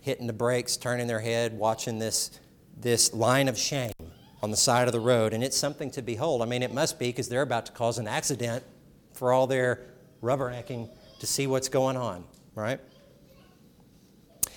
hitting 0.00 0.26
the 0.26 0.32
brakes, 0.32 0.76
turning 0.76 1.06
their 1.06 1.20
head, 1.20 1.52
watching 1.52 1.98
this, 1.98 2.38
this 2.78 3.12
line 3.12 3.48
of 3.48 3.58
shame 3.58 3.92
on 4.42 4.50
the 4.50 4.56
side 4.56 4.86
of 4.86 4.92
the 4.92 5.00
road. 5.00 5.32
And 5.32 5.42
it's 5.42 5.56
something 5.56 5.90
to 5.92 6.02
behold. 6.02 6.42
I 6.42 6.44
mean, 6.44 6.62
it 6.62 6.72
must 6.72 6.98
be 6.98 7.08
because 7.08 7.28
they're 7.28 7.42
about 7.42 7.66
to 7.66 7.72
cause 7.72 7.98
an 7.98 8.06
accident 8.06 8.62
for 9.12 9.32
all 9.32 9.46
their 9.46 9.80
rubbernecking 10.22 10.88
to 11.20 11.26
see 11.26 11.46
what's 11.46 11.68
going 11.68 11.96
on, 11.96 12.24
right? 12.54 12.80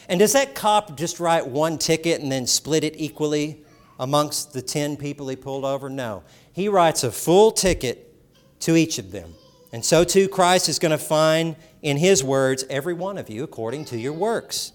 And 0.10 0.20
does 0.20 0.34
that 0.34 0.56
cop 0.56 0.98
just 0.98 1.20
write 1.20 1.48
one 1.48 1.78
ticket 1.78 2.22
and 2.22 2.32
then 2.32 2.48
split 2.48 2.84
it 2.84 2.96
equally 2.98 3.64
amongst 4.00 4.54
the 4.54 4.62
10 4.62 4.98
people 4.98 5.28
he 5.28 5.36
pulled 5.36 5.64
over? 5.64 5.90
No. 5.90 6.24
He 6.52 6.68
writes 6.68 7.04
a 7.04 7.12
full 7.12 7.52
ticket 7.52 8.14
to 8.62 8.76
each 8.76 8.98
of 8.98 9.12
them. 9.12 9.34
And 9.72 9.84
so 9.84 10.04
too, 10.04 10.28
Christ 10.28 10.70
is 10.70 10.80
going 10.80 10.92
to 10.92 10.98
find 10.98 11.56
in 11.82 11.98
his 11.98 12.24
words 12.24 12.64
every 12.70 12.94
one 12.94 13.18
of 13.18 13.30
you 13.30 13.44
according 13.44 13.86
to 13.86 13.98
your 13.98 14.14
works. 14.14 14.72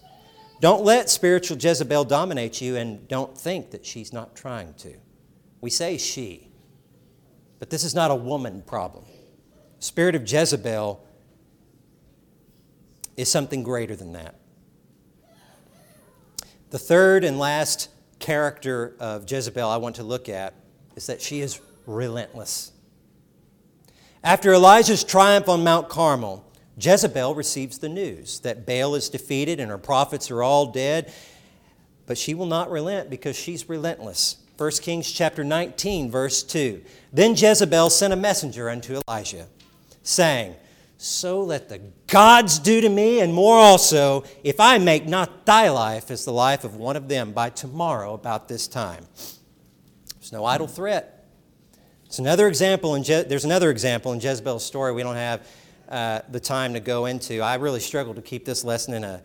Don't 0.59 0.83
let 0.83 1.09
spiritual 1.09 1.57
Jezebel 1.57 2.03
dominate 2.03 2.59
you 2.59 2.75
and 2.75 3.07
don't 3.07 3.37
think 3.37 3.71
that 3.71 3.85
she's 3.85 4.11
not 4.11 4.35
trying 4.35 4.73
to. 4.75 4.93
We 5.61 5.69
say 5.69 5.97
she, 5.97 6.51
but 7.59 7.69
this 7.69 7.83
is 7.83 7.95
not 7.95 8.11
a 8.11 8.15
woman 8.15 8.61
problem. 8.61 9.05
Spirit 9.79 10.15
of 10.15 10.29
Jezebel 10.29 11.05
is 13.19 13.29
something 13.29 13.63
greater 13.63 13.97
than 13.97 14.13
that. 14.13 14.35
The 16.69 16.79
third 16.79 17.25
and 17.25 17.37
last 17.37 17.89
character 18.19 18.95
of 18.97 19.29
Jezebel 19.29 19.69
I 19.69 19.75
want 19.75 19.97
to 19.97 20.03
look 20.03 20.29
at 20.29 20.53
is 20.95 21.07
that 21.07 21.21
she 21.21 21.41
is 21.41 21.59
relentless. 21.85 22.71
After 24.23 24.53
Elijah's 24.53 25.03
triumph 25.03 25.49
on 25.49 25.65
Mount 25.65 25.89
Carmel, 25.89 26.45
Jezebel 26.79 27.35
receives 27.35 27.79
the 27.79 27.89
news 27.89 28.39
that 28.39 28.65
Baal 28.65 28.95
is 28.95 29.09
defeated 29.09 29.59
and 29.59 29.69
her 29.69 29.77
prophets 29.77 30.31
are 30.31 30.41
all 30.41 30.67
dead, 30.67 31.11
but 32.05 32.17
she 32.17 32.33
will 32.33 32.45
not 32.45 32.71
relent 32.71 33.09
because 33.09 33.35
she's 33.35 33.67
relentless. 33.67 34.37
1 34.57 34.71
Kings 34.81 35.11
chapter 35.11 35.43
19 35.43 36.09
verse 36.09 36.41
2. 36.41 36.81
Then 37.11 37.35
Jezebel 37.35 37.89
sent 37.89 38.13
a 38.13 38.17
messenger 38.17 38.69
unto 38.69 39.01
Elijah, 39.07 39.47
saying, 40.03 40.55
so 41.01 41.39
let 41.39 41.69
the 41.69 41.79
gods 42.07 42.59
do 42.59 42.81
to 42.81 42.89
me, 42.89 43.21
and 43.21 43.33
more 43.33 43.55
also, 43.55 44.25
if 44.43 44.59
I 44.59 44.79
make 44.79 45.05
not 45.05 45.45
thy 45.45 45.69
life 45.69 46.11
as 46.11 46.25
the 46.25 46.33
life 46.33 46.65
of 46.65 46.75
one 46.75 46.97
of 46.97 47.07
them 47.07 47.31
by 47.31 47.51
tomorrow 47.51 48.13
about 48.13 48.49
this 48.49 48.67
time. 48.67 49.05
There's 50.15 50.33
no 50.33 50.43
idle 50.43 50.67
threat. 50.67 51.25
It's 52.05 52.19
another 52.19 52.49
example 52.49 52.95
in 52.95 53.03
Je- 53.03 53.23
there's 53.23 53.45
another 53.45 53.71
example 53.71 54.11
in 54.11 54.19
Jezebel's 54.19 54.65
story 54.65 54.91
we 54.91 55.01
don't 55.01 55.15
have 55.15 55.47
uh, 55.87 56.19
the 56.31 56.39
time 56.41 56.73
to 56.73 56.81
go 56.81 57.05
into. 57.05 57.39
I 57.39 57.55
really 57.55 57.79
struggled 57.79 58.17
to 58.17 58.21
keep 58.21 58.43
this 58.43 58.65
lesson 58.65 58.93
in 58.93 59.05
a, 59.05 59.21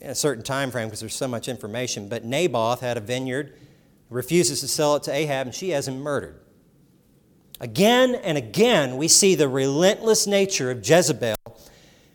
in 0.00 0.10
a 0.10 0.14
certain 0.14 0.44
time 0.44 0.70
frame 0.70 0.86
because 0.86 1.00
there's 1.00 1.16
so 1.16 1.26
much 1.26 1.48
information. 1.48 2.08
But 2.08 2.24
Naboth 2.24 2.82
had 2.82 2.96
a 2.96 3.00
vineyard, 3.00 3.58
refuses 4.10 4.60
to 4.60 4.68
sell 4.68 4.94
it 4.94 5.02
to 5.02 5.12
Ahab, 5.12 5.48
and 5.48 5.54
she 5.54 5.70
has 5.70 5.88
him 5.88 5.98
murdered. 5.98 6.38
Again 7.60 8.14
and 8.14 8.38
again, 8.38 8.96
we 8.96 9.08
see 9.08 9.34
the 9.34 9.48
relentless 9.48 10.26
nature 10.26 10.70
of 10.70 10.88
Jezebel. 10.88 11.34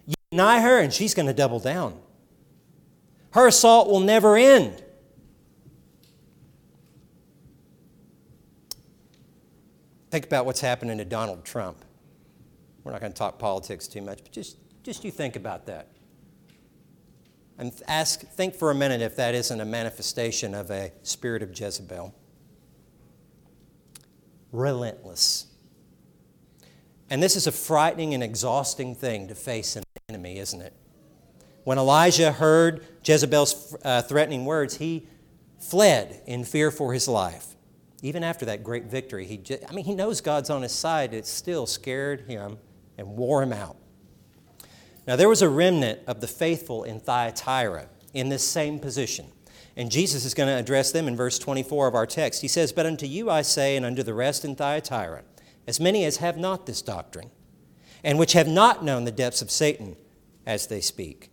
You 0.05 0.15
deny 0.31 0.61
her, 0.61 0.79
and 0.79 0.93
she's 0.93 1.13
going 1.13 1.25
to 1.25 1.33
double 1.33 1.59
down. 1.59 1.99
Her 3.31 3.47
assault 3.47 3.89
will 3.89 3.99
never 3.99 4.37
end. 4.37 4.83
Think 10.11 10.25
about 10.25 10.45
what's 10.45 10.61
happening 10.61 10.99
to 10.99 11.05
Donald 11.05 11.43
Trump. 11.43 11.83
We're 12.83 12.91
not 12.91 13.01
going 13.01 13.11
to 13.11 13.17
talk 13.17 13.39
politics 13.39 13.87
too 13.87 14.01
much, 14.01 14.19
but 14.21 14.31
just, 14.31 14.57
just 14.83 15.03
you 15.03 15.11
think 15.11 15.35
about 15.35 15.65
that. 15.65 15.87
And 17.57 17.73
ask, 17.87 18.21
think 18.21 18.55
for 18.55 18.71
a 18.71 18.75
minute 18.75 19.01
if 19.01 19.15
that 19.15 19.35
isn't 19.35 19.59
a 19.59 19.65
manifestation 19.65 20.53
of 20.53 20.69
a 20.69 20.91
spirit 21.01 21.41
of 21.43 21.57
Jezebel 21.57 22.13
relentless. 24.53 25.47
And 27.09 27.21
this 27.21 27.35
is 27.35 27.47
a 27.47 27.51
frightening 27.51 28.13
and 28.13 28.23
exhausting 28.23 28.95
thing 28.95 29.27
to 29.27 29.35
face 29.35 29.75
an 29.75 29.83
enemy, 30.07 30.37
isn't 30.37 30.61
it? 30.61 30.73
When 31.65 31.77
Elijah 31.77 32.31
heard 32.31 32.85
Jezebel's 33.03 33.75
uh, 33.83 34.01
threatening 34.03 34.45
words, 34.45 34.77
he 34.77 35.07
fled 35.59 36.21
in 36.25 36.43
fear 36.43 36.71
for 36.71 36.93
his 36.93 37.07
life. 37.07 37.47
Even 38.01 38.23
after 38.23 38.45
that 38.45 38.63
great 38.63 38.85
victory, 38.85 39.25
he 39.25 39.37
just, 39.37 39.63
I 39.69 39.73
mean, 39.73 39.85
he 39.85 39.95
knows 39.95 40.21
God's 40.21 40.49
on 40.49 40.61
his 40.61 40.73
side. 40.73 41.13
It 41.13 41.25
still 41.25 41.65
scared 41.65 42.21
him 42.21 42.57
and 42.97 43.07
wore 43.15 43.41
him 43.41 43.53
out. 43.53 43.77
Now, 45.07 45.15
there 45.15 45.29
was 45.29 45.41
a 45.41 45.49
remnant 45.49 46.01
of 46.07 46.21
the 46.21 46.27
faithful 46.27 46.83
in 46.83 46.99
Thyatira 46.99 47.87
in 48.13 48.29
this 48.29 48.45
same 48.45 48.79
position. 48.79 49.25
And 49.75 49.89
Jesus 49.89 50.23
is 50.25 50.33
going 50.33 50.49
to 50.49 50.59
address 50.59 50.91
them 50.91 51.07
in 51.07 51.15
verse 51.15 51.39
24 51.39 51.87
of 51.87 51.95
our 51.95 52.05
text. 52.05 52.41
He 52.41 52.47
says, 52.47 52.71
But 52.71 52.85
unto 52.85 53.05
you 53.05 53.29
I 53.29 53.41
say, 53.41 53.75
and 53.75 53.85
unto 53.85 54.03
the 54.03 54.13
rest 54.13 54.45
in 54.45 54.55
Thyatira, 54.55 55.23
as 55.67 55.79
many 55.79 56.05
as 56.05 56.17
have 56.17 56.37
not 56.37 56.65
this 56.65 56.81
doctrine, 56.81 57.31
and 58.03 58.19
which 58.19 58.33
have 58.33 58.47
not 58.47 58.83
known 58.83 59.05
the 59.05 59.11
depths 59.11 59.41
of 59.41 59.49
Satan, 59.49 59.95
as 60.45 60.67
they 60.67 60.81
speak. 60.81 61.29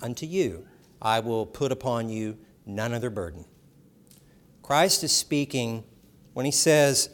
Unto 0.00 0.26
you 0.26 0.66
I 1.00 1.20
will 1.20 1.46
put 1.46 1.72
upon 1.72 2.08
you 2.08 2.38
none 2.66 2.92
other 2.92 3.10
burden. 3.10 3.44
Christ 4.62 5.02
is 5.02 5.12
speaking 5.12 5.84
when 6.34 6.46
he 6.46 6.52
says, 6.52 7.10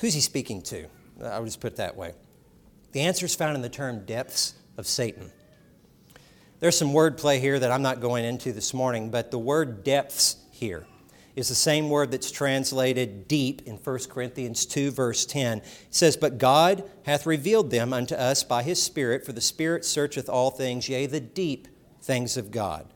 Who's 0.00 0.14
he 0.14 0.20
speaking 0.20 0.62
to? 0.62 0.86
I 1.22 1.38
would 1.38 1.46
just 1.46 1.60
put 1.60 1.74
it 1.74 1.76
that 1.76 1.96
way. 1.96 2.14
The 2.92 3.00
answer 3.00 3.26
is 3.26 3.34
found 3.34 3.54
in 3.54 3.62
the 3.62 3.68
term 3.68 4.04
depths 4.04 4.54
of 4.76 4.86
Satan. 4.86 5.30
There's 6.62 6.78
some 6.78 6.92
wordplay 6.92 7.40
here 7.40 7.58
that 7.58 7.72
I'm 7.72 7.82
not 7.82 8.00
going 8.00 8.24
into 8.24 8.52
this 8.52 8.72
morning, 8.72 9.10
but 9.10 9.32
the 9.32 9.38
word 9.38 9.82
depths 9.82 10.36
here 10.52 10.86
is 11.34 11.48
the 11.48 11.56
same 11.56 11.90
word 11.90 12.12
that's 12.12 12.30
translated 12.30 13.26
deep 13.26 13.62
in 13.66 13.78
1 13.78 13.98
Corinthians 14.08 14.64
2, 14.66 14.92
verse 14.92 15.26
10. 15.26 15.58
It 15.58 15.64
says, 15.90 16.16
But 16.16 16.38
God 16.38 16.88
hath 17.04 17.26
revealed 17.26 17.72
them 17.72 17.92
unto 17.92 18.14
us 18.14 18.44
by 18.44 18.62
his 18.62 18.80
Spirit, 18.80 19.26
for 19.26 19.32
the 19.32 19.40
Spirit 19.40 19.84
searcheth 19.84 20.28
all 20.28 20.52
things, 20.52 20.88
yea, 20.88 21.06
the 21.06 21.18
deep 21.18 21.66
things 22.00 22.36
of 22.36 22.52
God. 22.52 22.86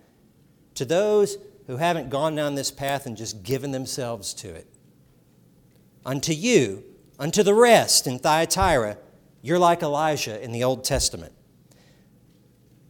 To 0.76 0.84
those 0.84 1.36
who 1.66 1.78
haven't 1.78 2.08
gone 2.08 2.36
down 2.36 2.54
this 2.54 2.70
path 2.70 3.04
and 3.04 3.16
just 3.16 3.42
given 3.42 3.72
themselves 3.72 4.32
to 4.34 4.48
it, 4.48 4.68
unto 6.04 6.32
you, 6.32 6.84
unto 7.18 7.42
the 7.42 7.52
rest 7.52 8.06
in 8.06 8.20
Thyatira, 8.20 8.96
you're 9.42 9.58
like 9.58 9.82
Elijah 9.82 10.40
in 10.40 10.52
the 10.52 10.62
Old 10.62 10.84
Testament. 10.84 11.32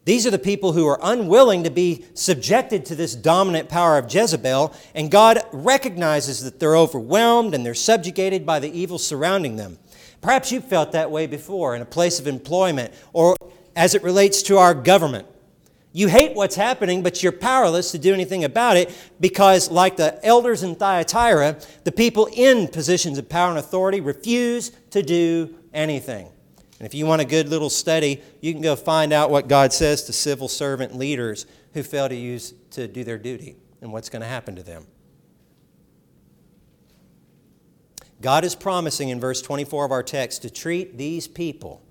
These 0.07 0.25
are 0.25 0.31
the 0.31 0.39
people 0.39 0.71
who 0.71 0.87
are 0.87 1.01
unwilling 1.03 1.65
to 1.65 1.69
be 1.69 2.05
subjected 2.13 2.85
to 2.85 2.95
this 2.95 3.13
dominant 3.13 3.67
power 3.67 3.97
of 3.97 4.05
Jezebel, 4.09 4.73
and 4.95 5.11
God 5.11 5.41
recognizes 5.51 6.41
that 6.45 6.61
they're 6.61 6.77
overwhelmed 6.77 7.53
and 7.53 7.65
they're 7.65 7.73
subjugated 7.73 8.45
by 8.45 8.59
the 8.59 8.71
evil 8.71 8.99
surrounding 8.99 9.57
them. 9.57 9.79
Perhaps 10.21 10.49
you've 10.49 10.63
felt 10.63 10.93
that 10.93 11.11
way 11.11 11.27
before 11.27 11.75
in 11.75 11.81
a 11.81 11.85
place 11.85 12.21
of 12.21 12.27
employment 12.27 12.93
or 13.11 13.35
as 13.75 13.95
it 13.95 14.01
relates 14.01 14.41
to 14.43 14.57
our 14.57 14.73
government. 14.73 15.27
You 15.91 16.07
hate 16.07 16.37
what's 16.37 16.55
happening, 16.55 17.03
but 17.03 17.21
you're 17.21 17.33
powerless 17.33 17.91
to 17.91 17.97
do 17.97 18.13
anything 18.13 18.45
about 18.45 18.77
it 18.77 18.97
because, 19.19 19.69
like 19.69 19.97
the 19.97 20.25
elders 20.25 20.63
in 20.63 20.75
Thyatira, 20.75 21.59
the 21.83 21.91
people 21.91 22.29
in 22.31 22.69
positions 22.69 23.17
of 23.17 23.27
power 23.27 23.49
and 23.49 23.59
authority 23.59 23.99
refuse 23.99 24.71
to 24.91 25.03
do 25.03 25.53
anything. 25.73 26.29
And 26.79 26.85
if 26.85 26.93
you 26.93 27.05
want 27.05 27.21
a 27.21 27.25
good 27.25 27.49
little 27.49 27.69
study, 27.69 28.21
you 28.39 28.53
can 28.53 28.61
go 28.61 28.75
find 28.75 29.11
out 29.11 29.31
what 29.31 29.47
God 29.47 29.73
says 29.73 30.03
to 30.03 30.13
civil 30.13 30.47
servant 30.47 30.95
leaders 30.95 31.45
who 31.73 31.83
fail 31.83 32.07
to 32.07 32.15
use 32.15 32.53
to 32.71 32.87
do 32.87 33.03
their 33.03 33.17
duty 33.17 33.55
and 33.81 33.91
what's 33.91 34.09
going 34.09 34.21
to 34.21 34.27
happen 34.27 34.55
to 34.55 34.63
them. 34.63 34.85
God 38.21 38.43
is 38.43 38.55
promising 38.55 39.09
in 39.09 39.19
verse 39.19 39.41
24 39.41 39.85
of 39.85 39.91
our 39.91 40.03
text 40.03 40.41
to 40.43 40.49
treat 40.49 40.97
these 40.97 41.27
people 41.27 41.83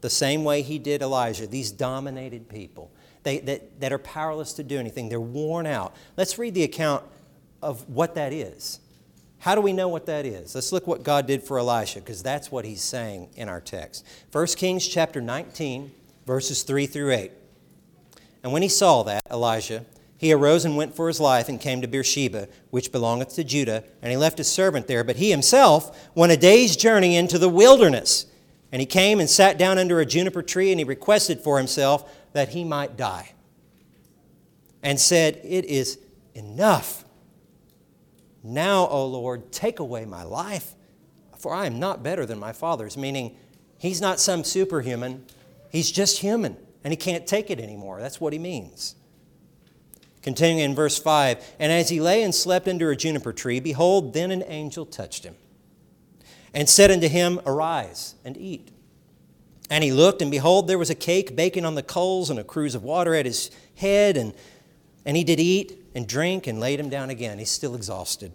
the 0.00 0.10
same 0.10 0.44
way 0.44 0.62
he 0.62 0.78
did 0.78 1.02
Elijah, 1.02 1.46
these 1.46 1.72
dominated 1.72 2.48
people 2.48 2.92
they, 3.26 3.38
that, 3.40 3.80
that 3.80 3.92
are 3.92 3.98
powerless 3.98 4.52
to 4.52 4.62
do 4.62 4.78
anything. 4.78 5.08
They're 5.08 5.20
worn 5.20 5.66
out. 5.66 5.96
Let's 6.16 6.38
read 6.38 6.54
the 6.54 6.62
account 6.62 7.02
of 7.60 7.88
what 7.88 8.14
that 8.14 8.32
is. 8.32 8.78
How 9.38 9.54
do 9.54 9.60
we 9.60 9.72
know 9.72 9.88
what 9.88 10.06
that 10.06 10.26
is? 10.26 10.54
Let's 10.54 10.72
look 10.72 10.86
what 10.86 11.02
God 11.02 11.26
did 11.26 11.42
for 11.42 11.58
Elisha, 11.58 12.00
because 12.00 12.22
that's 12.22 12.50
what 12.50 12.64
he's 12.64 12.82
saying 12.82 13.28
in 13.36 13.48
our 13.48 13.60
text. 13.60 14.04
1 14.32 14.46
Kings 14.48 14.86
chapter 14.86 15.20
19, 15.20 15.92
verses 16.26 16.62
3 16.62 16.86
through 16.86 17.12
8. 17.12 17.32
And 18.42 18.52
when 18.52 18.62
he 18.62 18.68
saw 18.68 19.02
that, 19.04 19.22
Elijah, 19.30 19.84
he 20.18 20.32
arose 20.32 20.64
and 20.64 20.76
went 20.76 20.94
for 20.94 21.08
his 21.08 21.20
life 21.20 21.48
and 21.48 21.60
came 21.60 21.80
to 21.82 21.88
Beersheba, 21.88 22.48
which 22.70 22.92
belongeth 22.92 23.34
to 23.34 23.44
Judah, 23.44 23.84
and 24.00 24.10
he 24.10 24.16
left 24.16 24.38
his 24.38 24.50
servant 24.50 24.86
there. 24.86 25.04
But 25.04 25.16
he 25.16 25.30
himself 25.30 26.08
went 26.14 26.32
a 26.32 26.36
day's 26.36 26.76
journey 26.76 27.16
into 27.16 27.38
the 27.38 27.48
wilderness. 27.48 28.26
And 28.72 28.80
he 28.80 28.86
came 28.86 29.20
and 29.20 29.30
sat 29.30 29.58
down 29.58 29.78
under 29.78 30.00
a 30.00 30.06
juniper 30.06 30.42
tree, 30.42 30.70
and 30.70 30.80
he 30.80 30.84
requested 30.84 31.40
for 31.40 31.58
himself 31.58 32.12
that 32.32 32.50
he 32.50 32.64
might 32.64 32.96
die. 32.96 33.32
And 34.82 34.98
said, 34.98 35.40
It 35.44 35.64
is 35.66 35.98
enough. 36.34 37.05
Now, 38.46 38.86
O 38.86 39.04
Lord, 39.06 39.50
take 39.50 39.80
away 39.80 40.04
my 40.04 40.22
life, 40.22 40.76
for 41.36 41.52
I 41.52 41.66
am 41.66 41.80
not 41.80 42.04
better 42.04 42.24
than 42.24 42.38
my 42.38 42.52
fathers. 42.52 42.96
Meaning, 42.96 43.36
he's 43.76 44.00
not 44.00 44.20
some 44.20 44.44
superhuman, 44.44 45.24
he's 45.70 45.90
just 45.90 46.20
human, 46.20 46.56
and 46.84 46.92
he 46.92 46.96
can't 46.96 47.26
take 47.26 47.50
it 47.50 47.58
anymore. 47.58 48.00
That's 48.00 48.20
what 48.20 48.32
he 48.32 48.38
means. 48.38 48.94
Continuing 50.22 50.60
in 50.60 50.76
verse 50.76 50.96
5 50.96 51.56
And 51.58 51.72
as 51.72 51.88
he 51.88 52.00
lay 52.00 52.22
and 52.22 52.32
slept 52.32 52.68
under 52.68 52.92
a 52.92 52.96
juniper 52.96 53.32
tree, 53.32 53.58
behold, 53.58 54.14
then 54.14 54.30
an 54.30 54.44
angel 54.46 54.86
touched 54.86 55.24
him 55.24 55.34
and 56.54 56.68
said 56.68 56.92
unto 56.92 57.08
him, 57.08 57.40
Arise 57.46 58.14
and 58.24 58.36
eat. 58.36 58.70
And 59.68 59.82
he 59.82 59.90
looked, 59.90 60.22
and 60.22 60.30
behold, 60.30 60.68
there 60.68 60.78
was 60.78 60.90
a 60.90 60.94
cake 60.94 61.34
baking 61.34 61.64
on 61.64 61.74
the 61.74 61.82
coals 61.82 62.30
and 62.30 62.38
a 62.38 62.44
cruse 62.44 62.76
of 62.76 62.84
water 62.84 63.12
at 63.12 63.26
his 63.26 63.50
head, 63.74 64.16
and, 64.16 64.34
and 65.04 65.16
he 65.16 65.24
did 65.24 65.40
eat 65.40 65.82
and 65.96 66.06
drink 66.06 66.46
and 66.46 66.60
laid 66.60 66.78
him 66.78 66.90
down 66.90 67.08
again. 67.08 67.38
He's 67.38 67.48
still 67.48 67.74
exhausted. 67.74 68.30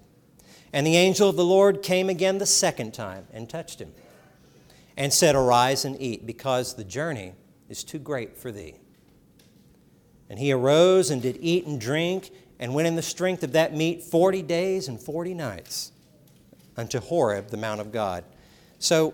And 0.74 0.86
the 0.86 0.98
angel 0.98 1.30
of 1.30 1.36
the 1.36 1.46
Lord 1.46 1.84
came 1.84 2.10
again 2.10 2.40
the 2.40 2.46
second 2.48 2.92
time 2.96 3.28
and 3.32 3.48
touched 3.48 3.80
him 3.80 3.94
and 4.98 5.14
said, 5.14 5.36
Arise 5.36 5.86
and 5.86 6.02
eat, 6.02 6.26
because 6.26 6.74
the 6.74 6.84
journey 6.84 7.34
is 7.70 7.84
too 7.84 8.00
great 8.00 8.36
for 8.36 8.52
thee. 8.52 8.74
And 10.28 10.40
he 10.40 10.52
arose 10.52 11.12
and 11.12 11.22
did 11.22 11.38
eat 11.40 11.68
and 11.68 11.80
drink, 11.80 12.32
and 12.60 12.74
went 12.74 12.88
in 12.88 12.96
the 12.96 13.04
strength 13.04 13.44
of 13.44 13.52
that 13.52 13.76
meat 13.76 14.02
forty 14.02 14.42
days 14.42 14.88
and 14.88 15.00
forty 15.00 15.36
nights 15.36 15.92
unto 16.76 17.00
Horeb, 17.00 17.50
the 17.50 17.58
Mount 17.58 17.80
of 17.80 17.92
God. 17.92 18.24
So, 18.80 19.14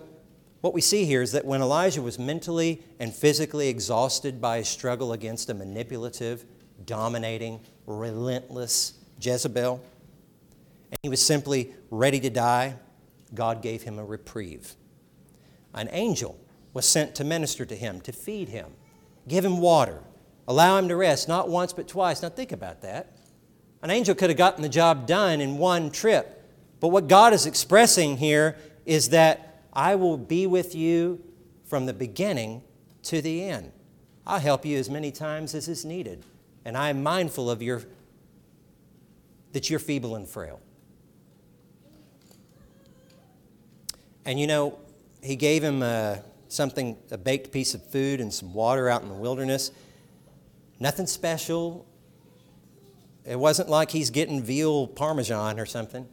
what 0.62 0.72
we 0.72 0.80
see 0.80 1.04
here 1.04 1.20
is 1.20 1.32
that 1.32 1.44
when 1.44 1.60
Elijah 1.60 2.00
was 2.00 2.18
mentally 2.18 2.82
and 2.98 3.14
physically 3.14 3.68
exhausted 3.68 4.40
by 4.40 4.58
his 4.58 4.68
struggle 4.68 5.12
against 5.12 5.50
a 5.50 5.54
manipulative, 5.54 6.46
dominating, 6.86 7.60
relentless 7.88 8.94
Jezebel, 9.20 9.82
and 10.90 10.98
he 11.02 11.08
was 11.08 11.24
simply 11.24 11.74
ready 11.90 12.20
to 12.20 12.30
die, 12.30 12.76
God 13.34 13.62
gave 13.62 13.82
him 13.82 13.98
a 13.98 14.04
reprieve. 14.04 14.74
An 15.74 15.88
angel 15.92 16.38
was 16.72 16.86
sent 16.86 17.14
to 17.16 17.24
minister 17.24 17.64
to 17.66 17.74
him, 17.74 18.00
to 18.02 18.12
feed 18.12 18.48
him, 18.48 18.72
give 19.26 19.44
him 19.44 19.58
water, 19.58 20.02
allow 20.46 20.78
him 20.78 20.88
to 20.88 20.96
rest, 20.96 21.28
not 21.28 21.48
once 21.48 21.72
but 21.72 21.88
twice. 21.88 22.22
Now 22.22 22.28
think 22.28 22.52
about 22.52 22.82
that. 22.82 23.18
An 23.82 23.90
angel 23.90 24.14
could 24.14 24.30
have 24.30 24.38
gotten 24.38 24.62
the 24.62 24.68
job 24.68 25.06
done 25.06 25.40
in 25.40 25.58
one 25.58 25.90
trip. 25.90 26.34
But 26.80 26.88
what 26.88 27.08
God 27.08 27.32
is 27.32 27.46
expressing 27.46 28.16
here 28.16 28.56
is 28.86 29.10
that 29.10 29.62
I 29.72 29.94
will 29.94 30.16
be 30.16 30.46
with 30.46 30.74
you 30.74 31.22
from 31.64 31.86
the 31.86 31.92
beginning 31.92 32.62
to 33.04 33.20
the 33.20 33.44
end. 33.44 33.72
I'll 34.26 34.40
help 34.40 34.64
you 34.64 34.78
as 34.78 34.90
many 34.90 35.10
times 35.10 35.54
as 35.54 35.68
is 35.68 35.84
needed. 35.84 36.24
And 36.68 36.76
I 36.76 36.90
am 36.90 37.02
mindful 37.02 37.50
of 37.50 37.62
your 37.62 37.80
that 39.52 39.70
you're 39.70 39.78
feeble 39.78 40.16
and 40.16 40.28
frail. 40.28 40.60
And 44.26 44.38
you 44.38 44.46
know, 44.46 44.78
he 45.22 45.34
gave 45.34 45.64
him 45.64 45.82
uh, 45.82 46.16
something, 46.48 46.98
a 47.10 47.16
baked 47.16 47.52
piece 47.52 47.72
of 47.72 47.82
food 47.86 48.20
and 48.20 48.30
some 48.30 48.52
water 48.52 48.90
out 48.90 49.00
in 49.00 49.08
the 49.08 49.14
wilderness. 49.14 49.70
Nothing 50.78 51.06
special. 51.06 51.86
It 53.24 53.38
wasn't 53.38 53.70
like 53.70 53.90
he's 53.90 54.10
getting 54.10 54.42
veal 54.42 54.88
parmesan 54.88 55.58
or 55.58 55.64
something. 55.64 56.06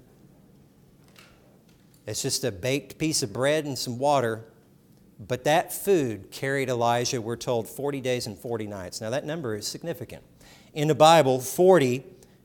It's 2.08 2.22
just 2.22 2.46
a 2.46 2.52
baked 2.54 2.98
piece 2.98 3.24
of 3.24 3.34
bread 3.34 3.66
and 3.66 3.78
some 3.78 4.00
water. 4.00 4.46
But 5.20 5.44
that 5.44 5.74
food 5.74 6.32
carried 6.32 6.70
Elijah, 6.70 7.22
we're 7.22 7.36
told, 7.36 7.68
40 7.68 8.00
days 8.00 8.26
and 8.26 8.40
40 8.40 8.68
nights. 8.68 9.02
Now, 9.02 9.10
that 9.10 9.26
number 9.26 9.56
is 9.56 9.68
significant. 9.68 10.24
In 10.76 10.90
the 10.90 10.96
Bible, 10.96 11.40
40 11.40 12.04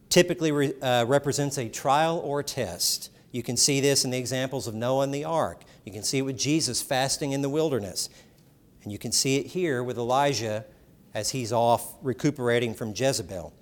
typically 0.09 0.53
re, 0.53 0.73
uh, 0.81 1.05
represents 1.05 1.59
a 1.59 1.69
trial 1.69 2.21
or 2.25 2.41
a 2.41 2.45
test. 2.45 3.11
You 3.33 3.43
can 3.43 3.57
see 3.57 3.81
this 3.81 4.05
in 4.05 4.13
the 4.13 4.19
examples 4.19 4.69
of 4.69 4.75
Noah 4.75 5.03
and 5.03 5.13
the 5.13 5.25
ark. 5.25 5.65
You 5.85 5.93
can 5.93 6.05
see 6.05 6.19
it 6.19 6.23
with 6.23 6.39
Jesus 6.39 6.81
fasting 6.81 7.33
in 7.33 7.43
the 7.43 7.49
wilderness. 7.49 8.09
And 8.85 8.93
you 8.93 8.99
can 8.99 9.11
see 9.11 9.39
it 9.39 9.47
here 9.47 9.83
with 9.83 9.99
Elijah 9.99 10.65
as 11.13 11.31
he's 11.31 11.53
off 11.53 11.95
recuperating 12.03 12.73
from 12.73 12.95
Jezebel. 12.95 13.53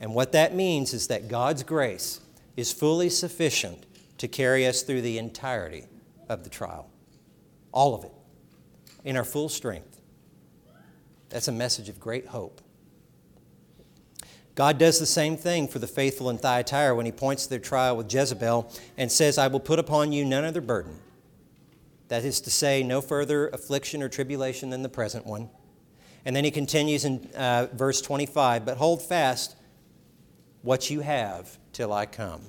And 0.00 0.14
what 0.14 0.32
that 0.32 0.54
means 0.54 0.94
is 0.94 1.08
that 1.08 1.28
God's 1.28 1.62
grace 1.62 2.22
is 2.56 2.72
fully 2.72 3.10
sufficient 3.10 3.84
to 4.16 4.26
carry 4.26 4.66
us 4.66 4.82
through 4.82 5.02
the 5.02 5.18
entirety 5.18 5.84
of 6.30 6.44
the 6.44 6.50
trial. 6.50 6.88
All 7.72 7.94
of 7.94 8.04
it, 8.04 8.12
in 9.04 9.18
our 9.18 9.24
full 9.24 9.50
strength. 9.50 10.00
That's 11.28 11.48
a 11.48 11.52
message 11.52 11.90
of 11.90 12.00
great 12.00 12.28
hope. 12.28 12.62
God 14.58 14.76
does 14.76 14.98
the 14.98 15.06
same 15.06 15.36
thing 15.36 15.68
for 15.68 15.78
the 15.78 15.86
faithful 15.86 16.28
in 16.30 16.36
Thyatira 16.36 16.92
when 16.92 17.06
he 17.06 17.12
points 17.12 17.44
to 17.44 17.50
their 17.50 17.60
trial 17.60 17.96
with 17.96 18.12
Jezebel 18.12 18.68
and 18.96 19.12
says, 19.12 19.38
I 19.38 19.46
will 19.46 19.60
put 19.60 19.78
upon 19.78 20.10
you 20.10 20.24
none 20.24 20.44
other 20.44 20.60
burden. 20.60 20.98
That 22.08 22.24
is 22.24 22.40
to 22.40 22.50
say, 22.50 22.82
no 22.82 23.00
further 23.00 23.46
affliction 23.50 24.02
or 24.02 24.08
tribulation 24.08 24.70
than 24.70 24.82
the 24.82 24.88
present 24.88 25.24
one. 25.26 25.48
And 26.24 26.34
then 26.34 26.42
he 26.42 26.50
continues 26.50 27.04
in 27.04 27.30
uh, 27.36 27.68
verse 27.72 28.00
25, 28.00 28.66
but 28.66 28.78
hold 28.78 29.00
fast 29.00 29.54
what 30.62 30.90
you 30.90 31.02
have 31.02 31.56
till 31.72 31.92
I 31.92 32.06
come 32.06 32.42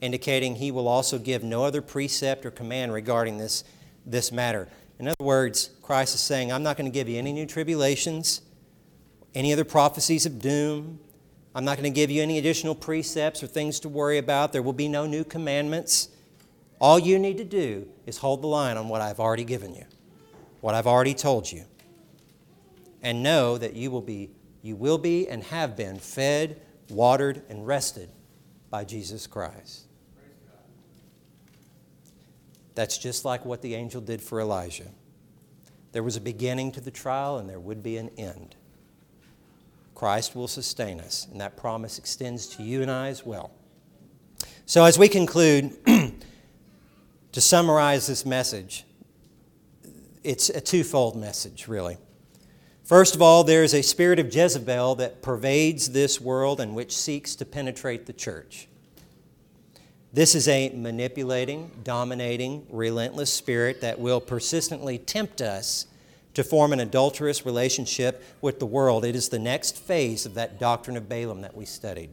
indicating 0.00 0.54
he 0.54 0.70
will 0.70 0.86
also 0.86 1.18
give 1.18 1.42
no 1.42 1.64
other 1.64 1.82
precept 1.82 2.46
or 2.46 2.52
command 2.52 2.92
regarding 2.92 3.36
this 3.36 3.64
this 4.06 4.30
matter. 4.30 4.68
In 5.00 5.08
other 5.08 5.24
words, 5.24 5.70
Christ 5.82 6.14
is 6.14 6.20
saying, 6.20 6.52
I'm 6.52 6.62
not 6.62 6.76
going 6.76 6.88
to 6.88 6.94
give 6.94 7.08
you 7.08 7.18
any 7.18 7.32
new 7.32 7.46
tribulations, 7.46 8.42
any 9.34 9.52
other 9.52 9.64
prophecies 9.64 10.24
of 10.24 10.40
doom. 10.40 11.00
I'm 11.58 11.64
not 11.64 11.76
going 11.76 11.92
to 11.92 11.94
give 11.94 12.08
you 12.08 12.22
any 12.22 12.38
additional 12.38 12.76
precepts 12.76 13.42
or 13.42 13.48
things 13.48 13.80
to 13.80 13.88
worry 13.88 14.18
about. 14.18 14.52
There 14.52 14.62
will 14.62 14.72
be 14.72 14.86
no 14.86 15.06
new 15.06 15.24
commandments. 15.24 16.08
All 16.80 17.00
you 17.00 17.18
need 17.18 17.36
to 17.38 17.44
do 17.44 17.88
is 18.06 18.18
hold 18.18 18.42
the 18.42 18.46
line 18.46 18.76
on 18.76 18.88
what 18.88 19.00
I've 19.00 19.18
already 19.18 19.42
given 19.42 19.74
you, 19.74 19.84
what 20.60 20.76
I've 20.76 20.86
already 20.86 21.14
told 21.14 21.50
you. 21.50 21.64
And 23.02 23.24
know 23.24 23.58
that 23.58 23.74
you 23.74 23.90
will 23.90 24.02
be, 24.02 24.30
you 24.62 24.76
will 24.76 24.98
be 24.98 25.28
and 25.28 25.42
have 25.42 25.76
been 25.76 25.98
fed, 25.98 26.62
watered, 26.90 27.42
and 27.48 27.66
rested 27.66 28.08
by 28.70 28.84
Jesus 28.84 29.26
Christ. 29.26 29.86
That's 32.76 32.98
just 32.98 33.24
like 33.24 33.44
what 33.44 33.62
the 33.62 33.74
angel 33.74 34.00
did 34.00 34.22
for 34.22 34.40
Elijah. 34.40 34.92
There 35.90 36.04
was 36.04 36.14
a 36.14 36.20
beginning 36.20 36.70
to 36.70 36.80
the 36.80 36.92
trial, 36.92 37.38
and 37.38 37.50
there 37.50 37.58
would 37.58 37.82
be 37.82 37.96
an 37.96 38.10
end. 38.16 38.54
Christ 39.98 40.36
will 40.36 40.46
sustain 40.46 41.00
us, 41.00 41.26
and 41.28 41.40
that 41.40 41.56
promise 41.56 41.98
extends 41.98 42.46
to 42.54 42.62
you 42.62 42.82
and 42.82 42.90
I 42.90 43.08
as 43.08 43.26
well. 43.26 43.50
So, 44.64 44.84
as 44.84 44.96
we 44.96 45.08
conclude, 45.08 45.76
to 47.32 47.40
summarize 47.40 48.06
this 48.06 48.24
message, 48.24 48.84
it's 50.22 50.50
a 50.50 50.60
twofold 50.60 51.16
message, 51.16 51.66
really. 51.66 51.96
First 52.84 53.16
of 53.16 53.22
all, 53.22 53.42
there 53.42 53.64
is 53.64 53.74
a 53.74 53.82
spirit 53.82 54.20
of 54.20 54.32
Jezebel 54.32 54.94
that 54.94 55.20
pervades 55.20 55.90
this 55.90 56.20
world 56.20 56.60
and 56.60 56.76
which 56.76 56.96
seeks 56.96 57.34
to 57.34 57.44
penetrate 57.44 58.06
the 58.06 58.12
church. 58.12 58.68
This 60.12 60.36
is 60.36 60.46
a 60.46 60.70
manipulating, 60.76 61.72
dominating, 61.82 62.68
relentless 62.70 63.32
spirit 63.32 63.80
that 63.80 63.98
will 63.98 64.20
persistently 64.20 64.96
tempt 64.96 65.40
us 65.40 65.86
to 66.34 66.44
form 66.44 66.72
an 66.72 66.80
adulterous 66.80 67.44
relationship 67.44 68.22
with 68.40 68.58
the 68.58 68.66
world. 68.66 69.04
It 69.04 69.16
is 69.16 69.28
the 69.28 69.38
next 69.38 69.76
phase 69.76 70.26
of 70.26 70.34
that 70.34 70.60
doctrine 70.60 70.96
of 70.96 71.08
Balaam 71.08 71.40
that 71.42 71.56
we 71.56 71.64
studied. 71.64 72.10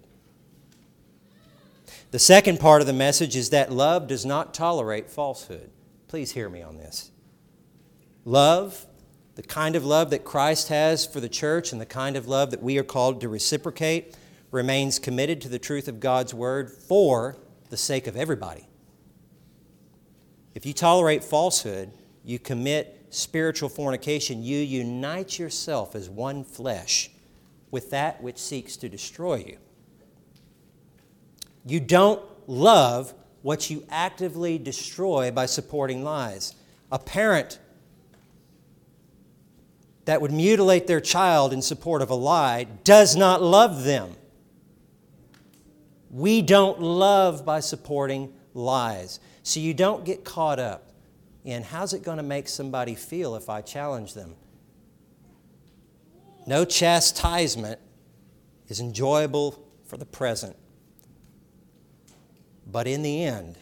The 2.11 2.19
second 2.19 2.59
part 2.59 2.81
of 2.81 2.87
the 2.87 2.93
message 2.93 3.35
is 3.35 3.49
that 3.49 3.71
love 3.71 4.07
does 4.07 4.25
not 4.25 4.53
tolerate 4.53 5.09
falsehood. 5.09 5.69
Please 6.07 6.31
hear 6.31 6.49
me 6.49 6.61
on 6.61 6.77
this. 6.77 7.11
Love, 8.23 8.85
the 9.35 9.43
kind 9.43 9.75
of 9.75 9.85
love 9.85 10.09
that 10.11 10.23
Christ 10.23 10.69
has 10.69 11.05
for 11.05 11.19
the 11.19 11.29
church 11.29 11.71
and 11.71 11.81
the 11.81 11.85
kind 11.85 12.15
of 12.15 12.27
love 12.27 12.51
that 12.51 12.63
we 12.63 12.77
are 12.77 12.83
called 12.83 13.21
to 13.21 13.29
reciprocate, 13.29 14.15
remains 14.49 14.97
committed 14.97 15.41
to 15.41 15.49
the 15.49 15.59
truth 15.59 15.87
of 15.87 15.99
God's 15.99 16.33
word 16.33 16.71
for 16.71 17.37
the 17.69 17.77
sake 17.77 18.07
of 18.07 18.15
everybody. 18.15 18.67
If 20.53 20.65
you 20.65 20.71
tolerate 20.71 21.23
falsehood, 21.23 21.91
you 22.23 22.39
commit 22.39 22.94
spiritual 23.15 23.69
fornication. 23.69 24.43
You 24.43 24.59
unite 24.59 25.39
yourself 25.39 25.95
as 25.95 26.09
one 26.09 26.43
flesh 26.43 27.09
with 27.71 27.89
that 27.91 28.21
which 28.21 28.37
seeks 28.37 28.77
to 28.77 28.89
destroy 28.89 29.35
you. 29.35 29.57
You 31.65 31.79
don't 31.79 32.21
love 32.47 33.13
what 33.41 33.69
you 33.69 33.85
actively 33.89 34.57
destroy 34.57 35.31
by 35.31 35.45
supporting 35.45 36.03
lies. 36.03 36.55
A 36.91 36.99
parent 36.99 37.59
that 40.05 40.21
would 40.21 40.31
mutilate 40.31 40.87
their 40.87 41.01
child 41.01 41.51
in 41.51 41.61
support 41.61 42.01
of 42.01 42.09
a 42.09 42.15
lie 42.15 42.65
does 42.83 43.15
not 43.15 43.41
love 43.41 43.83
them. 43.83 44.15
We 46.11 46.41
don't 46.41 46.79
love 46.79 47.43
by 47.43 47.59
supporting 47.59 48.33
lies. 48.53 49.19
So 49.43 49.59
you 49.59 49.73
don't 49.73 50.05
get 50.05 50.23
caught 50.23 50.59
up 50.59 50.84
in 51.45 51.61
how's 51.61 51.93
it 51.93 52.03
going 52.03 52.17
to 52.17 52.23
make 52.23 52.49
somebody 52.49 52.95
feel 52.95 53.35
if 53.35 53.49
I 53.49 53.61
challenge 53.61 54.15
them. 54.15 54.35
No 56.47 56.65
chastisement 56.65 57.79
is 58.67 58.79
enjoyable 58.79 59.63
for 59.85 59.97
the 59.97 60.05
present, 60.05 60.55
but 62.65 62.87
in 62.87 63.03
the 63.03 63.23
end, 63.23 63.57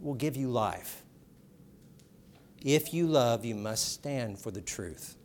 will 0.00 0.14
give 0.14 0.36
you 0.36 0.48
life. 0.48 1.02
If 2.64 2.92
you 2.92 3.06
love, 3.06 3.44
you 3.44 3.54
must 3.54 3.92
stand 3.92 4.38
for 4.38 4.50
the 4.50 4.60
truth. 4.60 5.16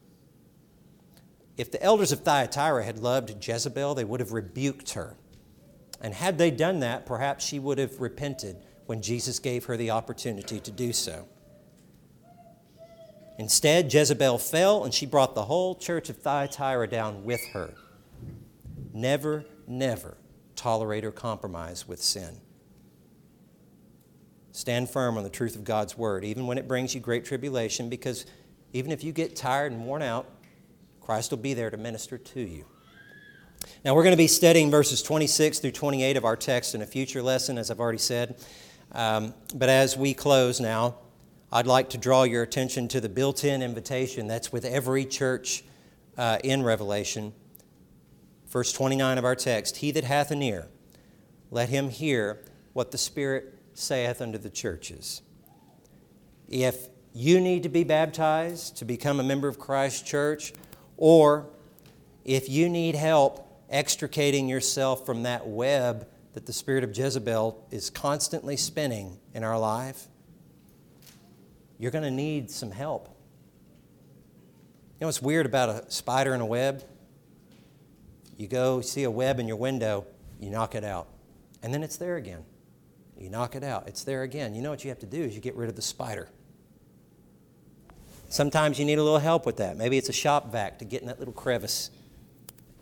If 1.57 1.71
the 1.71 1.81
elders 1.81 2.11
of 2.11 2.21
Thyatira 2.21 2.83
had 2.83 2.99
loved 2.99 3.45
Jezebel, 3.45 3.95
they 3.95 4.03
would 4.03 4.19
have 4.19 4.31
rebuked 4.31 4.91
her. 4.91 5.15
And 6.01 6.13
had 6.13 6.37
they 6.37 6.51
done 6.51 6.79
that, 6.79 7.05
perhaps 7.05 7.45
she 7.45 7.59
would 7.59 7.77
have 7.77 8.01
repented 8.01 8.57
when 8.85 9.01
Jesus 9.01 9.39
gave 9.39 9.65
her 9.65 9.77
the 9.77 9.91
opportunity 9.91 10.59
to 10.59 10.71
do 10.71 10.93
so. 10.93 11.27
Instead, 13.37 13.91
Jezebel 13.91 14.37
fell 14.37 14.83
and 14.83 14.93
she 14.93 15.05
brought 15.05 15.33
the 15.33 15.45
whole 15.45 15.75
church 15.75 16.09
of 16.09 16.17
Thyatira 16.17 16.87
down 16.87 17.23
with 17.23 17.41
her. 17.53 17.73
Never, 18.93 19.45
never 19.67 20.17
tolerate 20.55 21.03
or 21.03 21.11
compromise 21.11 21.87
with 21.87 22.01
sin. 22.01 22.41
Stand 24.51 24.89
firm 24.89 25.17
on 25.17 25.23
the 25.23 25.29
truth 25.29 25.55
of 25.55 25.63
God's 25.63 25.97
word, 25.97 26.23
even 26.23 26.45
when 26.45 26.57
it 26.57 26.67
brings 26.67 26.93
you 26.93 26.99
great 26.99 27.25
tribulation, 27.25 27.89
because 27.89 28.25
even 28.73 28.91
if 28.91 29.03
you 29.03 29.11
get 29.11 29.35
tired 29.35 29.71
and 29.71 29.85
worn 29.85 30.01
out, 30.01 30.29
Christ 30.99 31.31
will 31.31 31.39
be 31.39 31.53
there 31.53 31.69
to 31.69 31.77
minister 31.77 32.17
to 32.17 32.41
you. 32.41 32.65
Now, 33.83 33.95
we're 33.95 34.03
going 34.03 34.13
to 34.13 34.17
be 34.17 34.27
studying 34.27 34.69
verses 34.69 35.01
26 35.01 35.59
through 35.59 35.71
28 35.71 36.17
of 36.17 36.25
our 36.25 36.35
text 36.35 36.75
in 36.75 36.81
a 36.81 36.85
future 36.85 37.21
lesson, 37.23 37.57
as 37.57 37.71
I've 37.71 37.79
already 37.79 37.97
said. 37.97 38.35
Um, 38.93 39.33
but 39.55 39.69
as 39.69 39.95
we 39.95 40.13
close 40.13 40.59
now, 40.59 40.95
I'd 41.51 41.67
like 41.67 41.89
to 41.91 41.97
draw 41.97 42.23
your 42.23 42.43
attention 42.43 42.87
to 42.89 43.01
the 43.01 43.09
built 43.09 43.43
in 43.43 43.61
invitation 43.61 44.27
that's 44.27 44.51
with 44.51 44.65
every 44.65 45.05
church 45.05 45.63
uh, 46.17 46.39
in 46.43 46.63
Revelation. 46.63 47.33
Verse 48.47 48.73
29 48.73 49.17
of 49.17 49.25
our 49.25 49.35
text 49.35 49.77
He 49.77 49.91
that 49.91 50.03
hath 50.03 50.31
an 50.31 50.41
ear, 50.41 50.67
let 51.49 51.69
him 51.69 51.89
hear 51.89 52.43
what 52.73 52.91
the 52.91 52.97
Spirit 52.97 53.53
saith 53.73 54.21
unto 54.21 54.37
the 54.37 54.49
churches. 54.49 55.21
If 56.47 56.87
you 57.13 57.39
need 57.39 57.63
to 57.63 57.69
be 57.69 57.83
baptized 57.83 58.77
to 58.77 58.85
become 58.85 59.19
a 59.19 59.23
member 59.23 59.47
of 59.47 59.59
Christ's 59.59 60.01
church, 60.01 60.53
or 60.97 61.49
if 62.23 62.49
you 62.49 62.69
need 62.69 62.95
help 62.95 63.47
extricating 63.69 64.47
yourself 64.47 65.05
from 65.05 65.23
that 65.23 65.47
web 65.47 66.07
that 66.33 66.45
the 66.45 66.53
spirit 66.53 66.83
of 66.83 66.95
Jezebel 66.95 67.67
is 67.71 67.89
constantly 67.89 68.55
spinning 68.55 69.19
in 69.33 69.43
our 69.43 69.59
life, 69.59 70.07
you're 71.77 71.91
going 71.91 72.03
to 72.03 72.11
need 72.11 72.49
some 72.49 72.71
help. 72.71 73.07
You 74.99 75.01
know 75.01 75.07
what's 75.07 75.21
weird 75.21 75.45
about 75.45 75.69
a 75.69 75.91
spider 75.91 76.33
in 76.35 76.41
a 76.41 76.45
web? 76.45 76.83
You 78.37 78.47
go 78.47 78.81
see 78.81 79.03
a 79.03 79.11
web 79.11 79.39
in 79.39 79.47
your 79.47 79.57
window, 79.57 80.05
you 80.39 80.49
knock 80.49 80.75
it 80.75 80.83
out, 80.83 81.07
and 81.63 81.73
then 81.73 81.83
it's 81.83 81.97
there 81.97 82.17
again. 82.17 82.43
You 83.17 83.29
knock 83.29 83.55
it 83.55 83.63
out, 83.63 83.87
it's 83.87 84.03
there 84.03 84.23
again. 84.23 84.55
You 84.55 84.61
know 84.61 84.69
what 84.69 84.83
you 84.83 84.89
have 84.89 84.99
to 84.99 85.05
do 85.05 85.21
is 85.21 85.35
you 85.35 85.41
get 85.41 85.55
rid 85.55 85.69
of 85.69 85.75
the 85.75 85.81
spider. 85.81 86.29
Sometimes 88.29 88.79
you 88.79 88.85
need 88.85 88.97
a 88.97 89.03
little 89.03 89.19
help 89.19 89.45
with 89.45 89.57
that. 89.57 89.75
Maybe 89.75 89.97
it's 89.97 90.09
a 90.09 90.13
shop 90.13 90.51
vac 90.51 90.79
to 90.79 90.85
get 90.85 91.01
in 91.01 91.07
that 91.07 91.19
little 91.19 91.33
crevice 91.33 91.91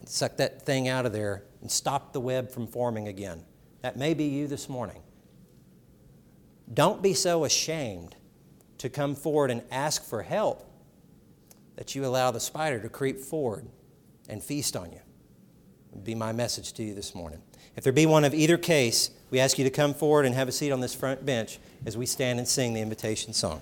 suck 0.09 0.37
that 0.37 0.65
thing 0.65 0.87
out 0.87 1.05
of 1.05 1.13
there 1.13 1.43
and 1.61 1.71
stop 1.71 2.13
the 2.13 2.19
web 2.19 2.51
from 2.51 2.67
forming 2.67 3.07
again. 3.07 3.43
That 3.81 3.97
may 3.97 4.13
be 4.13 4.25
you 4.25 4.47
this 4.47 4.69
morning. 4.69 5.01
Don't 6.73 7.01
be 7.01 7.13
so 7.13 7.45
ashamed 7.45 8.15
to 8.77 8.89
come 8.89 9.15
forward 9.15 9.51
and 9.51 9.63
ask 9.71 10.03
for 10.03 10.21
help 10.23 10.65
that 11.75 11.95
you 11.95 12.05
allow 12.05 12.31
the 12.31 12.39
spider 12.39 12.79
to 12.79 12.89
creep 12.89 13.19
forward 13.19 13.67
and 14.27 14.43
feast 14.43 14.75
on 14.75 14.91
you. 14.91 14.99
Would 15.91 16.03
be 16.03 16.15
my 16.15 16.31
message 16.31 16.73
to 16.73 16.83
you 16.83 16.93
this 16.93 17.15
morning. 17.15 17.41
If 17.75 17.83
there 17.83 17.93
be 17.93 18.05
one 18.05 18.25
of 18.25 18.33
either 18.33 18.57
case, 18.57 19.09
we 19.31 19.39
ask 19.39 19.57
you 19.57 19.63
to 19.63 19.71
come 19.71 19.93
forward 19.93 20.25
and 20.25 20.35
have 20.35 20.47
a 20.47 20.51
seat 20.51 20.71
on 20.71 20.81
this 20.81 20.93
front 20.93 21.25
bench 21.25 21.59
as 21.85 21.97
we 21.97 22.05
stand 22.05 22.39
and 22.39 22.47
sing 22.47 22.73
the 22.73 22.81
invitation 22.81 23.33
song. 23.33 23.61